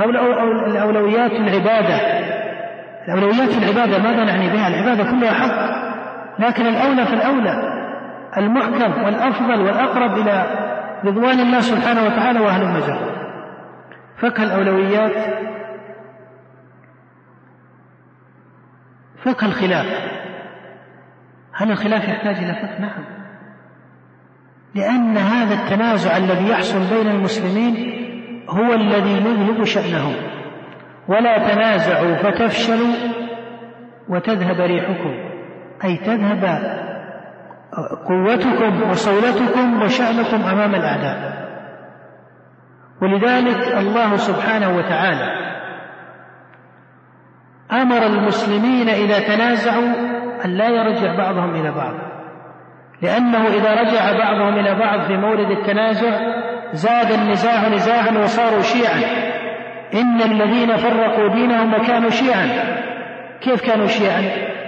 أو 0.04 0.10
الأولويات 0.68 1.32
العبادة 1.32 2.23
الأولويات 3.08 3.58
العبادة 3.58 4.00
ماذا 4.00 4.24
نعني 4.24 4.50
بها 4.50 4.68
العبادة 4.68 5.04
كلها 5.04 5.34
حق 5.34 5.84
لكن 6.40 6.66
الأولى 6.68 7.06
في 7.06 7.14
الأولى 7.14 7.74
المحكم 8.38 9.04
والأفضل 9.04 9.62
والأقرب 9.62 10.18
إلى 10.18 10.46
رضوان 11.04 11.40
الله 11.40 11.60
سبحانه 11.60 12.04
وتعالى 12.04 12.40
وأهل 12.40 12.62
المجال. 12.62 13.00
فقه 14.18 14.44
الأولويات 14.44 15.36
فقه 19.24 19.48
الخلاف. 19.48 19.86
هل 21.54 21.72
الخلاف 21.72 22.08
يحتاج 22.08 22.36
إلى 22.36 22.54
فقه؟ 22.54 22.80
نعم. 22.80 23.04
لأن 24.76 25.18
هذا 25.18 25.54
التنازع 25.54 26.18
الذي 26.18 26.50
يحصل 26.50 26.80
بين 26.96 27.08
المسلمين 27.08 27.76
هو 28.50 28.74
الذي 28.74 29.12
يذهب 29.12 29.64
شأنهم. 29.64 30.33
ولا 31.08 31.38
تنازعوا 31.38 32.16
فتفشلوا 32.16 32.96
وتذهب 34.10 34.62
ريحكم. 34.62 35.34
أي 35.84 35.98
تذهب 35.98 36.44
قوتكم 38.08 38.90
وصولتكم 38.90 39.82
وشأنكم 39.82 40.44
أمام 40.44 40.76
الأعداء. 40.76 41.44
ولذلك 43.02 43.78
الله 43.78 44.16
سبحانه 44.16 44.78
وتعالى 44.78 45.44
أمر 47.72 48.06
المسلمين 48.06 48.90
إذا 48.90 49.20
تنازعوا 49.20 49.94
أن 50.46 50.50
لا 50.50 50.70
يرجع 50.70 51.18
بعضهم 51.18 51.56
إلى 51.56 51.72
بعض. 51.72 51.94
لأنه 53.02 53.48
إذا 53.48 53.82
رجع 53.82 54.18
بعضهم 54.18 54.60
إلى 54.60 54.80
بعض 54.80 55.08
في 55.08 55.18
مورد 55.18 55.52
التنازع 55.52 56.20
زاد 56.72 57.12
النزاع 57.12 57.68
نزاعا 57.68 58.24
وصاروا 58.24 58.62
شيعا. 58.62 59.33
إن 59.94 60.22
الذين 60.22 60.78
فرقوا 60.78 61.28
دينهم 61.28 61.74
وكانوا 61.74 62.10
شيعا. 62.10 62.48
كيف 63.42 63.62
كانوا 63.62 63.88
شيعا؟ 63.88 64.22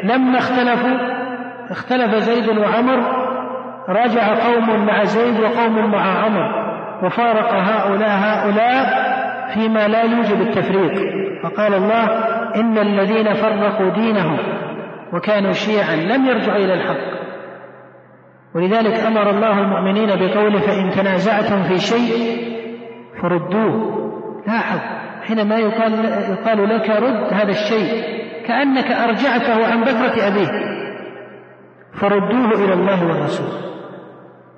لما 0.03 0.37
اختلفوا 0.37 0.97
اختلف 1.69 2.15
زيد 2.15 2.57
وعمر 2.57 3.25
رجع 3.89 4.45
قوم 4.45 4.85
مع 4.85 5.03
زيد 5.03 5.39
وقوم 5.39 5.91
مع 5.91 6.23
عمر 6.25 6.65
وفارق 7.03 7.53
هؤلاء 7.53 8.09
هؤلاء 8.09 9.05
فيما 9.53 9.87
لا 9.87 10.01
يوجب 10.01 10.41
التفريق. 10.41 10.93
فقال 11.43 11.73
الله 11.73 12.05
إن 12.55 12.77
الذين 12.77 13.33
فرقوا 13.33 13.89
دينهم 13.89 14.37
وكانوا 15.13 15.51
شيعا 15.51 15.95
لم 15.95 16.25
يرجعوا 16.25 16.57
إلى 16.57 16.73
الحق. 16.73 17.15
ولذلك 18.55 18.99
أمر 18.99 19.29
الله 19.29 19.59
المؤمنين 19.59 20.07
بقوله 20.07 20.59
فإن 20.59 20.89
تنازعتم 20.89 21.63
في 21.63 21.77
شيء 21.77 22.37
فردوه. 23.21 23.95
لاحظ 24.47 25.04
حينما 25.27 25.57
يقال, 25.57 26.05
يقال 26.05 26.69
لك 26.69 26.89
رد 26.89 27.33
هذا 27.33 27.49
الشيء 27.49 28.03
كأنك 28.47 28.91
أرجعته 28.91 29.67
عن 29.67 29.81
بكرة 29.81 30.27
أبيه. 30.27 30.75
فردوه 31.93 32.65
إلى 32.65 32.73
الله 32.73 33.07
والرسول. 33.07 33.47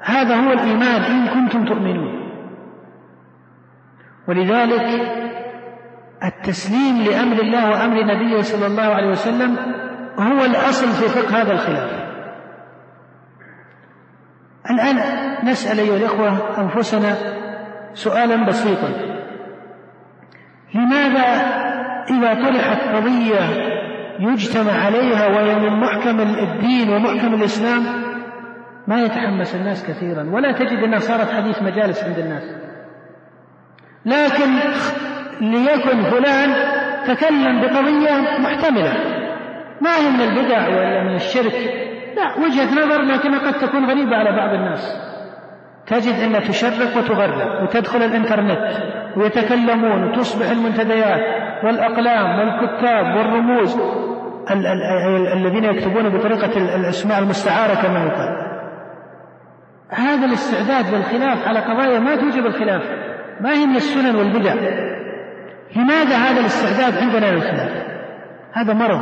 هذا 0.01 0.35
هو 0.35 0.53
الإيمان 0.53 1.01
إن 1.01 1.27
كنتم 1.27 1.65
تؤمنون. 1.65 2.27
ولذلك 4.27 5.01
التسليم 6.23 6.97
لأمر 6.97 7.41
الله 7.41 7.69
وأمر 7.69 8.03
نبيه 8.03 8.41
صلى 8.41 8.67
الله 8.67 8.83
عليه 8.83 9.09
وسلم 9.09 9.57
هو 10.19 10.45
الأصل 10.45 10.87
في 10.87 11.19
فقه 11.19 11.41
هذا 11.41 11.51
الخلاف. 11.51 12.07
الآن 14.71 14.95
نسأل 15.47 15.79
أيها 15.79 15.97
الإخوة 15.97 16.59
أنفسنا 16.61 17.15
سؤالا 17.93 18.45
بسيطا. 18.45 19.16
لماذا 20.75 21.57
إذا 22.09 22.33
طرحت 22.33 22.95
قضية 22.95 23.67
يجتمع 24.19 24.71
عليها 24.71 25.27
وهي 25.27 25.55
من 25.55 25.79
محكم 25.79 26.19
الدين 26.19 26.89
ومحكم 26.89 27.33
الإسلام؟ 27.33 27.83
ما 28.87 29.01
يتحمس 29.01 29.55
الناس 29.55 29.87
كثيرا 29.87 30.23
ولا 30.23 30.51
تجد 30.51 30.83
أنها 30.83 30.99
صارت 30.99 31.31
حديث 31.31 31.61
مجالس 31.61 32.03
عند 32.03 32.19
الناس. 32.19 32.43
لكن 34.05 34.53
ليكن 35.41 36.03
فلان 36.03 36.53
تكلم 37.07 37.61
بقضية 37.61 38.39
محتملة 38.39 38.93
ما 39.81 39.95
هي 39.95 40.09
من 40.09 40.21
البدع 40.21 40.67
ولا 40.67 41.03
من 41.03 41.15
الشرك؟ 41.15 41.53
لا 42.15 42.45
وجهة 42.45 42.85
نظر 42.85 43.01
لكنها 43.01 43.39
قد 43.39 43.53
تكون 43.59 43.85
غريبة 43.85 44.15
على 44.15 44.31
بعض 44.31 44.53
الناس. 44.53 45.07
تجد 45.87 46.19
أنها 46.19 46.39
تشرق 46.39 46.97
وتغرب 46.97 47.63
وتدخل 47.63 48.01
الإنترنت. 48.01 48.97
ويتكلمون 49.17 50.03
وتصبح 50.03 50.49
المنتديات 50.49 51.21
والأقلام 51.63 52.39
والكتاب 52.39 53.15
والرموز 53.15 53.79
الذين 55.33 55.63
يكتبون 55.63 56.09
بطريقة 56.09 56.75
الأسماء 56.75 57.19
المستعارة 57.19 57.73
كما 57.73 58.03
يقال. 58.03 58.47
هذا 59.89 60.25
الاستعداد 60.25 60.93
للخلاف 60.93 61.47
على 61.47 61.59
قضايا 61.59 61.99
ما 61.99 62.15
توجب 62.15 62.45
الخلاف. 62.45 62.81
ما 63.41 63.53
هي 63.53 63.65
من 63.65 63.75
السنن 63.75 64.15
والبدع؟ 64.15 64.53
لماذا 65.75 66.15
هذا 66.15 66.39
الاستعداد 66.39 66.97
عندنا 67.03 67.31
للخلاف؟ 67.31 67.87
هذا 68.53 68.73
مرض. 68.73 69.01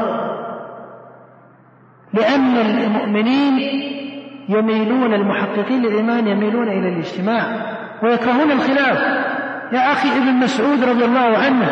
لأن 2.13 2.57
المؤمنين 2.57 3.59
يميلون 4.49 5.13
المحققين 5.13 5.81
للإيمان 5.81 6.27
يميلون 6.27 6.67
إلى 6.67 6.89
الاجتماع 6.89 7.43
ويكرهون 8.03 8.51
الخلاف. 8.51 9.24
يا 9.73 9.91
أخي 9.91 10.09
ابن 10.17 10.33
مسعود 10.33 10.83
رضي 10.83 11.05
الله 11.05 11.37
عنه 11.37 11.67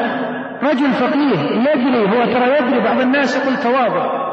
رجل 0.64 0.92
فقيه 0.92 1.40
يدري 1.40 2.02
هو 2.10 2.26
ترى 2.26 2.58
يدري 2.58 2.84
بعض 2.84 3.00
الناس 3.00 3.38
يقول 3.38 3.56
تواضع. 3.56 4.24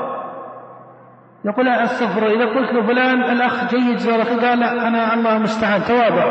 يقول 1.45 1.69
أستغفر 1.69 2.27
إذا 2.27 2.45
قلت 2.45 2.73
له 2.73 2.83
فلان 2.87 3.23
الأخ 3.23 3.75
جيد 3.75 3.97
زي 3.97 4.13
قال 4.13 4.59
لا 4.59 4.89
أنا 4.89 5.15
الله 5.15 5.37
المستعان 5.37 5.83
تواضع. 5.83 6.25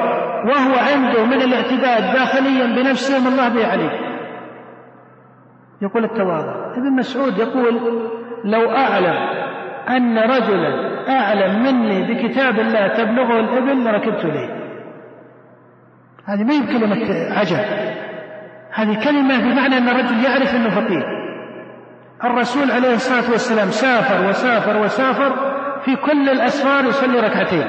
وهو 0.46 0.74
عنده 0.94 1.26
من 1.26 1.42
الاعتداد 1.42 2.14
داخليا 2.14 2.66
بنفسه 2.66 3.24
ما 3.24 3.30
الله 3.30 3.50
به 3.50 3.72
عليه. 3.72 3.92
يقول 5.82 6.04
التواضع. 6.04 6.76
ابن 6.78 6.96
مسعود 6.96 7.38
يقول 7.38 7.80
لو 8.46 8.72
أعلم 8.72 9.18
أن 9.90 10.18
رجلا 10.18 11.00
أعلم 11.10 11.64
مني 11.64 12.14
بكتاب 12.14 12.60
الله 12.60 12.88
تبلغه 12.88 13.40
الإبل 13.40 13.84
لركبت 13.84 14.26
إليه. 14.26 14.59
هذه 16.30 16.44
ما 16.44 16.54
هي 16.54 16.68
كلمة 16.68 17.34
عجب. 17.40 17.60
هذه 18.74 19.04
كلمة 19.04 19.38
بمعنى 19.38 19.78
أن 19.78 19.90
الرجل 19.90 20.24
يعرف 20.24 20.56
أنه 20.56 20.70
فقيه 20.70 21.04
الرسول 22.24 22.72
عليه 22.72 22.94
الصلاة 22.94 23.32
والسلام 23.32 23.70
سافر 23.70 24.30
وسافر 24.30 24.78
وسافر 24.78 25.36
في 25.86 25.96
كل 25.96 26.30
الأسفار 26.30 26.86
يصلي 26.86 27.20
ركعتين 27.20 27.68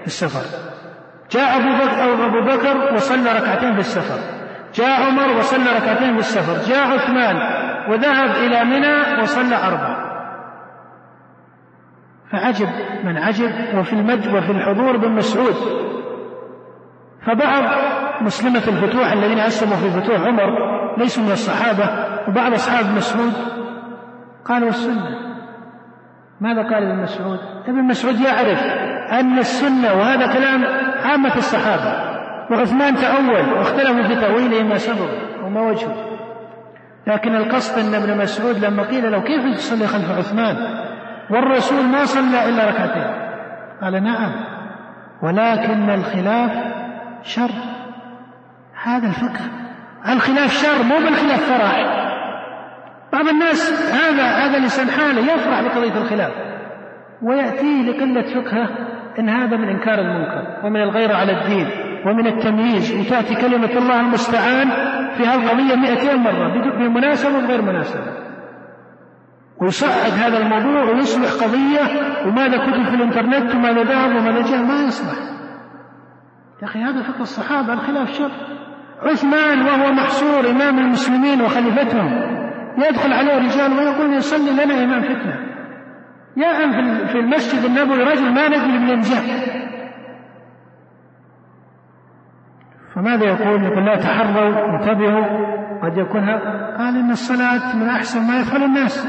في 0.00 0.06
السفر. 0.06 0.58
جاء 1.30 1.56
أبو 1.56 1.84
بكر, 1.84 2.26
أبو 2.26 2.40
بكر 2.40 2.94
وصلى 2.94 3.32
ركعتين 3.32 3.72
في 3.72 3.78
السفر. 3.78 4.18
جاء 4.74 5.02
عمر 5.02 5.38
وصلى 5.38 5.76
ركعتين 5.76 6.12
في 6.12 6.18
السفر. 6.18 6.72
جاء 6.72 6.86
عثمان 6.86 7.36
وذهب 7.90 8.30
إلى 8.30 8.64
منى 8.64 9.22
وصلى 9.22 9.56
أربع 9.56 10.04
فعجب 12.32 12.68
من 13.04 13.16
عجب 13.16 13.78
وفي 13.78 13.92
المجد 13.92 14.34
وفي 14.34 14.50
الحضور 14.50 14.96
بن 14.96 15.12
مسعود. 15.12 15.84
فبعض 17.26 17.64
مسلمة 18.20 18.62
الفتوح 18.68 19.12
الذين 19.12 19.38
أسلموا 19.38 19.76
في 19.76 19.90
فتوح 19.90 20.20
عمر 20.20 20.74
ليسوا 20.98 21.24
من 21.24 21.32
الصحابة 21.32 21.90
وبعض 22.28 22.52
أصحاب 22.52 22.96
مسعود 22.96 23.32
قالوا 24.44 24.68
السنة. 24.68 25.34
ماذا 26.40 26.62
قال 26.62 26.82
ابن 26.82 27.02
مسعود؟ 27.02 27.38
ابن 27.68 27.84
مسعود 27.84 28.20
يعرف 28.20 28.62
أن 29.12 29.38
السنة 29.38 29.92
وهذا 29.92 30.26
كلام 30.26 30.64
عامة 31.04 31.36
الصحابة 31.36 32.14
وعثمان 32.50 32.94
تأول 32.94 33.52
واختلفوا 33.52 34.02
في 34.02 34.14
تأويله 34.14 34.62
ما 34.62 34.78
سبب 34.78 35.08
وما 35.44 35.60
وجهه. 35.60 35.94
لكن 37.06 37.34
القصد 37.34 37.78
أن 37.78 37.94
ابن 37.94 38.18
مسعود 38.18 38.64
لما 38.64 38.82
قيل 38.82 39.12
له 39.12 39.20
كيف 39.20 39.56
تصلي 39.56 39.86
خلف 39.86 40.18
عثمان؟ 40.18 40.56
والرسول 41.30 41.84
ما 41.84 42.04
صلى 42.04 42.48
إلا 42.48 42.68
ركعتين. 42.68 43.24
قال 43.82 44.02
نعم 44.02 44.32
ولكن 45.22 45.90
الخلاف 45.90 46.83
شر. 47.24 47.50
هذا 48.82 49.06
الفقه. 49.06 49.44
الخلاف 50.08 50.52
شر 50.52 50.82
مو 50.82 50.96
بالخلاف 50.96 51.50
فرح 51.50 52.04
بعض 53.12 53.28
الناس 53.28 53.72
هذا 53.92 54.22
هذا 54.22 54.58
لسان 54.58 54.90
حاله 54.90 55.32
يفرح 55.32 55.62
بقضية 55.62 56.02
الخلاف. 56.02 56.32
ويأتيه 57.22 57.82
لقلة 57.82 58.22
فقهه 58.22 58.68
إن 59.18 59.28
هذا 59.28 59.56
من 59.56 59.68
إنكار 59.68 59.98
المنكر 59.98 60.66
ومن 60.66 60.82
الغيرة 60.82 61.14
على 61.14 61.32
الدين 61.32 61.66
ومن 62.06 62.26
التمييز. 62.26 63.00
وتأتي 63.00 63.34
كلمة 63.34 63.78
الله 63.78 64.00
المستعان 64.00 64.70
في 65.16 65.26
هذه 65.26 65.44
القضية 65.44 65.74
مئتين 65.74 66.16
مرة 66.16 66.48
بمناسبة 66.78 67.38
وغير 67.38 67.62
مناسبة. 67.62 68.24
ويصعد 69.62 70.12
هذا 70.12 70.38
الموضوع 70.38 70.82
ويصبح 70.82 71.44
قضية 71.44 72.14
وماذا 72.26 72.56
كتب 72.56 72.84
في 72.84 72.94
الإنترنت 72.94 73.54
وماذا 73.54 73.82
ذهب 73.82 74.16
وماذا 74.16 74.42
جاء 74.42 74.62
ما 74.62 74.82
يصلح 74.82 75.33
يا 76.64 76.68
أخي 76.68 76.78
هذا 76.78 77.02
فقه 77.02 77.20
الصحابة 77.20 77.72
الخلاف 77.72 78.08
شر. 78.08 78.30
عثمان 79.02 79.62
وهو 79.62 79.92
محصور 79.92 80.50
إمام 80.50 80.78
المسلمين 80.78 81.42
وخليفتهم 81.42 82.12
يدخل 82.78 83.12
عليه 83.12 83.38
رجال 83.38 83.72
ويقول 83.72 84.14
يصلي 84.14 84.64
لنا 84.64 84.84
إمام 84.84 85.02
فتنة. 85.02 85.36
يا 86.36 86.64
أم 86.64 87.06
في 87.06 87.18
المسجد 87.18 87.64
النبوي 87.64 88.02
رجل 88.02 88.34
ما 88.34 88.48
ندري 88.48 88.78
من 88.78 89.00
جاء 89.00 89.22
فماذا 92.94 93.24
يقول؟ 93.24 93.64
يقول 93.64 93.84
لا 93.84 93.96
تحروا 93.96 94.76
انتبهوا 94.76 95.26
قد 95.82 95.98
يكون 95.98 96.30
قال 96.78 96.96
إن 96.96 97.10
الصلاة 97.10 97.76
من 97.76 97.88
أحسن 97.88 98.26
ما 98.28 98.40
يفعل 98.40 98.62
الناس. 98.62 99.06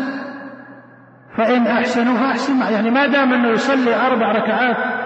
فإن 1.38 1.68
أحسنوا 1.68 2.18
فأحسن 2.18 2.74
يعني 2.74 2.90
ما 2.90 3.08
دام 3.08 3.34
أنه 3.34 3.50
يصلي 3.50 3.96
أربع 3.96 4.32
ركعات 4.32 5.05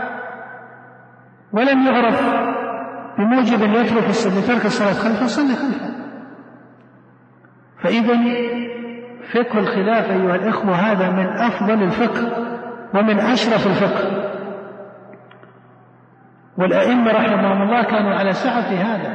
ولم 1.54 1.88
يعرف 1.88 2.22
بموجب 3.18 3.64
أن 3.64 3.74
يترك 3.74 4.04
بترك 4.10 4.66
الصلاة 4.66 4.94
خلفه 4.94 5.26
صلي 5.26 5.56
خلفه. 5.56 5.90
فإذا 7.84 8.14
فقه 9.34 9.60
الخلاف 9.60 10.12
أيها 10.12 10.36
الإخوة 10.36 10.72
هذا 10.72 11.10
من 11.10 11.28
أفضل 11.28 11.84
الفقه 11.84 12.46
ومن 12.94 13.20
أشرف 13.20 13.68
الفقه. 13.68 14.30
والأئمة 16.58 17.12
رحمهم 17.12 17.62
الله 17.62 17.84
كانوا 17.84 18.12
على 18.12 18.34
سعة 18.34 18.70
في 18.70 18.76
هذا. 18.76 19.14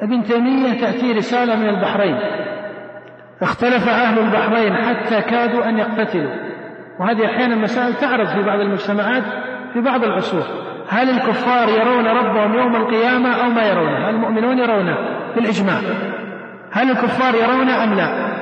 ابن 0.00 0.22
تيمية 0.22 0.80
تأتي 0.80 1.12
رسالة 1.12 1.56
من 1.56 1.68
البحرين. 1.68 2.16
اختلف 3.42 3.88
أهل 3.88 4.18
البحرين 4.18 4.74
حتى 4.74 5.20
كادوا 5.22 5.68
أن 5.68 5.78
يقتتلوا. 5.78 6.48
وهذه 7.00 7.26
أحيانا 7.26 7.56
مسائل 7.56 7.94
تعرض 7.94 8.26
في 8.26 8.42
بعض 8.42 8.60
المجتمعات 8.60 9.24
في 9.72 9.80
بعض 9.80 10.04
العصور. 10.04 10.67
هل 10.88 11.10
الكفار 11.10 11.68
يرون 11.68 12.06
ربهم 12.06 12.54
يوم 12.54 12.76
القيامة 12.76 13.44
أو 13.44 13.50
ما 13.50 13.62
يرونه؟ 13.62 14.10
المؤمنون 14.10 14.58
يرونه 14.58 14.96
بالإجماع؟ 15.34 15.80
هل 16.72 16.90
الكفار 16.90 17.34
يرونه 17.34 17.84
أم 17.84 17.94
لا؟ 17.94 18.38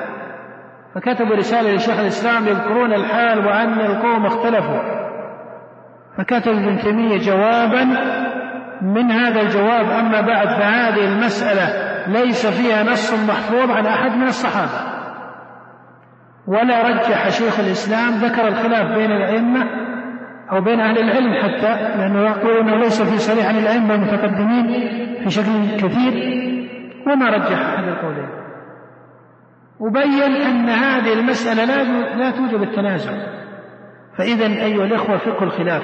فكتبوا 0.94 1.36
رسالة 1.36 1.74
لشيخ 1.74 1.98
الإسلام 1.98 2.46
يذكرون 2.46 2.92
الحال 2.92 3.46
وأن 3.46 3.80
القوم 3.80 4.26
اختلفوا. 4.26 5.06
فكتب 6.18 6.52
ابن 6.52 6.78
تيمية 6.78 7.18
جوابا 7.18 7.84
من 8.82 9.10
هذا 9.10 9.40
الجواب 9.40 9.90
أما 9.90 10.20
بعد 10.20 10.48
فهذه 10.48 11.04
المسألة 11.04 11.96
ليس 12.06 12.46
فيها 12.46 12.82
نص 12.82 13.28
محفوظ 13.28 13.70
عن 13.70 13.86
أحد 13.86 14.10
من 14.16 14.26
الصحابة. 14.26 14.96
ولا 16.46 16.88
رجح 16.88 17.28
شيخ 17.28 17.60
الإسلام 17.60 18.10
ذكر 18.10 18.48
الخلاف 18.48 18.96
بين 18.96 19.12
الأئمة 19.12 19.66
أو 20.52 20.60
بين 20.60 20.80
أهل 20.80 20.98
العلم 20.98 21.34
حتى 21.34 21.98
لأنه 21.98 22.20
يقول 22.20 22.58
أنه 22.58 22.76
ليس 22.76 23.02
في 23.02 23.18
صريح 23.18 23.46
عن 23.46 23.58
الأئمة 23.58 23.94
المتقدمين 23.94 24.66
في 25.24 25.30
شكل 25.30 25.76
كثير 25.76 26.12
وما 27.06 27.30
رجح 27.30 27.58
أحد 27.58 27.84
القولين. 27.84 28.28
وبين 29.80 30.32
أن 30.32 30.68
هذه 30.68 31.12
المسألة 31.12 31.64
لا 31.64 31.82
لا 32.16 32.30
توجب 32.30 32.62
التنازع. 32.62 33.12
فإذا 34.18 34.46
أيها 34.46 34.84
الإخوة 34.84 35.16
فقه 35.16 35.42
الخلاف. 35.42 35.82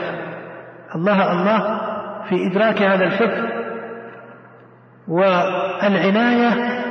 الله 0.94 1.32
الله 1.32 1.80
في 2.28 2.34
إدراك 2.50 2.82
هذا 2.82 3.04
الفقه 3.04 3.48
والعناية 5.08 6.82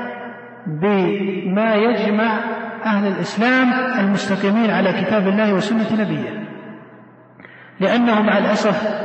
بما 0.67 1.75
يجمع 1.75 2.39
أهل 2.85 3.07
الإسلام 3.07 3.67
المستقيمين 3.99 4.71
على 4.71 4.93
كتاب 4.93 5.27
الله 5.27 5.53
وسنة 5.53 6.01
نبيه. 6.01 6.40
لأنه 7.81 8.21
مع 8.21 8.37
الأسف 8.37 9.01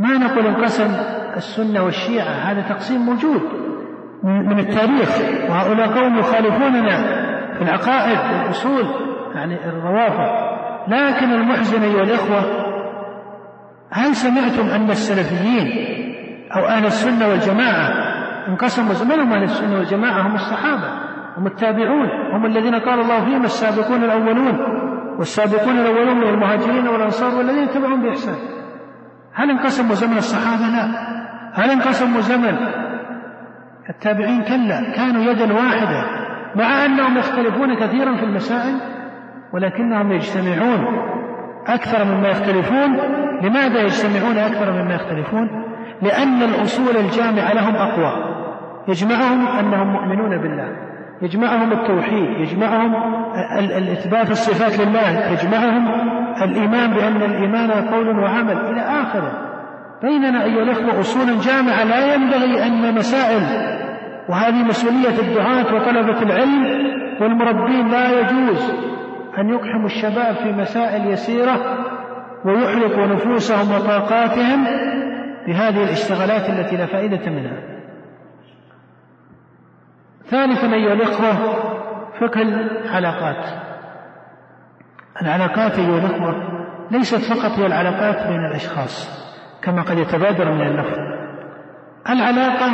ما 0.00 0.18
نقول 0.18 0.46
انقسم 0.46 0.96
السنة 1.36 1.82
والشيعة 1.82 2.24
هذا 2.24 2.60
تقسيم 2.60 3.00
موجود 3.00 3.42
من 4.22 4.58
التاريخ 4.58 5.08
وهؤلاء 5.50 5.88
قوم 5.88 6.18
يخالفوننا 6.18 6.96
في 7.54 7.62
العقائد 7.62 8.18
والأصول 8.18 8.84
يعني 9.34 9.68
الروافض. 9.68 10.50
لكن 10.88 11.32
المحزن 11.32 11.82
أيها 11.82 12.02
الإخوة 12.02 12.42
هل 13.90 14.14
سمعتم 14.14 14.68
أن 14.68 14.90
السلفيين 14.90 15.66
أو 16.56 16.66
أهل 16.66 16.86
السنة 16.86 17.28
والجماعة 17.28 17.88
انقسموا؟ 18.48 19.04
من 19.04 19.20
هم 19.20 19.32
أهل 19.32 19.42
السنة 19.42 19.78
والجماعة 19.78 20.26
هم 20.26 20.34
الصحابة 20.34 20.88
هم 21.36 21.46
التابعون 21.46 22.08
هم 22.32 22.46
الذين 22.46 22.74
قال 22.74 23.00
الله 23.00 23.24
فيهم 23.24 23.44
السابقون 23.44 24.04
الأولون. 24.04 24.79
والسابقون 25.20 25.78
الأولون 25.78 26.16
من 26.16 26.28
المهاجرين 26.28 26.88
والأنصار 26.88 27.34
والذين 27.34 27.68
تبعهم 27.68 28.02
بإحسان. 28.02 28.34
هل 29.34 29.50
انقسموا 29.50 29.94
زمن 29.94 30.16
الصحابة؟ 30.16 30.66
لا. 30.66 30.84
هل 31.52 31.70
انقسموا 31.70 32.20
زمن 32.20 32.56
التابعين؟ 33.90 34.42
كلا. 34.42 34.92
كانوا 34.96 35.22
يدا 35.22 35.52
واحدة. 35.52 36.04
مع 36.56 36.84
أنهم 36.84 37.18
يختلفون 37.18 37.74
كثيرا 37.74 38.16
في 38.16 38.24
المسائل 38.24 38.80
ولكنهم 39.52 40.12
يجتمعون 40.12 40.84
أكثر 41.66 42.04
مما 42.04 42.28
يختلفون. 42.28 42.96
لماذا 43.42 43.82
يجتمعون 43.82 44.38
أكثر 44.38 44.72
مما 44.72 44.94
يختلفون؟ 44.94 45.48
لأن 46.02 46.42
الأصول 46.42 46.96
الجامعة 46.96 47.52
لهم 47.52 47.76
أقوى. 47.76 48.12
يجمعهم 48.88 49.46
أنهم 49.46 49.92
مؤمنون 49.92 50.42
بالله. 50.42 50.89
يجمعهم 51.22 51.72
التوحيد 51.72 52.40
يجمعهم 52.40 52.94
الإثبات 53.58 54.30
الصفات 54.30 54.80
لله 54.80 55.32
يجمعهم 55.32 55.88
الإيمان 56.42 56.90
بأن 56.90 57.22
الإيمان 57.22 57.70
قول 57.70 58.18
وعمل 58.18 58.58
إلى 58.58 58.80
آخره. 58.80 59.32
بيننا 60.02 60.44
أيها 60.44 60.62
الأخوة 60.62 61.00
أصول 61.00 61.38
جامعة 61.38 61.84
لا 61.84 62.14
ينبغي 62.14 62.66
أن 62.66 62.94
مسائل 62.94 63.42
وهذه 64.28 64.64
مسؤولية 64.64 65.20
الدعاة 65.20 65.74
وطلبة 65.74 66.22
العلم 66.22 66.64
والمربين 67.20 67.88
لا 67.88 68.20
يجوز 68.20 68.72
أن 69.38 69.48
يقحموا 69.48 69.86
الشباب 69.86 70.34
في 70.34 70.52
مسائل 70.52 71.06
يسيرة 71.06 71.78
ويحرقوا 72.44 73.06
نفوسهم 73.06 73.74
وطاقاتهم 73.74 74.64
بهذه 75.46 75.84
الاشتغالات 75.84 76.50
التي 76.50 76.76
لا 76.76 76.86
فائدة 76.86 77.30
منها. 77.30 77.79
ثالثا 80.30 80.74
أيها 80.74 80.92
الإخوة 80.92 81.32
فقه 82.20 82.42
العلاقات. 82.42 83.44
العلاقات 85.22 85.78
أيها 85.78 85.98
الإخوة 85.98 86.34
ليست 86.90 87.32
فقط 87.32 87.58
هي 87.58 87.66
العلاقات 87.66 88.26
بين 88.26 88.44
الأشخاص 88.46 89.20
كما 89.62 89.82
قد 89.82 89.98
يتبادر 89.98 90.52
من 90.52 90.66
اللفظ. 90.66 90.98
العلاقة 92.10 92.68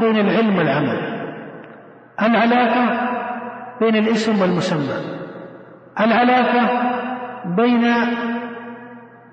بين 0.00 0.16
العلم 0.16 0.58
والعمل. 0.58 0.98
العلاقة 2.22 3.10
بين 3.80 3.96
الاسم 3.96 4.42
والمسمى. 4.42 4.94
العلاقة 6.00 6.68
بين 7.44 7.84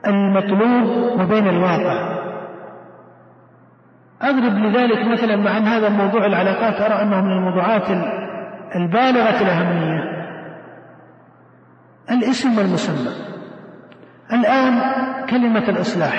المطلوب 0.07 1.19
وبين 1.19 1.47
الواقع. 1.47 2.16
أضرب 4.21 4.53
لذلك 4.53 5.07
مثلا 5.07 5.35
مع 5.35 5.57
أن 5.57 5.63
هذا 5.63 5.89
موضوع 5.89 6.25
العلاقات 6.25 6.81
أرى 6.81 7.01
أنه 7.01 7.21
من 7.21 7.31
الموضوعات 7.31 7.89
البالغة 8.75 9.41
الأهمية. 9.41 10.17
الاسم 12.11 12.57
والمسمى. 12.57 13.11
الآن 14.33 14.81
كلمة 15.29 15.69
الإصلاح. 15.69 16.13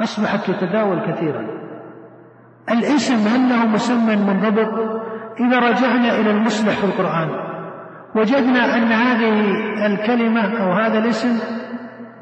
أصبحت 0.00 0.50
تتداول 0.50 1.12
كثيرا. 1.12 1.46
الاسم 2.70 3.28
هل 3.28 3.68
مسمى 3.68 4.16
منضبط 4.16 5.00
إذا 5.40 5.58
رجعنا 5.58 6.20
إلى 6.20 6.30
المصلح 6.30 6.74
في 6.74 6.84
القرآن. 6.84 7.28
وجدنا 8.16 8.76
أن 8.76 8.92
هذه 8.92 9.40
الكلمة 9.86 10.62
أو 10.62 10.72
هذا 10.72 10.98
الاسم 10.98 11.38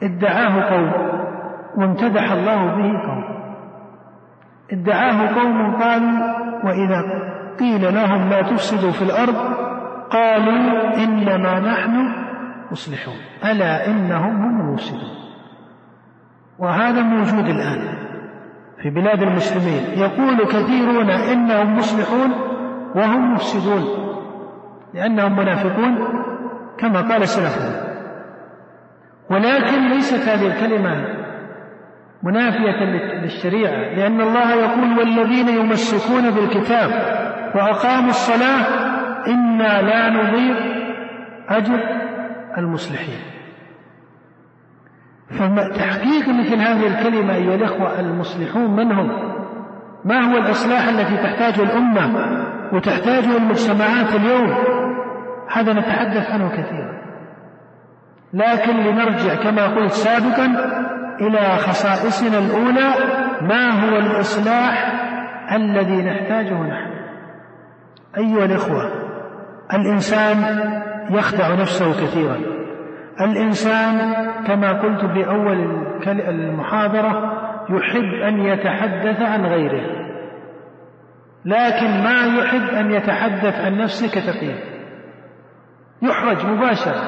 ادعاه 0.03 0.71
قوم 0.71 0.93
وامتدح 1.77 2.33
الله 2.33 2.67
به 2.67 2.99
قوم. 3.07 3.48
ادعاه 4.73 5.35
قوم 5.35 5.77
قالوا 5.77 6.39
وإذا 6.65 7.03
قيل 7.59 7.95
لهم 7.95 8.29
لا 8.29 8.43
تفسدوا 8.43 8.91
في 8.91 9.03
الأرض 9.03 9.37
قالوا 10.11 10.95
إنما 11.05 11.61
نحن 11.61 12.13
مصلحون. 12.71 13.17
ألا 13.45 13.87
إنهم 13.87 14.43
هم 14.43 14.61
المفسدون. 14.61 15.19
وهذا 16.59 17.03
موجود 17.03 17.45
الآن 17.45 17.99
في 18.83 18.91
بلاد 18.91 19.23
المسلمين. 19.23 19.99
يقول 19.99 20.45
كثيرون 20.45 21.11
إنهم 21.11 21.77
مصلحون 21.77 22.31
وهم 22.95 23.35
مفسدون 23.35 23.85
لأنهم 24.95 25.37
منافقون 25.37 25.99
كما 26.79 27.01
قال 27.01 27.29
سلفنا. 27.29 27.89
ولكن 29.31 29.89
ليست 29.89 30.29
هذه 30.29 30.47
الكلمة 30.47 31.18
منافية 32.23 32.85
للشريعة 33.23 33.95
لأن 33.95 34.21
الله 34.21 34.55
يقول 34.55 34.99
والذين 34.99 35.49
يمسكون 35.49 36.31
بالكتاب 36.31 36.91
وأقاموا 37.55 38.11
الصلاة 38.11 38.67
إنا 39.27 39.83
لا 39.83 40.11
نضيع 40.11 40.57
أجر 41.49 41.81
المصلحين. 42.59 43.21
فتحقيق 45.31 46.29
مثل 46.29 46.55
هذه 46.55 46.87
الكلمة 46.87 47.35
أيها 47.35 47.55
الأخوة 47.55 48.01
المصلحون 48.01 48.77
من 48.77 48.93
هم؟ 48.93 49.09
ما 50.05 50.21
هو 50.21 50.39
الإصلاح 50.39 50.89
التي 50.89 51.17
تحتاجه 51.17 51.63
الأمة 51.63 52.29
وتحتاجه 52.73 53.37
المجتمعات 53.37 54.15
اليوم؟ 54.15 54.55
هذا 55.53 55.73
نتحدث 55.73 56.31
عنه 56.31 56.49
كثيرا. 56.49 56.99
لكن 58.33 58.77
لنرجع 58.77 59.35
كما 59.35 59.67
قلت 59.67 59.93
سابقا 59.93 60.55
إلى 61.21 61.57
خصائصنا 61.57 62.39
الأولى 62.39 62.95
ما 63.43 63.85
هو 63.85 63.99
الإصلاح 63.99 64.93
الذي 65.53 66.03
نحتاجه 66.03 66.63
نحن. 66.63 66.91
أيها 68.19 68.45
الإخوة 68.45 68.93
الإنسان 69.75 70.37
يخدع 71.11 71.55
نفسه 71.55 71.93
كثيرا. 71.93 72.37
الإنسان 73.21 73.99
كما 74.47 74.83
قلت 74.83 75.01
في 75.01 75.27
أول 75.27 75.87
المحاضرة 76.09 77.33
يحب 77.71 78.15
أن 78.29 78.41
يتحدث 78.41 79.21
عن 79.21 79.47
غيره. 79.47 80.09
لكن 81.45 82.03
ما 82.05 82.39
يحب 82.39 82.75
أن 82.75 82.91
يتحدث 82.91 83.61
عن 83.65 83.79
نفسه 83.79 84.09
كتقييم 84.09 84.59
يحرج 86.03 86.47
مباشرة. 86.47 87.03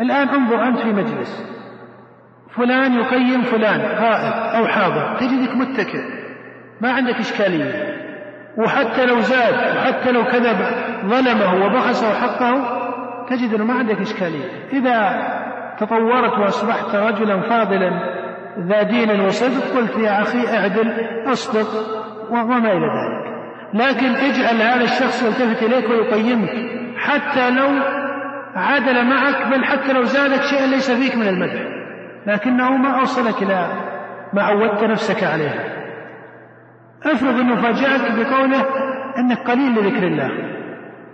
الآن 0.00 0.28
انظر 0.28 0.62
أنت 0.62 0.78
في 0.78 0.92
مجلس. 0.92 1.56
فلان 2.56 2.94
يقيم 2.94 3.42
فلان 3.42 3.80
غائب 3.80 4.56
أو 4.56 4.66
حاضر. 4.66 5.16
تجدك 5.20 5.56
متكئ. 5.56 6.00
ما 6.80 6.92
عندك 6.92 7.14
إشكالية. 7.14 7.96
وحتى 8.56 9.06
لو 9.06 9.20
زاد 9.20 9.76
وحتى 9.76 10.12
لو 10.12 10.24
كذب 10.24 10.56
ظلمه 11.06 11.66
وبخسه 11.66 12.14
حقه 12.20 12.82
تجد 13.30 13.54
أنه 13.54 13.64
ما 13.64 13.74
عندك 13.74 14.00
إشكالية. 14.00 14.44
إذا 14.72 15.26
تطورت 15.80 16.38
وأصبحت 16.38 16.94
رجلا 16.94 17.40
فاضلا 17.40 17.90
ذا 18.58 18.82
دين 18.82 19.20
وصدق 19.20 19.76
قلت 19.76 19.98
يا 19.98 20.22
أخي 20.22 20.56
اعدل 20.56 20.92
اصدق 21.26 21.68
وما 22.30 22.58
إلى 22.58 22.86
ذلك. 22.86 23.36
لكن 23.74 24.06
اجعل 24.06 24.62
هذا 24.62 24.84
الشخص 24.84 25.22
يلتفت 25.22 25.62
إليك 25.62 25.90
ويقيمك. 25.90 26.50
حتى 26.96 27.50
لو 27.50 27.68
عدل 28.54 29.04
معك 29.04 29.46
بل 29.46 29.64
حتى 29.64 29.92
لو 29.92 30.02
زادك 30.02 30.42
شيئا 30.42 30.66
ليس 30.66 30.90
فيك 30.90 31.16
من 31.16 31.28
المدح. 31.28 31.75
لكنه 32.26 32.76
ما 32.76 33.00
أوصلك 33.00 33.42
إلى 33.42 33.68
ما 34.32 34.42
عودت 34.42 34.84
نفسك 34.84 35.24
عليه 35.24 35.76
افرض 37.04 37.34
أنه 37.34 37.62
فاجأك 37.62 38.12
بقوله 38.12 38.64
أنك 39.18 39.38
قليل 39.38 39.72
لذكر 39.72 40.06
الله. 40.06 40.30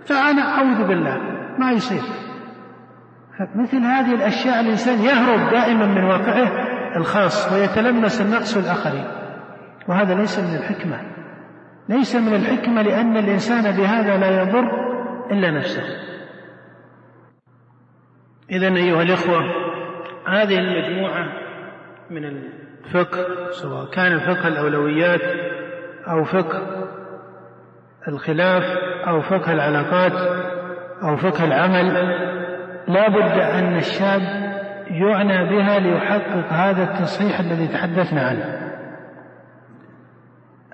فأنا 0.05 0.41
أعوذ 0.41 0.87
بالله 0.87 1.17
ما 1.59 1.71
يصير. 1.71 2.01
مثل 3.55 3.77
هذه 3.77 4.15
الأشياء 4.15 4.59
الإنسان 4.59 4.99
يهرب 4.99 5.49
دائما 5.49 5.85
من 5.85 6.03
واقعه 6.03 6.51
الخاص 6.97 7.53
ويتلمس 7.53 8.21
النقص 8.21 8.57
الآخرين 8.57 9.05
وهذا 9.87 10.13
ليس 10.13 10.39
من 10.39 10.55
الحكمة. 10.55 11.01
ليس 11.89 12.15
من 12.15 12.35
الحكمة 12.35 12.81
لأن 12.81 13.17
الإنسان 13.17 13.77
بهذا 13.77 14.17
لا 14.17 14.41
يضر 14.41 14.71
إلا 15.31 15.51
نفسه. 15.51 15.83
إذا 18.51 18.67
أيها 18.67 19.01
الإخوة 19.01 19.62
هذه 20.27 20.59
المجموعة 20.59 21.25
من 22.09 22.25
الفقه 22.25 23.51
سواء 23.51 23.85
كان 23.85 24.19
فقه 24.19 24.47
الأولويات 24.47 25.21
أو 26.07 26.23
فقه 26.23 26.87
الخلاف 28.07 28.63
أو 29.07 29.21
فقه 29.21 29.53
العلاقات 29.53 30.13
أو 31.03 31.15
فقه 31.15 31.45
العمل 31.45 31.93
لا 32.87 33.09
بد 33.09 33.39
أن 33.39 33.77
الشاب 33.77 34.21
يعنى 34.87 35.49
بها 35.49 35.79
ليحقق 35.79 36.53
هذا 36.53 36.83
التصحيح 36.83 37.39
الذي 37.39 37.67
تحدثنا 37.67 38.21
عنه. 38.21 38.73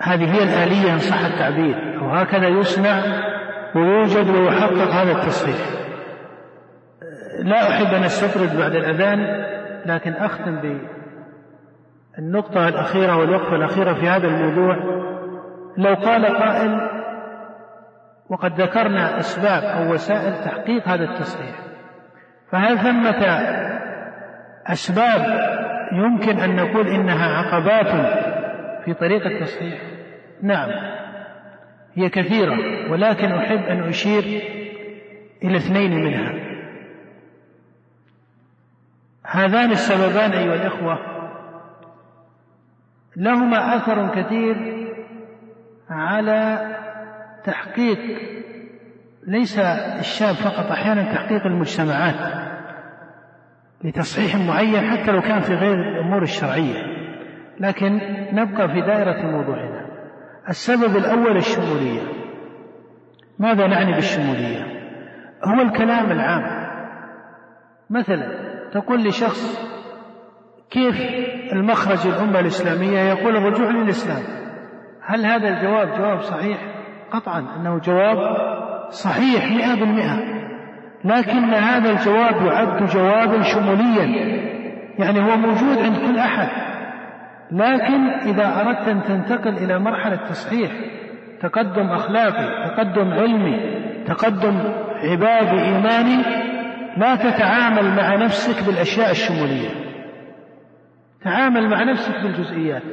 هذه 0.01 0.33
هي 0.33 0.43
الآلية 0.43 0.93
إن 0.93 0.99
صح 0.99 1.19
التعبير 1.25 1.99
أو 2.01 2.09
هكذا 2.09 2.47
يصنع 2.47 3.01
ويوجد 3.75 4.29
ويحقق 4.29 4.91
هذا 4.91 5.11
التصحيح. 5.11 5.57
لا 7.43 7.69
أحب 7.69 7.93
أن 7.93 8.03
أستطرد 8.03 8.57
بعد 8.57 8.75
الأذان 8.75 9.45
لكن 9.85 10.13
أختم 10.13 10.79
بالنقطة 12.17 12.67
الأخيرة 12.67 13.17
والوقفة 13.17 13.55
الأخيرة 13.55 13.93
في 13.93 14.07
هذا 14.07 14.27
الموضوع. 14.27 14.75
لو 15.77 15.93
قال 15.93 16.25
قائل 16.25 16.89
وقد 18.29 18.61
ذكرنا 18.61 19.19
أسباب 19.19 19.63
أو 19.63 19.93
وسائل 19.93 20.43
تحقيق 20.43 20.87
هذا 20.87 21.03
التصحيح 21.03 21.55
فهل 22.51 22.77
ثمة 22.79 23.25
أسباب 24.67 25.49
يمكن 25.91 26.39
أن 26.39 26.55
نقول 26.55 26.87
إنها 26.87 27.37
عقبات 27.37 28.15
في 28.85 28.93
طريق 28.93 29.25
التصحيح 29.25 29.81
نعم 30.43 30.69
هي 31.93 32.09
كثيرة 32.09 32.57
ولكن 32.91 33.31
أحب 33.31 33.59
أن 33.59 33.83
أشير 33.83 34.23
إلى 35.43 35.57
اثنين 35.57 36.05
منها. 36.05 36.48
هذان 39.31 39.71
السببان 39.71 40.31
أيها 40.31 40.55
الإخوة 40.55 40.97
لهما 43.17 43.75
أثر 43.75 44.21
كثير 44.21 44.55
على 45.89 46.67
تحقيق 47.43 47.99
ليس 49.27 49.59
الشاب 49.99 50.35
فقط 50.35 50.71
أحيانا 50.71 51.13
تحقيق 51.13 51.45
المجتمعات 51.45 52.49
لتصحيح 53.83 54.35
معين 54.35 54.91
حتى 54.91 55.11
لو 55.11 55.21
كان 55.21 55.39
في 55.39 55.53
غير 55.53 55.73
الأمور 55.73 56.21
الشرعية 56.21 56.99
لكن 57.59 58.01
نبقى 58.31 58.67
في 58.67 58.81
دائرة 58.81 59.25
موضوعنا. 59.25 59.85
السبب 60.49 60.97
الأول 60.97 61.37
الشمولية. 61.37 62.01
ماذا 63.39 63.67
نعني 63.67 63.93
بالشمولية؟ 63.93 64.63
هو 65.43 65.61
الكلام 65.61 66.11
العام. 66.11 66.69
مثلا 67.89 68.48
تقول 68.71 69.03
لشخص 69.03 69.69
كيف 70.71 70.95
المخرج 71.53 72.07
الأمة 72.07 72.39
الإسلامية 72.39 72.99
يقول 72.99 73.35
الرجوع 73.35 73.69
للإسلام؟ 73.69 74.23
هل 75.05 75.25
هذا 75.25 75.49
الجواب 75.49 75.97
جواب 75.97 76.21
صحيح؟ 76.21 76.57
قطعا 77.11 77.39
أنه 77.39 77.79
جواب 77.79 78.17
صحيح 78.89 79.51
مئة 79.51 79.79
بالمئة. 79.79 80.39
لكن 81.05 81.53
هذا 81.53 81.91
الجواب 81.91 82.45
يعد 82.45 82.83
جوابا 82.83 83.41
شموليا. 83.41 84.05
يعني 84.99 85.19
هو 85.19 85.37
موجود 85.37 85.77
عند 85.77 85.97
كل 85.97 86.17
أحد. 86.17 86.47
لكن 87.51 88.09
إذا 88.09 88.61
أردت 88.61 88.87
أن 88.87 89.03
تنتقل 89.03 89.57
إلى 89.57 89.79
مرحلة 89.79 90.15
تصحيح 90.15 90.71
تقدم 91.41 91.87
أخلاقي 91.87 92.69
تقدم 92.69 93.13
علمي 93.13 93.59
تقدم 94.05 94.59
عبادي 95.03 95.61
إيماني 95.61 96.38
لا 96.99 97.15
تتعامل 97.15 97.95
مع 97.95 98.15
نفسك 98.15 98.67
بالأشياء 98.67 99.11
الشمولية. 99.11 99.69
تعامل 101.23 101.69
مع 101.69 101.83
نفسك 101.83 102.15
بالجزئيات. 102.23 102.83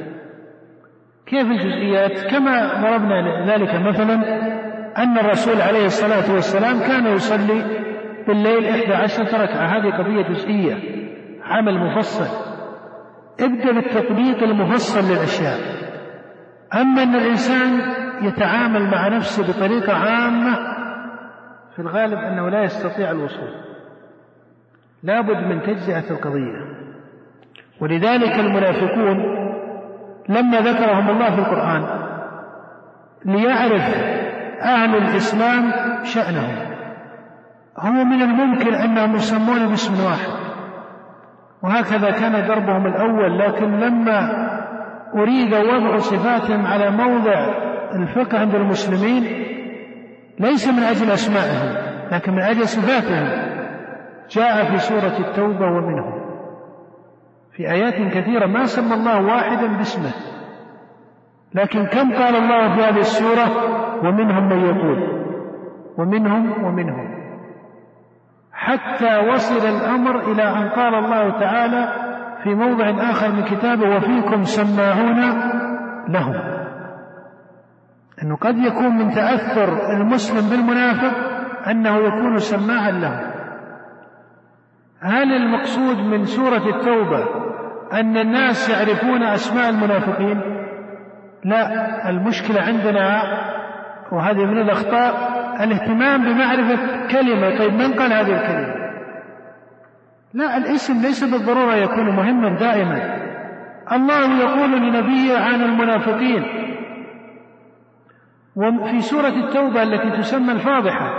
كيف 1.27 1.47
الجزئيات؟ 1.47 2.31
كما 2.31 2.83
ضربنا 2.83 3.47
ذلك 3.53 3.75
مثلا 3.75 4.15
أن 4.99 5.19
الرسول 5.19 5.61
عليه 5.61 5.87
الصلاة 5.87 6.35
والسلام 6.35 6.81
كان 6.81 7.07
يصلي 7.07 7.63
بالليل 8.29 8.67
إحدى 8.67 8.95
عشرة 8.95 9.43
ركعة. 9.43 9.67
هذه 9.67 9.91
قضية 9.91 10.23
جزئية. 10.29 10.75
عمل 11.43 11.79
مفصل. 11.79 12.47
ابدأ 13.41 13.73
بالتطبيق 13.73 14.43
المفصل 14.43 15.13
للأشياء. 15.13 15.59
أما 16.75 17.03
أن 17.03 17.15
الإنسان 17.15 17.81
يتعامل 18.23 18.91
مع 18.91 19.09
نفسه 19.09 19.53
بطريقة 19.53 19.93
عامة 19.93 20.55
في 21.77 21.79
الغالب 21.83 22.19
أنه 22.19 22.49
لا 22.49 22.63
يستطيع 22.63 23.11
الوصول. 23.11 23.66
لابد 25.03 25.37
من 25.37 25.63
تجزئة 25.63 26.11
القضية. 26.11 26.77
ولذلك 27.81 28.41
المنافقون 28.41 29.17
لما 30.29 30.61
ذكرهم 30.61 31.11
الله 31.11 31.31
في 31.35 31.39
القرآن 31.39 31.87
ليعرف 33.25 33.95
أهل 34.63 34.97
الإسلام 34.97 35.73
شأنهم. 36.05 36.77
هو 37.79 38.05
من 38.05 38.23
الممكن 38.23 38.75
أنهم 38.75 39.15
يسمون 39.15 39.69
باسم 39.69 40.05
واحد. 40.05 40.47
وهكذا 41.63 42.11
كان 42.11 42.47
دربهم 42.49 42.87
الأول 42.87 43.39
لكن 43.39 43.81
لما 43.81 44.47
أريد 45.15 45.55
وضع 45.55 45.97
صفاتهم 45.97 46.67
على 46.67 46.91
موضع 46.91 47.55
الفقه 47.95 48.39
عند 48.39 48.55
المسلمين 48.55 49.23
ليس 50.41 50.69
من 50.69 50.83
أجل 50.83 51.11
أسمائهم 51.11 51.77
لكن 52.13 52.33
من 52.33 52.43
أجل 52.43 52.69
صفاتهم. 52.69 53.46
جاء 54.31 54.65
في 54.71 54.79
سورة 54.79 55.29
التوبة 55.29 55.67
ومنهم 55.67 56.27
في 57.53 57.71
آيات 57.71 58.13
كثيرة 58.13 58.47
ما 58.47 58.65
سمى 58.65 58.95
الله 58.95 59.23
واحدا 59.23 59.77
باسمه. 59.77 60.13
لكن 61.55 61.87
كم 61.87 62.13
قال 62.13 62.37
الله 62.37 62.75
في 62.75 62.83
هذه 62.83 62.99
السورة؟ 62.99 63.49
ومنهم 64.05 64.49
من 64.49 64.61
يقول. 64.65 65.27
ومنهم 65.99 66.65
ومنهم. 66.65 67.17
حتى 68.53 69.19
وصل 69.19 69.67
الأمر 69.67 70.21
إلى 70.33 70.43
أن 70.43 70.69
قال 70.69 70.95
الله 70.95 71.41
تعالى 71.41 71.93
في 72.43 72.55
موضع 72.55 73.11
آخر 73.11 73.33
من 73.33 73.45
كتابه 73.45 73.97
وفيكم 73.97 74.43
سماعون 74.43 75.21
لهم. 76.09 76.35
أنه 78.23 78.37
قد 78.37 78.59
يكون 78.59 78.99
من 78.99 79.11
تأثر 79.11 79.91
المسلم 79.91 80.51
بالمنافق 80.51 81.17
أنه 81.71 81.97
يكون 81.97 82.39
سماعا 82.39 82.91
له 82.91 83.36
هل 85.01 85.33
المقصود 85.33 85.99
من 85.99 86.25
سورة 86.25 86.77
التوبة 86.77 87.27
أن 87.93 88.17
الناس 88.17 88.69
يعرفون 88.69 89.23
أسماء 89.23 89.71
المنافقين؟ 89.71 90.41
لا 91.45 92.11
المشكلة 92.11 92.63
عندنا 92.63 93.23
وهذه 94.13 94.45
من 94.45 94.59
الأخطاء 94.59 95.15
الاهتمام 95.61 96.25
بمعرفة 96.25 97.07
كلمة. 97.07 97.59
طيب 97.59 97.73
من 97.73 97.93
قال 97.93 98.13
هذه 98.13 98.41
الكلمة؟ 98.41 98.75
لا 100.35 100.57
الاسم 100.57 101.03
ليس 101.03 101.25
بالضرورة 101.25 101.75
يكون 101.75 102.17
مهما 102.17 102.59
دائما. 102.59 103.27
الله 103.93 104.39
يقول 104.39 104.73
لنبيه 104.73 105.39
عن 105.39 105.63
المنافقين. 105.63 106.45
وفي 108.57 109.01
سورة 109.01 109.29
التوبة 109.29 109.83
التي 109.83 110.11
تسمى 110.11 110.53
الفاضحة 110.53 111.11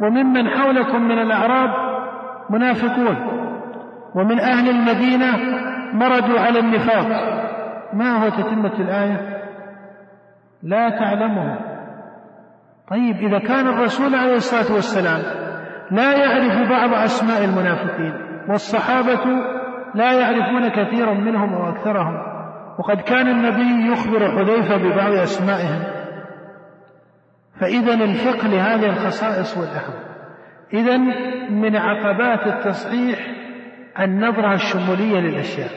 وممن 0.00 0.48
حولكم 0.48 1.02
من 1.02 1.18
الأعراب 1.18 1.81
منافقون. 2.52 3.16
ومن 4.14 4.40
أهل 4.40 4.68
المدينة 4.68 5.36
مردوا 5.92 6.40
على 6.40 6.58
النفاق. 6.58 7.06
ما 7.92 8.24
هو 8.24 8.28
تتمة 8.28 8.80
الآية؟ 8.80 9.42
لا 10.62 10.90
تعلمهم 10.90 11.58
طيب 12.90 13.16
إذا 13.16 13.38
كان 13.38 13.68
الرسول 13.68 14.14
عليه 14.14 14.34
الصلاة 14.34 14.74
والسلام 14.74 15.22
لا 15.90 16.12
يعرف 16.12 16.70
بعض 16.70 16.94
أسماء 16.94 17.44
المنافقين 17.44 18.14
والصحابة 18.48 19.24
لا 19.94 20.12
يعرفون 20.12 20.68
كثيرا 20.68 21.14
منهم 21.14 21.54
أو 21.54 21.70
أكثرهم 21.70 22.32
وقد 22.78 23.00
كان 23.00 23.28
النبي 23.28 23.92
يخبر 23.92 24.30
حذيفة 24.30 24.76
ببعض 24.76 25.12
أسمائهم 25.12 25.82
فإذا 27.60 27.94
الفقه 27.94 28.48
لهذه 28.48 28.86
الخصائص 28.86 29.58
والأهم 29.58 30.11
إذا 30.74 30.96
من 31.50 31.76
عقبات 31.76 32.46
التصحيح 32.46 33.18
النظرة 34.00 34.54
الشمولية 34.54 35.20
للأشياء. 35.20 35.70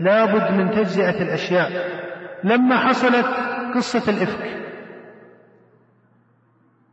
لا 0.00 0.24
بد 0.24 0.54
من 0.54 0.70
تجزئة 0.70 1.22
الأشياء. 1.22 1.70
لما 2.44 2.76
حصلت 2.76 3.26
قصة 3.74 4.12
الإفك. 4.12 4.64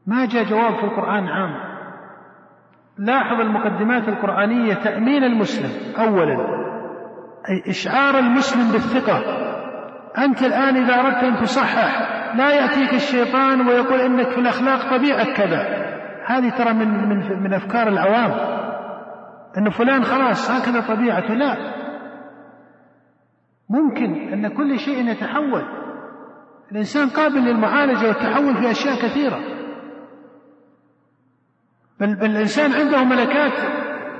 ما 0.08 0.26
جاء 0.26 0.44
جواب 0.44 0.76
في 0.76 0.84
القرآن 0.84 1.28
عام. 1.28 1.72
لاحظ 2.98 3.42
المقدمات 3.42 4.08
القرآنية 4.08 4.74
تأمين 4.74 5.24
المسلم. 5.24 5.96
أولا 6.00 6.38
أي 7.50 7.70
إشعار 7.70 8.20
المسلم 8.20 8.72
بالثقة. 8.72 9.22
أنت 10.18 10.44
الآن 10.44 10.78
إذا 10.78 11.00
أردت 11.00 11.24
أن 11.24 11.36
تصحح 11.36 12.12
لا 12.36 12.54
يأتيك 12.54 12.94
الشيطان 12.94 13.68
ويقول 13.68 14.00
إنك 14.00 14.30
في 14.30 14.38
الأخلاق 14.38 14.98
طبيعة 14.98 15.34
كذا. 15.34 15.91
هذه 16.26 16.50
ترى 16.50 16.74
من 16.74 17.10
من 17.10 17.44
من 17.44 17.54
أفكار 17.54 17.88
العوام. 17.88 18.32
أن 19.58 19.70
فلان 19.70 20.04
خلاص 20.04 20.52
هكذا 20.52 20.96
طبيعته. 20.96 21.34
لا. 21.34 21.58
ممكن 23.70 24.34
أن 24.34 24.48
كل 24.48 24.80
شيء 24.80 25.10
يتحول. 25.10 25.64
الإنسان 26.72 27.10
قابل 27.10 27.40
للمعالجة 27.40 28.08
والتحول 28.08 28.56
في 28.56 28.72
أشياء 28.72 28.96
كثيرة. 28.96 29.40
بل, 32.00 32.10
الإنسان 32.10 32.74
عنده 32.74 33.04
ملكات 33.04 33.54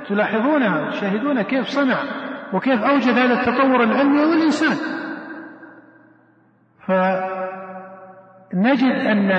تلاحظونها 0.08 0.90
تشاهدون 0.90 1.42
كيف 1.42 1.66
صنع 1.66 1.98
وكيف 2.54 2.82
أوجد 2.82 3.18
هذا 3.18 3.40
التطور 3.40 3.82
العلمي 3.82 4.24
هو 4.24 4.32
الإنسان. 4.32 4.76
فنجد 6.86 8.92
أن 8.92 9.30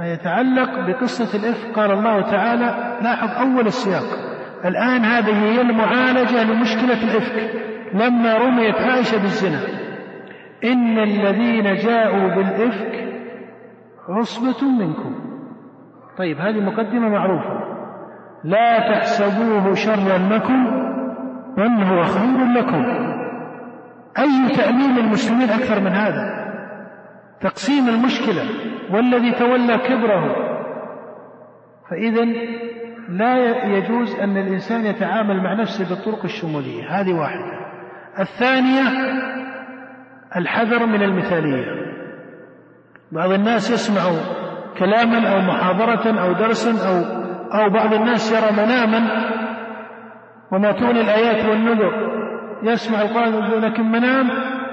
ما 0.00 0.12
يتعلق 0.12 0.86
بقصة 0.86 1.38
الإفك 1.38 1.76
قال 1.76 1.90
الله 1.90 2.30
تعالى 2.30 2.98
لاحظ 3.02 3.30
أول 3.40 3.66
السياق. 3.66 4.04
الآن 4.64 5.04
هذه 5.04 5.42
هي 5.42 5.60
المعالجة 5.60 6.42
لمشكلة 6.42 7.02
الإفك. 7.02 7.60
لما 7.94 8.34
رميت 8.34 8.74
عائشة 8.74 9.20
بالزنا. 9.20 9.60
إن 10.64 10.98
الذين 10.98 11.74
جاءوا 11.74 12.34
بالإفك 12.34 13.14
عصبة 14.08 14.68
منكم. 14.68 15.14
طيب 16.18 16.38
هذه 16.38 16.60
مقدمة 16.60 17.08
معروفة. 17.08 17.60
لا 18.44 18.92
تحسبوه 18.92 19.74
شرا 19.74 20.18
لكم 20.18 20.66
بل 21.56 21.84
هو 21.84 22.02
خير 22.02 22.44
لكم. 22.46 22.84
أي 24.18 24.56
تأمين 24.56 24.98
المسلمين 24.98 25.50
أكثر 25.50 25.80
من 25.80 25.92
هذا؟ 25.92 26.39
تقسيم 27.40 27.88
المشكلة 27.88 28.44
والذي 28.90 29.32
تولى 29.32 29.78
كبره. 29.78 30.36
فإذا 31.90 32.24
لا 33.08 33.64
يجوز 33.66 34.20
أن 34.20 34.36
الإنسان 34.36 34.86
يتعامل 34.86 35.42
مع 35.42 35.54
نفسه 35.54 35.88
بالطرق 35.88 36.24
الشمولية. 36.24 37.00
هذه 37.00 37.12
واحدة. 37.12 37.60
الثانية 38.18 38.82
الحذر 40.36 40.86
من 40.86 41.02
المثالية. 41.02 41.66
بعض 43.12 43.30
الناس 43.30 43.70
يسمع 43.70 44.02
كلاما 44.78 45.32
أو 45.32 45.40
محاضرة 45.40 46.20
أو 46.20 46.32
درسا 46.32 46.88
أو 46.88 47.20
أو 47.60 47.70
بعض 47.70 47.94
الناس 47.94 48.32
يرى 48.32 48.52
مناما 48.52 49.30
وما 50.52 50.72
تغني 50.72 51.00
الآيات 51.00 51.48
والنذر. 51.48 52.20
يسمع 52.62 53.02
القرآن 53.02 53.60
لكن 53.60 53.82
منام 53.82 54.28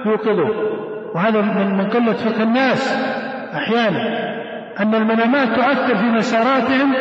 يوقظه. 0.06 0.77
وهذا 1.14 1.40
من 1.64 1.88
قلة 1.88 2.12
فقه 2.12 2.42
الناس 2.42 2.92
أحيانا 3.54 4.28
أن 4.80 4.94
المنامات 4.94 5.48
تؤثر 5.48 5.96
في 5.96 6.04
مساراتهم 6.04 6.94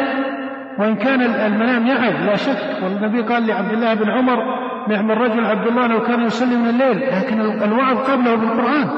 وإن 0.80 0.96
كان 0.96 1.22
المنام 1.22 1.88
يعظ 1.88 2.24
لا 2.26 2.36
شك. 2.36 2.84
والنبي 2.84 3.22
قال 3.22 3.48
لعبد 3.48 3.74
الله 3.74 3.94
بن 3.94 4.10
عمر 4.10 4.38
نعم 4.88 5.12
الرجل 5.12 5.46
عبد 5.46 5.68
الله 5.68 5.88
لو 5.88 6.04
كان 6.04 6.22
يصلي 6.22 6.56
من 6.56 6.70
الليل 6.70 7.18
لكن 7.18 7.42
الوعظ 7.42 7.98
قبله 7.98 8.36
بالقرآن. 8.36 8.90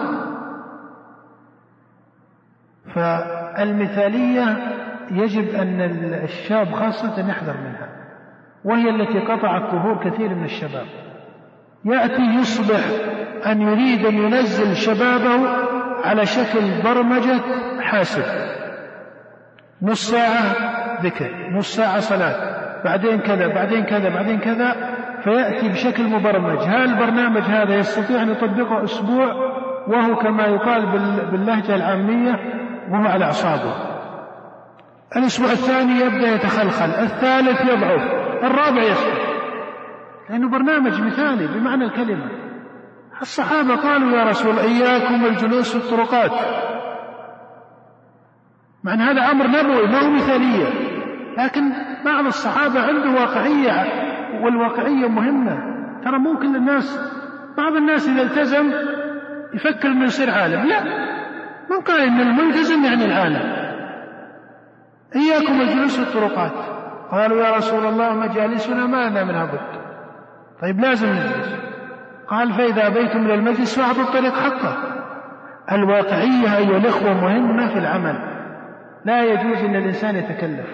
ف 2.94 3.00
المثالية 3.60 4.58
يجب 5.12 5.56
أن 5.56 5.82
الشاب 6.24 6.72
خاصة 6.72 7.30
يحذر 7.30 7.56
منها 7.58 7.90
وهي 8.66 8.90
التي 8.90 9.20
قطعت 9.20 9.72
ظهور 9.72 9.98
كثير 10.04 10.36
من 10.36 10.44
الشباب. 10.44 10.86
يأتي 11.86 12.22
يصبح 12.22 12.80
أن 13.46 13.62
يريد 13.62 14.06
أن 14.06 14.16
ينزل 14.16 14.76
شبابه 14.76 15.50
على 16.04 16.26
شكل 16.26 16.82
برمجة 16.84 17.40
حاسب. 17.82 18.24
نص 19.82 20.12
ساعة 20.12 20.56
ذكر 21.02 21.50
نص 21.52 21.76
ساعة 21.76 22.00
صلاة 22.00 22.60
بعدين 22.84 23.20
كذا 23.20 23.48
بعدين 23.48 23.84
كذا 23.84 24.10
بعدين 24.10 24.40
كذا 24.40 24.76
فيأتي 25.24 25.70
بشكل 25.70 26.04
مبرمج. 26.04 26.60
هل 26.60 26.90
البرنامج 26.90 27.42
هذا 27.42 27.76
يستطيع 27.76 28.22
أن 28.22 28.30
يطبقه 28.30 28.84
أسبوع 28.84 29.34
وهو 29.88 30.16
كما 30.16 30.46
يقال 30.46 30.86
باللهجة 31.32 31.76
العامية 31.76 32.32
وهو 32.90 33.08
على 33.08 33.26
أعصابه. 33.26 33.74
الأسبوع 35.18 35.52
الثاني 35.52 36.00
يبدأ 36.00 36.28
يتخلخل 36.28 36.90
الثالث 36.90 37.62
يضعف 37.62 38.02
الرابع 38.44 38.84
يسقط 38.84 39.30
لأنه 40.30 40.50
برنامج 40.50 41.02
مثالي 41.02 41.48
بمعنى 41.48 41.86
الكلمة. 41.86 42.39
الصحابة 43.22 43.76
قالوا 43.76 44.18
يا 44.18 44.24
رسول 44.24 44.60
إياكم 44.60 45.24
والجلوس 45.24 45.78
في 45.78 45.86
الطرقات. 45.86 46.32
مع 48.84 48.94
أن 48.94 49.02
هذا 49.02 49.32
أمر 49.32 49.48
نبوي 49.48 49.88
ما 49.88 50.02
هو 50.02 50.10
مثالية. 50.10 50.68
لكن 51.38 51.72
بعض 52.06 52.26
الصحابة 52.26 52.82
عنده 52.82 53.22
واقعية 53.22 53.86
والواقعية 54.44 55.08
مهمة. 55.08 55.58
ترى 56.04 56.18
ممكن 56.18 56.56
الناس 56.56 57.00
بعض 57.58 57.74
الناس 57.74 58.08
إذا 58.08 58.22
التزم 58.22 58.72
يفكر 59.54 59.88
إنه 59.88 60.06
يصير 60.06 60.32
عالم. 60.32 60.66
لا 60.66 60.84
من 61.70 61.82
قال 61.82 62.02
ان 62.02 62.20
الملتزم 62.20 62.86
يعني 62.86 63.06
العالم. 63.06 63.70
إياكم 65.16 65.62
الجلوس 65.62 66.00
في 66.00 66.04
الطرقات. 66.04 66.80
قالوا 67.12 67.46
يا 67.46 67.56
رسول 67.56 67.86
الله 67.86 68.14
مجالسنا 68.14 68.86
ما 68.88 69.10
لنا 69.10 69.24
منها 69.24 69.46
بد 69.46 69.80
طيب 70.62 70.80
لازم 70.80 71.08
نجلس. 71.10 71.70
قال 72.30 72.54
فإذا 72.54 72.88
أبيتم 72.88 73.26
إلى 73.26 73.34
المجلس 73.34 73.80
فأعطوا 73.80 74.04
الطريق 74.04 74.34
حقه 74.34 74.78
الواقعية 75.72 76.58
أيها 76.58 76.78
الإخوة 76.78 77.14
مهمة 77.14 77.68
في 77.68 77.80
العمل. 77.80 78.16
لا 79.06 79.24
يجوز 79.24 79.64
أن 79.64 79.76
الإنسان 79.76 80.16
يتكلف. 80.16 80.68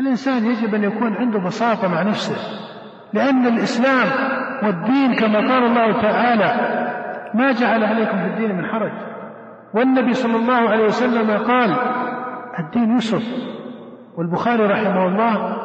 الإنسان 0.00 0.46
يجب 0.46 0.74
أن 0.74 0.84
يكون 0.84 1.16
عنده 1.16 1.38
بساطة 1.38 1.88
مع 1.88 2.02
نفسه 2.02 2.36
لأن 3.12 3.46
الإسلام 3.46 4.08
والدين 4.62 5.14
كما 5.14 5.38
قال 5.38 5.64
الله 5.64 6.02
تعالى 6.02 6.76
ما 7.34 7.52
جعل 7.52 7.84
عليكم 7.84 8.18
في 8.18 8.26
الدين 8.26 8.56
من 8.56 8.66
حرج. 8.66 8.92
والنبي 9.74 10.14
صلى 10.14 10.36
الله 10.36 10.70
عليه 10.70 10.84
وسلم 10.84 11.30
قال 11.30 11.76
الدين 12.58 12.96
يسر. 12.96 13.22
والبخاري 14.16 14.66
رحمه 14.66 15.06
الله 15.06 15.56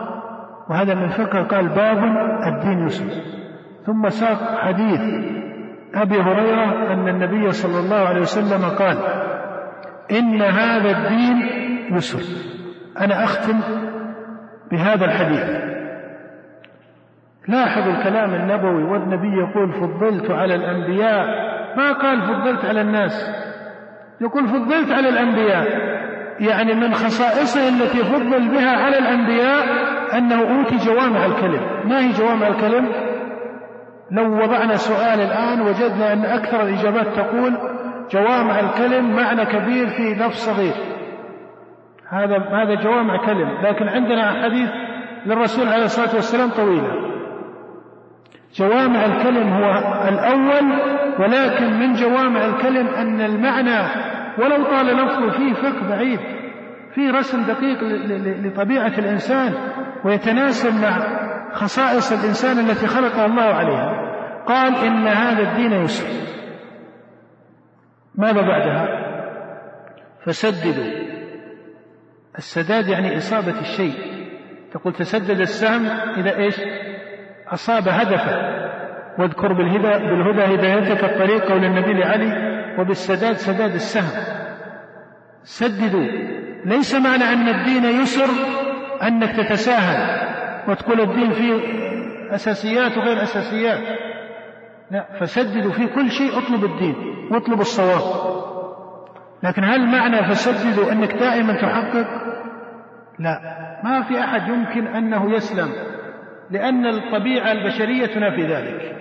وهذا 0.70 0.94
من 0.94 1.10
فقه 1.10 1.44
قال 1.44 1.68
باب 1.68 2.04
الدين 2.48 2.88
يسر. 2.88 3.41
ثم 3.86 4.10
ساق 4.10 4.58
حديث 4.58 5.02
أبي 5.96 6.22
هريرة 6.22 6.94
أن 6.94 7.08
النبي 7.08 7.52
صلى 7.52 7.80
الله 7.80 8.08
عليه 8.08 8.22
وسلم 8.22 8.70
قال 8.70 8.98
إن 10.12 10.42
هذا 10.42 10.92
الدين 10.98 11.50
يسر. 11.92 12.22
أنا 13.02 13.24
أختم 13.24 13.60
بهذا 14.72 15.06
الحديث. 15.06 15.72
لاحظوا 17.48 17.94
الكلام 17.94 18.34
النبوي 18.34 18.84
والنبي 18.84 19.38
يقول 19.38 19.72
فضلت 19.72 20.32
على 20.32 20.56
الأنبياء. 20.56 21.26
ما 21.78 21.92
قال 21.92 22.22
فضلت 22.22 22.66
على 22.66 22.82
الناس؟ 22.82 23.12
يقول 24.22 24.48
فضلت 24.48 24.92
على 24.92 25.10
الأنبياء. 25.10 25.92
يعني 26.40 26.74
من 26.74 26.94
خصائصه 26.94 27.70
التي 27.70 28.04
فضل 28.04 28.50
بها 28.50 28.72
على 28.72 28.98
الأنبياء 28.98 29.66
أنه 30.18 30.58
أوتي 30.58 30.78
جوامع 30.78 31.26
الكلم. 31.26 31.90
ما 31.90 32.00
هي 32.00 32.12
جوامع 32.12 32.48
الكلم؟ 32.48 33.11
لو 34.12 34.44
وضعنا 34.44 34.76
سؤال 34.76 35.20
الآن 35.20 35.62
وجدنا 35.62 36.14
أن 36.14 36.26
أكثر 36.26 36.62
الإجابات 36.62 37.08
تقول 37.08 37.58
جوامع 38.12 38.60
الكلم 38.60 39.16
معنى 39.16 39.46
كبير 39.46 39.88
في 39.88 40.14
لفظ 40.14 40.36
صغير. 40.36 40.74
هذا 42.10 42.38
هذا 42.38 42.76
جوامع 42.76 43.26
كلم. 43.26 43.62
لكن 43.62 43.88
عندنا 43.88 44.44
حديث 44.44 44.70
للرسول 45.26 45.68
عليه 45.68 45.84
الصلاة 45.84 46.16
والسلام 46.16 46.50
طويلة. 46.50 47.12
جوامع 48.56 49.06
الكلم 49.06 49.54
هو 49.54 49.72
الأول 50.08 50.80
ولكن 51.20 51.80
من 51.80 51.94
جوامع 51.94 52.46
الكلم 52.46 52.88
أن 52.88 53.22
المعنى 53.22 53.80
ولو 54.38 54.64
طال 54.64 54.86
لفظه 54.86 55.30
فيه 55.30 55.54
فقه 55.54 55.90
بعيد 55.90 56.20
فيه 56.96 57.12
رسم 57.12 57.44
دقيق 57.44 57.84
لطبيعة 58.46 58.94
الإنسان 58.98 59.54
ويتناسب 60.06 60.82
مع 60.82 60.98
خصائص 61.54 62.12
الإنسان 62.12 62.70
التي 62.70 62.88
خلقه 62.88 63.26
الله 63.26 63.44
عليها. 63.44 64.12
قال 64.48 64.76
إن 64.76 65.08
هذا 65.08 65.52
الدين 65.52 65.72
يسر. 65.72 66.08
ماذا 68.16 68.42
بعدها؟ 68.42 68.88
فسددوا. 70.26 71.02
السداد 72.38 72.88
يعني 72.88 73.18
إصابة 73.18 73.60
الشيء. 73.60 73.94
تقول 74.72 74.94
تسدد 74.94 75.40
السهم 75.40 75.86
إذا 76.18 76.38
إيش؟ 76.38 76.56
أصاب 77.48 77.88
هدفه. 77.88 78.62
واذكر 79.20 79.54
بالهدى 79.54 80.06
بالهدى 80.06 80.56
هدايتك 80.56 81.04
الطريق 81.04 81.46
قول 81.46 81.66
النبي 81.66 81.94
لعلي 81.94 82.52
وبالسداد 82.80 83.36
سداد 83.36 83.74
السهم. 83.74 84.24
سددوا. 85.44 86.08
ليس 86.66 86.96
معنى 86.96 87.24
أن 87.24 87.48
الدين 87.48 88.02
يسر 88.02 88.30
أنك 89.04 89.36
تتساهل. 89.36 90.31
وتقول 90.68 91.02
الدين 91.02 91.32
فيه 91.32 91.62
أساسيات 92.36 92.98
وغير 92.98 93.24
أساسيات. 93.24 94.00
لا 94.92 95.06
فسددوا 95.20 95.72
في 95.72 95.88
كل 95.88 96.12
شيء 96.12 96.38
اطلب 96.38 96.64
الدين 96.64 96.96
واطلب 97.32 97.60
الصواب. 97.62 98.32
لكن 99.44 99.64
هل 99.64 99.88
معنى 99.88 100.24
فسددوا 100.24 100.92
أنك 100.92 101.14
دائما 101.14 101.54
تحقق؟ 101.54 102.08
لا 103.20 103.40
ما 103.84 104.02
في 104.02 104.20
أحد 104.20 104.48
يمكن 104.48 104.88
أنه 104.88 105.36
يسلم 105.36 105.70
لأن 106.52 106.86
الطبيعة 106.86 107.52
البشرية 107.52 108.06
تنافي 108.06 108.42
ذلك. 108.42 108.96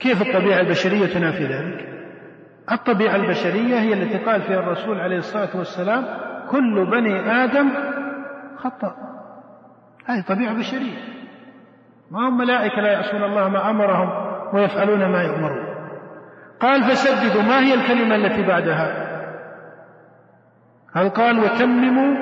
كيف 0.00 0.22
الطبيعة 0.22 0.60
البشرية 0.60 1.06
تنافي 1.06 1.44
ذلك؟ 1.44 1.88
الطبيعة 2.72 3.16
البشرية 3.16 3.78
هي 3.78 3.92
التي 3.92 4.18
قال 4.18 4.42
فيها 4.42 4.58
الرسول 4.58 5.00
عليه 5.00 5.16
الصلاة 5.16 5.56
والسلام 5.56 6.04
كل 6.50 6.86
بني 6.90 7.44
آدم 7.44 7.70
خطأ 8.56 9.13
هذه 10.06 10.20
طبيعة 10.28 10.54
بشرية. 10.54 10.98
ما 12.10 12.28
هم 12.28 12.38
ملائكة 12.38 12.82
لا 12.82 12.92
يعصون 12.92 13.24
الله 13.24 13.48
ما 13.48 13.70
أمرهم 13.70 14.10
ويفعلون 14.54 15.06
ما 15.06 15.22
يؤمرون. 15.22 15.74
قال 16.60 16.82
فسددوا 16.82 17.42
ما 17.42 17.60
هي 17.60 17.74
الكلمة 17.74 18.14
التي 18.14 18.42
بعدها؟ 18.42 19.14
هل 20.96 21.08
قال 21.08 21.38
وتمموا؟ 21.38 22.16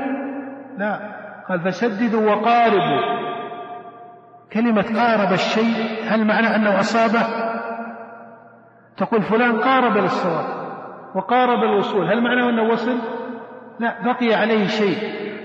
لا. 0.78 1.00
قال 1.48 1.60
فسددوا 1.60 2.30
وقاربوا. 2.30 3.22
كلمة 4.52 4.82
قارب 4.82 5.32
الشيء 5.32 6.04
هل 6.09 6.26
معنى 6.26 6.56
أنه 6.56 6.80
أصابه؟ 6.80 7.26
تقول 8.96 9.22
فلان 9.22 9.60
قارب 9.60 9.96
للصواب 9.96 10.44
وقارب 11.14 11.62
الوصول 11.62 12.06
هل 12.06 12.22
معنى 12.22 12.48
أنه 12.48 12.62
وصل؟ 12.62 12.98
لا 13.78 14.02
بقي 14.04 14.34
عليه 14.34 14.66
شيء. 14.66 14.98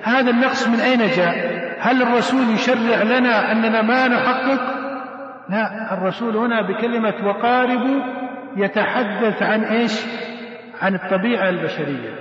هذا 0.03 0.29
النقص 0.29 0.67
من 0.67 0.79
أين 0.79 0.99
جاء؟ 0.99 1.46
هل 1.79 2.01
الرسول 2.01 2.49
يشرع 2.49 3.03
لنا 3.03 3.51
أننا 3.51 3.81
ما 3.81 4.07
نحقق؟ 4.07 4.77
لا 5.49 5.93
الرسول 5.93 6.37
هنا 6.37 6.61
بكلمة 6.61 7.27
وقاربوا 7.27 8.01
يتحدث 8.55 9.43
عن 9.43 9.63
إيش؟ 9.63 10.05
عن 10.81 10.95
الطبيعة 10.95 11.49
البشرية. 11.49 12.13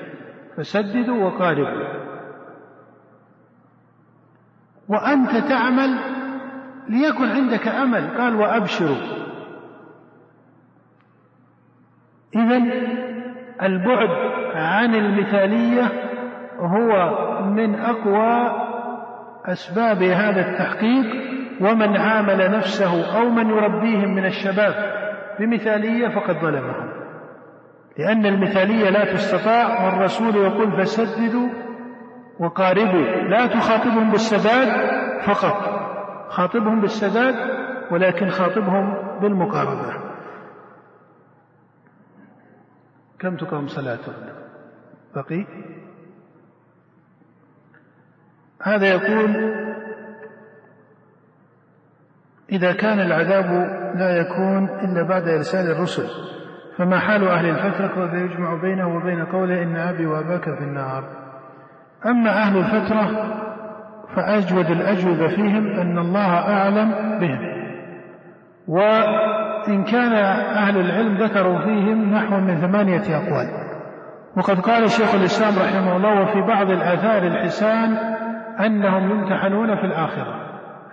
فسددوا 0.57 1.25
وقاربوا. 1.25 2.07
وأنت 4.89 5.37
تعمل 5.37 5.99
ليكن 6.89 7.29
عندك 7.29 7.69
أمل. 7.69 8.19
قال 8.19 8.37
وأبشروا. 8.37 8.97
إذا 12.37 12.57
البعد 13.63 14.11
عن 14.55 14.95
المثالية 14.95 15.93
هو 16.59 17.17
من 17.45 17.75
أقوى 17.75 18.66
أسباب 19.47 20.03
هذا 20.03 20.41
التحقيق 20.41 21.07
ومن 21.61 21.97
عامل 21.97 22.51
نفسه 22.51 23.19
أو 23.19 23.31
من 23.31 23.51
يربيهم 23.51 24.15
من 24.15 24.27
الشباب 24.27 24.75
بمثالية 25.39 26.09
فقد 26.09 26.35
ظلمهم. 26.35 26.97
لأن 27.99 28.27
المثالية 28.27 28.91
لا 28.91 29.13
تستطاع 29.13 29.85
والرسول 29.85 30.37
يقول 30.37 30.73
فسددوا 30.73 31.49
وقاربوا 32.41 33.07
لا 33.29 33.47
تخاطبهم 33.47 34.11
بالسداد 34.11 34.69
فقط 35.27 35.87
خاطبهم 36.29 36.81
بالسداد 36.81 37.35
ولكن 37.91 38.29
خاطبهم 38.29 38.95
بالمقاربة. 39.21 40.07
كم 43.19 43.37
تقام 43.37 43.67
صلاتهم 43.67 44.15
بقي؟ 45.15 45.47
هذا 48.63 48.87
يقول 48.87 49.55
إذا 52.53 52.73
كان 52.73 53.01
العذاب 53.01 53.47
لا 53.95 54.17
يكون 54.17 54.69
إلا 54.69 55.03
بعد 55.09 55.29
إرسال 55.29 55.71
الرسل 55.71 56.09
فما 56.79 56.99
حال 56.99 57.29
أهل 57.29 57.49
الفترة 57.49 58.03
وذا 58.03 58.19
يجمع 58.19 58.55
بينه 58.63 58.97
وبين 58.97 59.25
قوله 59.25 59.63
إن 59.63 59.77
أبي 59.77 60.07
وأباك 60.07 60.45
في 60.45 60.65
النار؟ 60.65 61.05
أما 62.07 62.31
أهل 62.31 62.59
الفترة 62.59 63.35
فأجود 64.17 64.71
الأجوبة 64.71 65.29
فيهم 65.29 65.67
أن 65.67 65.99
الله 65.99 66.39
أعلم 66.39 67.19
بهم 67.21 67.57
وإن 68.69 69.85
كان 69.85 70.13
أهل 70.57 70.81
العلم 70.81 71.17
ذكروا 71.19 71.59
فيهم 71.59 72.15
نحو 72.15 72.41
من 72.41 72.61
ثمانية 72.61 73.17
أقوال. 73.17 73.49
وقد 74.37 74.61
قال 74.61 74.91
شيخ 74.91 75.15
الإسلام 75.15 75.55
رحمه 75.59 75.97
الله 75.97 76.21
وفي 76.21 76.41
بعض 76.41 76.71
الآثار 76.71 77.23
الحسان 77.23 77.97
أنهم 78.61 79.11
يمتحنون 79.11 79.77
في 79.77 79.85
الآخرة. 79.85 80.35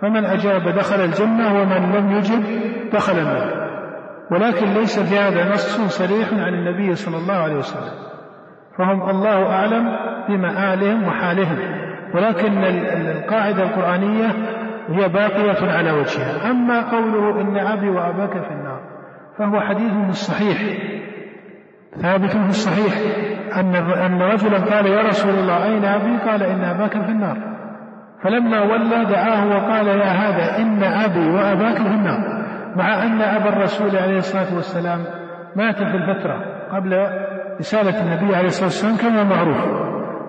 فمن 0.00 0.24
أجاب 0.24 0.68
دخل 0.68 1.00
الجنة 1.00 1.60
ومن 1.60 1.92
لم 1.92 2.10
يجب 2.10 2.44
دخل 2.92 3.18
النار. 3.18 3.64
ولكن 4.30 4.66
ليس 4.66 4.98
في 4.98 5.18
هذا 5.18 5.52
نص 5.52 5.80
صريح 5.80 6.28
عن 6.32 6.54
النبي 6.54 6.94
صلى 6.94 7.16
الله 7.16 7.34
عليه 7.34 7.56
وسلم. 7.56 7.92
فهم 8.78 9.10
الله 9.10 9.46
أعلم 9.52 9.96
بمآلهم 10.28 11.08
وحالهم. 11.08 11.58
ولكن 12.14 12.64
القاعدة 12.64 13.62
القرآنية 13.62 14.26
هي 14.88 15.08
باقية 15.08 15.72
على 15.72 15.92
وجهها. 15.92 16.50
أما 16.50 16.90
قوله 16.90 17.40
إن 17.40 17.56
أبي 17.56 17.88
وأباك 17.88 18.32
في 18.32 18.50
النار 18.50 18.80
فهو 19.38 19.60
حديث 19.60 19.92
الصحيح 20.08 20.58
ثابت 22.02 22.30
في 22.30 22.48
الصحيح 22.48 22.94
أن 23.56 23.74
أن 23.74 24.22
رجلا 24.22 24.58
قال 24.58 24.86
يا 24.86 25.02
رسول 25.02 25.34
الله 25.34 25.64
أين 25.64 25.84
أبي؟ 25.84 26.16
قال 26.30 26.42
إن 26.42 26.64
أباك 26.64 26.92
في 26.92 27.10
النار. 27.10 27.53
فلما 28.24 28.60
ولى 28.62 29.04
دعاه 29.04 29.46
وقال 29.46 29.86
يا 29.86 30.04
هذا 30.04 30.58
إن 30.58 30.82
أبي 30.82 31.30
وأباك 31.30 31.76
في 31.76 31.94
النار. 31.94 32.44
مع 32.76 33.02
أن 33.02 33.22
أبا 33.22 33.48
الرسول 33.48 33.96
عليه 33.96 34.16
الصلاة 34.16 34.54
والسلام 34.54 35.04
مات 35.56 35.76
في 35.76 35.96
الفترة 35.96 36.40
قبل 36.72 37.06
رسالة 37.60 38.02
النبي 38.02 38.36
عليه 38.36 38.46
الصلاة 38.46 38.66
والسلام 38.66 38.96
كما 38.96 39.24
معروف. 39.24 39.56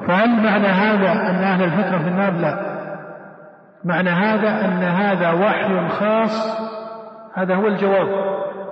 فهل 0.08 0.30
معنى 0.30 0.68
هذا 0.68 1.12
أن 1.12 1.36
أهل 1.36 1.64
الفترة 1.64 1.98
في 1.98 2.08
النار؟ 2.08 2.34
لا. 2.34 2.60
معنى 3.86 4.10
هذا 4.10 4.66
أن 4.66 4.84
هذا 4.84 5.32
وحي 5.32 5.88
خاص 5.88 6.60
هذا 7.34 7.56
هو 7.56 7.68
الجواب. 7.68 8.08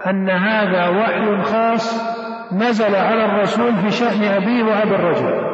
أن 0.08 0.30
هذا 0.30 0.88
وحي 0.88 1.42
خاص 1.42 2.14
نزل 2.54 2.96
على 2.96 3.26
الرسول 3.26 3.74
في 3.74 3.90
شأن 3.90 4.24
أبيه 4.44 4.64
وأبي 4.64 4.96
الرجل. 4.96 5.54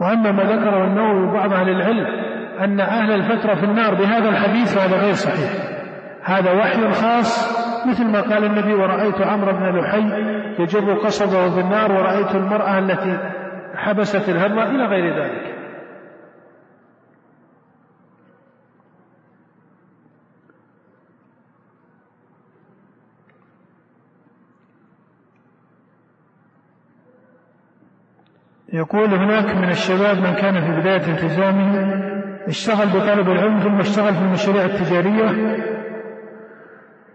وأما 0.00 0.32
ما 0.32 0.42
ذكره 0.42 0.84
النووي 0.84 1.28
وبعض 1.28 1.52
أهل 1.52 1.68
العلم 1.68 2.31
أن 2.64 2.80
أهل 2.80 3.12
الفترة 3.12 3.54
في 3.54 3.64
النار 3.64 3.94
بهذا 3.94 4.28
الحديث 4.28 4.74
فهذا 4.74 4.96
غير 4.96 5.14
صحيح. 5.14 5.50
هذا 6.24 6.52
وحي 6.52 6.90
خاص 6.92 7.62
مثل 7.86 8.04
ما 8.04 8.20
قال 8.20 8.44
النبي 8.44 8.74
ورأيت 8.74 9.20
عمرو 9.20 9.52
بن 9.52 9.78
لحي 9.78 10.32
يجر 10.58 10.94
قصبه 10.94 11.50
في 11.50 11.60
النار 11.60 11.92
ورأيت 11.92 12.34
المرأة 12.34 12.78
التي 12.78 13.18
حبست 13.74 14.28
الهرة 14.28 14.70
إلى 14.70 14.84
غير 14.84 15.22
ذلك. 15.22 15.52
يقول 28.72 29.14
هناك 29.14 29.56
من 29.56 29.68
الشباب 29.68 30.16
من 30.16 30.34
كان 30.34 30.60
في 30.60 30.80
بداية 30.80 31.12
التزامه 31.12 32.21
اشتغل 32.46 32.86
بطلب 32.86 33.28
العلم 33.30 33.58
ثم 33.58 33.78
اشتغل 33.78 34.14
في 34.14 34.22
المشاريع 34.22 34.64
التجارية 34.64 35.56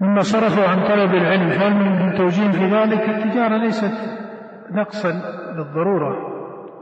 مما 0.01 0.21
صرفوا 0.21 0.63
عن 0.67 0.87
طلب 0.87 1.13
العلم. 1.13 1.49
فهل 1.49 1.73
من 1.75 2.17
توجيه 2.17 2.51
في 2.51 2.65
ذلك؟ 2.65 3.09
التجارة 3.09 3.57
ليست 3.57 3.93
نقصا 4.71 5.11
بالضرورة 5.57 6.17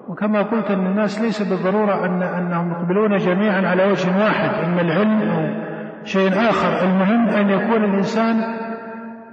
وكما 0.08 0.42
قلت 0.42 0.72
أن 0.72 0.86
الناس 0.86 1.22
ليس 1.22 1.42
بالضرورة 1.42 2.06
أن 2.06 2.24
أنهم 2.24 2.72
يقبلون 2.72 3.18
جميعا 3.18 3.68
على 3.68 3.84
وجه 3.92 4.18
واحد 4.18 4.64
إما 4.64 4.82
العلم 4.82 5.22
أو 5.22 5.66
شيء 6.04 6.30
آخر. 6.30 6.86
المهم 6.86 7.30
أن 7.30 7.50
يكون 7.50 7.84
الإنسان 7.84 8.36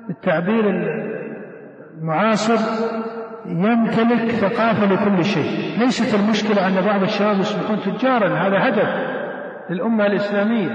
بالتعبير 0.09 0.65
المعاصر 1.99 2.59
يمتلك 3.47 4.31
ثقافة 4.31 4.87
لكل 4.87 5.25
شيء. 5.25 5.79
ليست 5.79 6.15
المشكلة 6.15 6.69
أن 6.69 6.81
بعض 6.87 7.03
الشباب 7.03 7.39
يصبحون 7.41 7.81
تجارا. 7.81 8.29
هذا 8.29 8.69
هدف 8.69 8.89
للأمة 9.71 10.07
الإسلامية. 10.07 10.71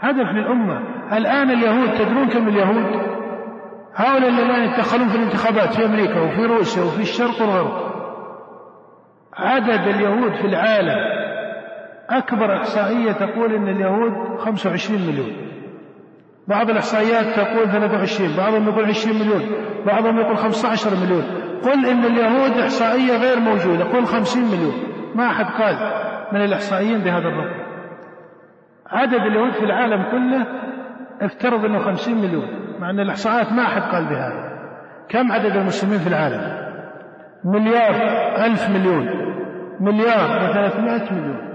هدف 0.00 0.26
للأمة. 0.34 0.80
الآن 1.16 1.50
اليهود 1.50 1.94
تدرون 1.94 2.28
كم 2.28 2.48
اليهود؟ 2.48 3.18
هؤلاء 3.94 4.28
الذين 4.28 4.64
يتدخلون 4.64 5.08
في 5.08 5.16
الانتخابات 5.16 5.74
في 5.74 5.84
أمريكا 5.84 6.20
وفي 6.20 6.46
روسيا 6.46 6.82
وفي 6.82 7.02
الشرق 7.02 7.40
والغرب. 7.40 7.88
عدد 9.36 9.88
اليهود 9.88 10.32
في 10.32 10.46
العالم 10.46 11.18
أكبر 12.10 12.56
إحصائية 12.56 13.12
تقول 13.12 13.54
أن 13.54 13.68
اليهود 13.68 14.38
25 14.38 15.00
مليون. 15.00 15.48
بعض 16.48 16.70
الإحصائيات 16.70 17.26
تقول 17.26 17.70
23 17.70 18.36
بعضهم 18.36 18.68
يقول 18.68 18.84
20 18.84 19.18
مليون 19.18 19.42
بعضهم 19.86 20.18
يقول 20.20 20.36
15 20.36 20.90
مليون. 21.04 21.24
قل 21.64 21.86
إن 21.86 22.04
اليهود 22.04 22.58
إحصائية 22.58 23.16
غير 23.16 23.40
موجودة 23.40 23.84
قل 23.84 24.06
50 24.06 24.42
مليون. 24.42 24.74
ما 25.14 25.26
أحد 25.26 25.44
قال 25.44 25.76
من 26.32 26.44
الإحصائيين 26.44 26.98
بهذا 26.98 27.28
الرقم. 27.28 27.60
عدد 28.90 29.20
اليهود 29.20 29.52
في 29.52 29.64
العالم 29.64 30.02
كله 30.10 30.46
افترض 31.20 31.64
أنه 31.64 31.78
50 31.78 32.14
مليون 32.14 32.48
مع 32.80 32.90
أن 32.90 33.00
الإحصاءات 33.00 33.52
ما 33.52 33.62
أحد 33.62 33.82
قال 33.82 34.04
بهذا. 34.04 34.58
كم 35.08 35.32
عدد 35.32 35.56
المسلمين 35.56 35.98
في 35.98 36.08
العالم؟ 36.08 36.68
مليار 37.44 37.94
ألف 38.44 38.70
مليون. 38.70 39.08
مليار 39.80 40.50
وثلاثمائة 40.50 41.12
مليون. 41.12 41.48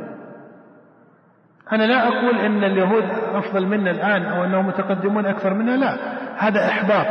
أنا 1.72 1.84
لا 1.84 2.08
أقول 2.08 2.40
إن 2.40 2.64
اليهود 2.64 3.04
أفضل 3.34 3.66
منا 3.66 3.92
الآن 3.92 4.26
أو 4.26 4.44
أنهم 4.44 4.68
متقدمون 4.68 5.26
أكثر 5.26 5.54
منا 5.54 5.72
لا. 5.72 5.98
هذا 6.38 6.68
إحباط. 6.68 7.08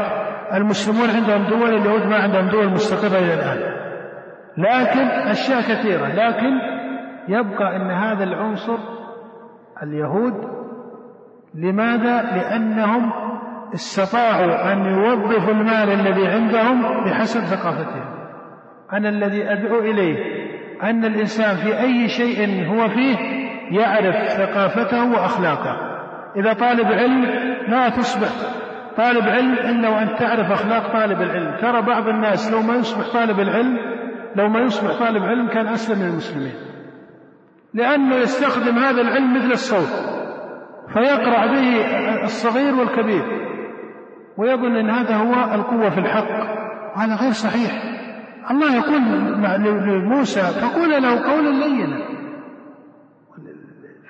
المسلمون 0.55 1.11
عندهم 1.11 1.59
دول 1.59 1.75
اليهود 1.75 2.07
ما 2.07 2.17
عندهم 2.17 2.49
دول 2.49 2.69
مستقرة 2.69 3.19
إلى 3.19 3.35
الآن. 3.35 3.59
لكن 4.59 5.09
أشياء 5.31 5.61
كثيرة. 5.61 6.09
لكن 6.09 6.59
يبقى 7.29 7.77
أن 7.77 7.91
هذا 7.91 8.25
العنصر 8.25 8.79
اليهود 9.83 10.35
لماذا؟ 11.55 12.23
لأنهم 12.23 13.13
استطاعوا 13.75 14.73
أن 14.73 14.85
يوظفوا 14.85 15.53
المال 15.53 15.91
الذي 15.93 16.27
عندهم 16.29 17.05
بحسب 17.05 17.41
ثقافتهم. 17.41 18.05
أنا 18.93 19.09
الذي 19.09 19.53
أدعو 19.53 19.79
إليه 19.79 20.17
أن 20.83 21.05
الإنسان 21.05 21.57
في 21.57 21.81
أي 21.81 22.09
شيء 22.09 22.69
هو 22.69 22.89
فيه 22.89 23.17
يعرف 23.71 24.29
ثقافته 24.29 25.13
وأخلاقه. 25.13 25.77
إذا 26.37 26.53
طالب 26.53 26.87
علم 26.87 27.25
لا 27.69 27.89
تصبح 27.89 28.62
طالب 28.97 29.29
علم 29.29 29.53
إلا 29.53 29.89
وأن 29.89 30.17
تعرف 30.19 30.53
أخلاق 30.53 30.93
طالب 30.93 31.23
العلم. 31.23 31.57
ترى 31.61 31.83
بعض 31.83 32.09
الناس 32.09 32.53
لو 32.53 32.63
ما 32.63 32.75
يصبح 32.75 33.13
طالب 33.13 33.41
العلم 33.41 33.79
لو 34.37 34.49
ما 34.49 34.61
يصبح 34.61 34.99
طالب 34.99 35.23
علم 35.23 35.49
كان 35.49 35.67
أسلم 35.67 35.99
من 35.99 36.07
المسلمين. 36.11 36.55
لأنه 37.75 38.17
يستخدم 38.17 38.79
هذا 38.79 39.01
العلم 39.01 39.37
مثل 39.37 39.51
الصوت. 39.51 40.23
فيقرع 40.93 41.47
به 41.47 41.85
الصغير 42.25 42.75
والكبير. 42.75 43.23
ويظن 44.37 44.77
أن 44.77 44.91
هذا 44.91 45.17
هو 45.17 45.55
القوة 45.55 45.91
في 45.91 45.99
الحق. 46.01 46.31
وهذا 46.97 47.15
غير 47.15 47.33
صحيح. 47.33 47.73
الله 48.51 48.77
يقول 48.77 49.03
لموسى 49.99 50.41
فقول 50.41 50.91
له 50.91 51.33
قولا 51.33 51.51
لينا. 51.51 51.99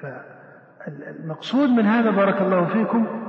فالمقصود 0.01 1.69
من 1.69 1.87
هذا 1.87 2.11
بارك 2.11 2.43
الله 2.43 2.65
فيكم 2.67 3.22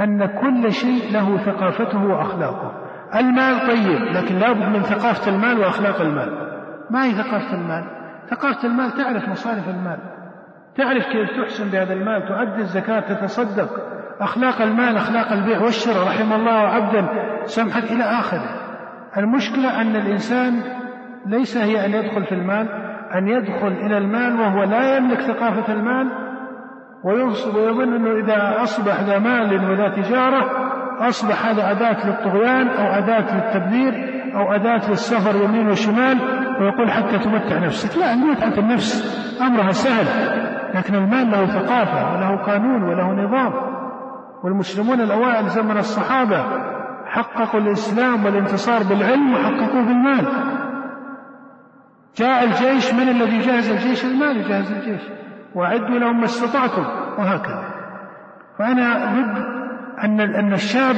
أن 0.00 0.26
كل 0.26 0.72
شيء 0.72 1.12
له 1.12 1.36
ثقافته 1.36 2.04
وأخلاقه. 2.04 2.72
المال 3.14 3.60
طيب 3.60 4.02
لكن 4.02 4.38
لابد 4.38 4.76
من 4.76 4.82
ثقافة 4.82 5.30
المال 5.30 5.58
وأخلاق 5.58 6.00
المال. 6.00 6.50
ما 6.90 7.04
هي 7.04 7.10
ثقافة 7.10 7.54
المال؟ 7.54 7.84
ثقافة 8.30 8.68
المال 8.68 8.90
تعرف 8.90 9.28
مصارف 9.28 9.68
المال. 9.68 9.98
تعرف 10.76 11.04
كيف 11.04 11.30
تحسن 11.30 11.70
بهذا 11.70 11.92
المال 11.92 12.28
تؤدي 12.28 12.62
الزكاة 12.62 13.00
تتصدق. 13.00 13.68
أخلاق 14.20 14.62
المال 14.62 14.96
أخلاق 14.96 15.32
البيع 15.32 15.60
والشراء 15.60 16.06
رحم 16.06 16.32
الله 16.32 16.58
عبدا 16.58 17.08
سمحت 17.44 17.84
إلى 17.92 18.04
آخره. 18.04 18.60
المشكلة 19.16 19.80
أن 19.80 19.96
الإنسان 19.96 20.62
ليس 21.26 21.56
هي 21.56 21.86
أن 21.86 21.90
يدخل 21.90 22.24
في 22.24 22.32
المال 22.32 22.68
أن 23.14 23.28
يدخل 23.28 23.72
إلى 23.72 23.98
المال 23.98 24.40
وهو 24.40 24.62
لا 24.62 24.96
يملك 24.96 25.20
ثقافة 25.20 25.72
المال 25.72 26.29
ويظن 27.04 27.94
أنه 27.94 28.24
إذا 28.24 28.62
أصبح 28.62 29.00
ذا 29.00 29.18
مال 29.18 29.70
وذا 29.70 29.88
تجارة 29.88 30.70
أصبح 31.08 31.46
هذا 31.46 31.70
أداة 31.70 32.06
للطغيان 32.06 32.68
أو 32.68 32.86
أداة 32.86 33.34
للتبذير 33.34 34.20
أو 34.36 34.52
أداة 34.52 34.90
للسفر 34.90 35.44
يمين 35.44 35.68
وشمال 35.68 36.18
ويقول 36.60 36.90
حتى 36.90 37.18
تمتع 37.18 37.58
نفسك. 37.58 37.98
لا 37.98 38.14
متعة 38.14 38.58
النفس 38.58 39.20
أمرها 39.40 39.70
سهل 39.70 40.06
لكن 40.74 40.94
المال 40.94 41.30
له 41.30 41.46
ثقافة 41.46 42.12
وله 42.12 42.36
قانون 42.36 42.82
وله 42.82 43.12
نظام. 43.12 43.52
والمسلمون 44.44 45.00
الأوائل 45.00 45.48
زمن 45.48 45.76
الصحابة 45.76 46.44
حققوا 47.06 47.60
الإسلام 47.60 48.24
والانتصار 48.24 48.82
بالعلم 48.82 49.34
وحققوه 49.34 49.82
بالمال 49.82 50.26
جاء 52.16 52.44
الجيش 52.44 52.94
من 52.94 53.08
الذي 53.08 53.38
جهز 53.38 53.70
الجيش؟ 53.70 54.04
المال 54.04 54.36
يجهز 54.36 54.72
الجيش. 54.72 55.02
وأعدوا 55.54 55.98
لهم 55.98 56.18
ما 56.18 56.24
استطعتم 56.24 56.82
وهكذا. 57.18 57.64
فأنا 58.58 59.14
ضد 59.14 59.60
أن 60.04 60.20
أن 60.20 60.52
الشاب 60.52 60.96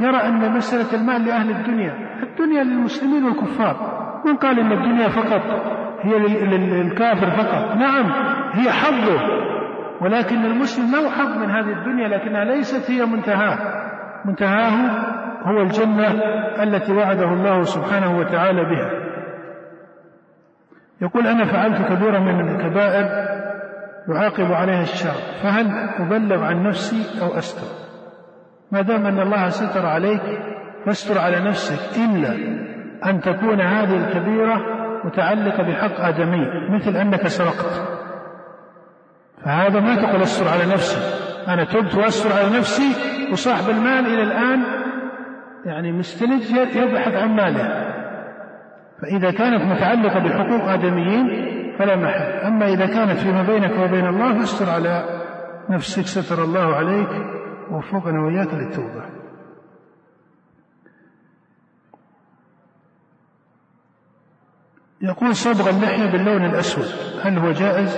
يرى 0.00 0.16
أن 0.16 0.52
مسألة 0.52 1.00
المال 1.00 1.24
لأهل 1.24 1.50
الدنيا 1.50 1.94
الدنيا 2.22 2.62
للمسلمين 2.64 3.24
والكفار. 3.24 3.76
من 4.26 4.36
قال 4.36 4.60
أن 4.60 4.72
الدنيا 4.72 5.08
فقط 5.08 5.42
هي 6.00 6.18
للكافر 6.46 7.30
فقط؟ 7.30 7.76
نعم 7.76 8.12
هي 8.52 8.72
حظه. 8.72 9.46
ولكن 10.00 10.44
المسلم 10.44 10.92
له 10.92 11.10
حظ 11.10 11.38
من 11.38 11.50
هذه 11.50 11.72
الدنيا 11.72 12.08
لكنها 12.08 12.44
ليست 12.44 12.90
هي 12.90 13.06
منتهاه. 13.06 13.58
منتهاه 14.24 14.70
هو 15.42 15.62
الجنة 15.62 16.08
التي 16.62 16.92
وعده 16.92 17.24
الله 17.24 17.62
سبحانه 17.62 18.18
وتعالى 18.18 18.64
بها. 18.64 18.90
يقول 21.00 21.26
أنا 21.26 21.44
فعلت 21.44 21.92
كبيرة 21.92 22.18
من 22.18 22.48
الكبائر 22.48 23.36
يعاقب 24.08 24.52
عليها 24.52 24.82
الشرع 24.82 25.12
فهل 25.42 25.66
أبلغ 25.98 26.44
عن 26.44 26.62
نفسي 26.68 27.22
أو 27.22 27.38
أستر؟ 27.38 27.66
ما 28.72 28.82
دام 28.82 29.06
أن 29.06 29.20
الله 29.20 29.48
ستر 29.48 29.86
عليك 29.86 30.22
فاستر 30.86 31.18
على 31.18 31.40
نفسك 31.40 31.98
إلا 31.98 32.32
أن 33.10 33.20
تكون 33.20 33.60
هذه 33.60 33.96
الكبيرة 33.96 34.62
متعلقة 35.04 35.62
بحق 35.62 36.00
آدمي 36.00 36.46
مثل 36.70 36.96
أنك 36.96 37.26
سرقت. 37.26 37.96
فهذا 39.44 39.80
ما 39.80 39.94
تقول 39.94 40.22
أستر 40.22 40.48
على 40.48 40.72
نفسي 40.72 40.98
أنا 41.48 41.64
تبت 41.64 41.94
وأستر 41.94 42.32
على 42.32 42.58
نفسي 42.58 42.92
وصاحب 43.32 43.70
المال 43.70 44.06
إلى 44.06 44.22
الآن 44.22 44.62
يعني 45.64 45.92
مستلج 45.92 46.50
يبحث 46.50 47.14
عن 47.14 47.36
ماله. 47.36 47.92
فإذا 49.02 49.30
كانت 49.30 49.62
متعلقة 49.62 50.18
بحقوق 50.18 50.70
آدميين 50.70 51.26
فلا 51.78 51.96
محل. 51.96 52.46
أما 52.46 52.66
إذا 52.66 52.86
كانت 52.86 53.18
فيما 53.18 53.42
بينك 53.42 53.78
وبين 53.78 54.06
الله 54.06 54.38
فاستر 54.38 54.70
على 54.70 55.04
نفسك 55.70 56.06
ستر 56.06 56.44
الله 56.44 56.76
عليك 56.76 57.08
ووفقنا 57.70 58.22
وإياك 58.22 58.54
للتوبة. 58.54 59.04
يقول 65.00 65.34
صبغ 65.34 65.70
اللحية 65.70 66.12
باللون 66.12 66.44
الأسود. 66.44 66.86
هل 67.22 67.38
هو 67.38 67.52
جائز؟ 67.52 67.96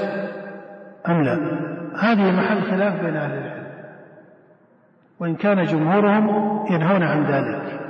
أم 1.08 1.22
لا؟ 1.22 1.34
هذه 1.98 2.32
محل 2.32 2.62
خلاف 2.70 3.00
بين 3.00 3.16
أهل 3.16 3.38
العلم. 3.38 3.68
وإن 5.20 5.36
كان 5.36 5.64
جمهورهم 5.64 6.28
ينهون 6.70 7.02
عن 7.02 7.24
ذلك. 7.24 7.80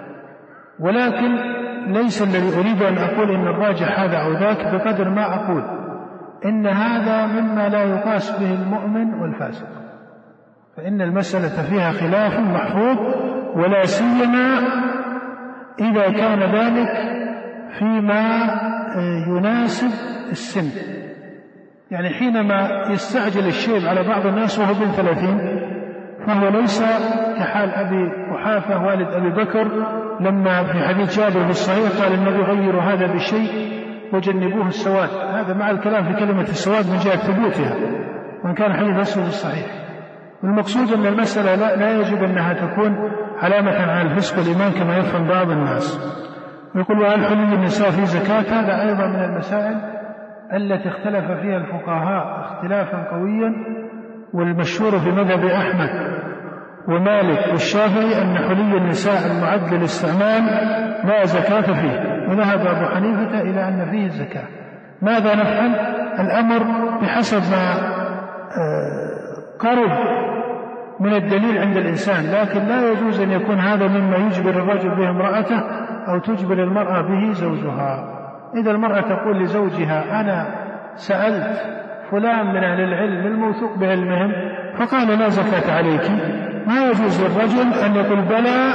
ولكن 0.80 1.58
ليس 1.92 2.22
الذي 2.22 2.58
أريد 2.58 2.82
أن 2.82 2.98
أقول 2.98 3.30
إن 3.30 3.46
الراجح 3.46 4.00
هذا 4.00 4.16
أو 4.16 4.32
ذاك 4.32 4.74
بقدر 4.74 5.10
ما 5.10 5.34
أقول. 5.34 5.77
إن 6.44 6.66
هذا 6.66 7.26
مما 7.26 7.68
لا 7.68 7.84
يقاس 7.84 8.30
به 8.30 8.54
المؤمن 8.54 9.14
والفاسق. 9.14 9.66
فإن 10.76 11.00
المسألة 11.00 11.62
فيها 11.62 11.92
خلاف 11.92 12.38
محفوظ 12.38 12.98
ولا 13.56 13.84
سيما 13.84 14.58
إذا 15.80 16.10
كان 16.10 16.38
ذلك 16.38 16.90
فيما 17.78 18.50
يناسب 19.28 19.90
السن. 20.30 20.70
يعني 21.90 22.08
حينما 22.10 22.82
يستعجل 22.90 23.46
الشيب 23.46 23.86
على 23.86 24.08
بعض 24.08 24.26
الناس 24.26 24.58
وهو 24.58 24.74
بن 24.74 24.90
ثلاثين 24.90 25.38
فهو 26.26 26.48
ليس 26.48 26.82
كحال 27.38 27.70
أبي 27.70 28.12
قحافة 28.32 28.86
والد 28.86 29.08
أبي 29.08 29.30
بكر 29.30 29.68
لما 30.20 30.64
في 30.64 30.78
حديث 30.88 31.18
جابر 31.18 31.44
في 31.44 31.50
الصحيح 31.50 32.02
قال 32.02 32.14
النبي 32.14 32.42
غيروا 32.42 32.82
هذا 32.82 33.06
بالشيء 33.06 33.77
وجنبوه 34.12 34.66
السواد. 34.66 35.08
هذا 35.34 35.54
مع 35.54 35.70
الكلام 35.70 36.04
في 36.04 36.20
كلمة 36.20 36.42
السواد 36.42 36.90
من 36.90 36.96
جهة 36.96 37.16
ثبوتها 37.16 37.74
وإن 38.44 38.54
كان 38.54 38.72
حديث 38.72 38.98
أسود 38.98 39.24
الصحيح 39.24 39.66
والمقصود 40.42 40.92
أن 40.92 41.06
المسألة 41.06 41.54
لا, 41.54 41.76
لا 41.76 42.00
يجب 42.00 42.22
أنها 42.22 42.52
تكون 42.52 42.96
علامة 43.38 43.70
على 43.70 44.02
الفسق 44.02 44.38
والإيمان 44.38 44.72
كما 44.72 44.96
يفهم 44.96 45.28
بعض 45.28 45.50
الناس. 45.50 46.00
ويقول 46.74 46.98
وهل 46.98 47.24
حلي 47.24 47.54
النساء 47.54 47.90
في 47.90 48.04
زكاة؟ 48.04 48.60
هذا 48.60 48.82
أيضا 48.82 49.06
من 49.06 49.24
المسائل 49.24 49.76
التي 50.52 50.88
اختلف 50.88 51.24
فيها 51.40 51.56
الفقهاء 51.56 52.40
اختلافا 52.40 53.10
قويا 53.10 53.52
والمشهور 54.34 54.98
في 54.98 55.10
مذهب 55.10 55.44
أحمد 55.44 55.90
ومالك 56.88 57.48
والشافعي 57.50 58.22
أن 58.22 58.38
حلي 58.38 58.76
النساء 58.76 59.32
المعد 59.32 59.74
للاستعمال 59.74 60.44
لا 61.04 61.24
زكاة 61.24 61.72
فيه. 61.72 62.17
وذهب 62.28 62.66
أبو 62.66 62.86
حنيفة 62.94 63.40
إلى 63.40 63.68
أن 63.68 63.90
فيه 63.90 64.06
الزكاة. 64.06 64.44
ماذا 65.02 65.34
نفعل؟ 65.34 65.74
الأمر 66.20 66.62
بحسب 67.02 67.42
ما 67.50 67.74
قرب 69.60 69.90
من 71.00 71.14
الدليل 71.14 71.58
عند 71.58 71.76
الإنسان 71.76 72.24
لكن 72.32 72.60
لا 72.60 72.90
يجوز 72.90 73.20
أن 73.20 73.30
يكون 73.32 73.58
هذا 73.58 73.86
مما 73.88 74.16
يجبر 74.16 74.50
الرجل 74.50 74.88
به 74.96 75.10
امرأته 75.10 75.60
أو 76.08 76.18
تجبر 76.18 76.62
المرأة 76.62 77.02
به 77.02 77.32
زوجها. 77.32 78.14
إذا 78.54 78.70
المرأة 78.70 79.00
تقول 79.00 79.42
لزوجها 79.42 80.20
أنا 80.20 80.46
سألت 80.94 81.60
فلان 82.10 82.46
من 82.46 82.64
أهل 82.64 82.80
العلم 82.80 83.26
الموثوق 83.26 83.78
بعلمهم 83.78 84.32
فقال 84.78 85.18
لا 85.18 85.28
زكاة 85.28 85.76
عليك. 85.76 86.10
ما 86.66 86.86
يجوز 86.86 87.24
للرجل 87.24 87.72
أن 87.84 87.94
يقول 87.94 88.22
بلى 88.22 88.72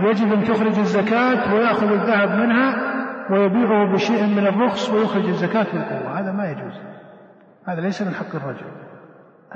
يجب 0.00 0.32
أن 0.32 0.44
تخرج 0.44 0.78
الزكاة 0.78 1.54
ويأخذ 1.54 1.92
الذهب 1.92 2.38
منها 2.40 2.95
ويبيعه 3.30 3.92
بشيء 3.92 4.26
من 4.26 4.46
الرخص 4.46 4.90
ويخرج 4.90 5.24
الزكاة 5.28 5.62
في 5.62 5.74
القوة 5.74 6.20
هذا 6.20 6.32
ما 6.32 6.50
يجوز. 6.50 6.80
هذا 7.66 7.80
ليس 7.80 8.02
من 8.02 8.14
حق 8.14 8.36
الرجل. 8.36 8.66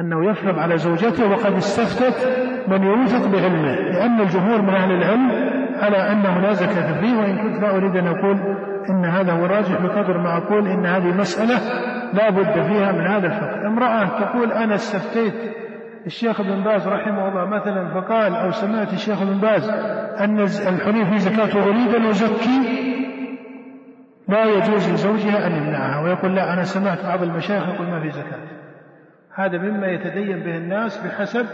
أنه 0.01 0.31
يفرض 0.31 0.59
على 0.59 0.79
زوجته 0.79 1.31
وقد 1.31 1.53
استفتت 1.53 2.49
من 2.69 2.83
يوثق 2.83 3.27
بعلمه 3.27 3.75
لأن 3.75 4.21
الجمهور 4.21 4.63
من 4.63 4.75
أهل 4.75 4.91
العلم 4.91 5.31
على 5.81 6.13
أنه 6.13 6.41
لا 6.41 6.53
زكاة 6.53 7.01
فيه 7.01 7.17
وإن 7.17 7.39
كنت 7.39 7.63
لا 7.63 7.77
أريد 7.77 7.97
أن 7.97 8.07
أقول 8.07 8.57
إن 8.91 9.05
هذا 9.05 9.33
هو 9.33 9.45
الراجح 9.45 9.83
بقدر 9.83 10.19
ما 10.19 10.37
أقول 10.37 10.69
إن 10.69 10.87
هذه 10.87 11.17
مسألة 11.17 11.59
لا 12.13 12.31
بد 12.31 12.53
فيها 12.53 12.93
من 12.93 13.07
هذا 13.07 13.27
الفقه. 13.27 13.67
امرأة 13.67 14.07
تقول 14.21 14.53
أنا 14.53 14.75
استفتيت 14.75 15.35
الشيخ 16.07 16.41
ابن 16.41 16.65
باز 16.65 16.89
رحمه 16.89 17.29
الله 17.29 17.45
مثلا 17.45 17.89
فقال 18.01 18.35
أو 18.35 18.51
سمعت 18.51 18.93
الشيخ 18.93 19.23
ابن 19.23 19.41
باز 19.41 19.69
أن 20.21 20.41
الحلي 20.41 21.05
في 21.05 21.19
زكاة 21.19 21.71
أن 21.97 22.07
أزكي 22.07 22.80
لا 24.31 24.44
يجوز 24.44 24.93
لزوجها 24.93 25.47
أن 25.47 25.52
يمنعها 25.52 26.05
ويقول 26.05 26.35
لا 26.35 26.52
أنا 26.52 26.65
سمعت 26.65 27.02
بعض 27.05 27.23
المشايخ 27.23 27.69
يقول 27.69 27.86
ما 27.86 28.01
في 28.01 28.11
زكاة. 28.11 28.48
هذا 29.35 29.59
مما 29.59 29.86
يتدين 29.86 30.40
به 30.40 30.57
الناس 30.57 31.07
بحسب 31.07 31.47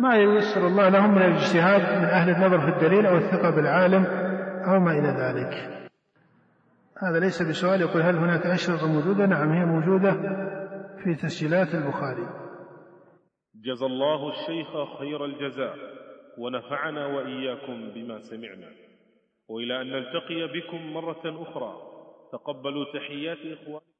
ما 0.00 0.16
ييسر 0.16 0.66
الله 0.66 0.88
لهم 0.88 1.14
من 1.14 1.22
الاجتهاد 1.22 1.80
من 1.80 2.04
أهل 2.04 2.30
النظر 2.30 2.60
في 2.60 2.68
الدليل 2.68 3.06
أو 3.06 3.16
الثقة 3.16 3.50
بالعالم 3.50 4.04
أو 4.64 4.80
ما 4.80 4.92
إلى 4.92 5.08
ذلك. 5.08 5.76
هذا 7.02 7.20
ليس 7.20 7.42
بسؤال 7.42 7.80
يقول 7.80 8.02
هل 8.02 8.16
هناك 8.16 8.46
أشرطة 8.46 8.86
موجودة؟ 8.92 9.26
نعم 9.26 9.52
هي 9.52 9.64
موجودة 9.64 10.12
في 11.04 11.14
تسجيلات 11.14 11.74
البخاري. 11.74 12.28
جزى 13.54 13.86
الله 13.86 14.28
الشيخ 14.28 14.98
خير 14.98 15.24
الجزاء 15.24 15.74
ونفعنا 16.38 17.06
وإياكم 17.06 17.90
بما 17.94 18.18
سمعنا. 18.18 18.68
وإلى 19.48 19.82
أن 19.82 19.86
نلتقي 19.86 20.60
بكم 20.60 20.92
مرة 20.92 21.42
أخرى. 21.42 21.85
تقبلوا 22.32 22.84
تحيات 22.84 23.38
إخوانكم 23.38 23.95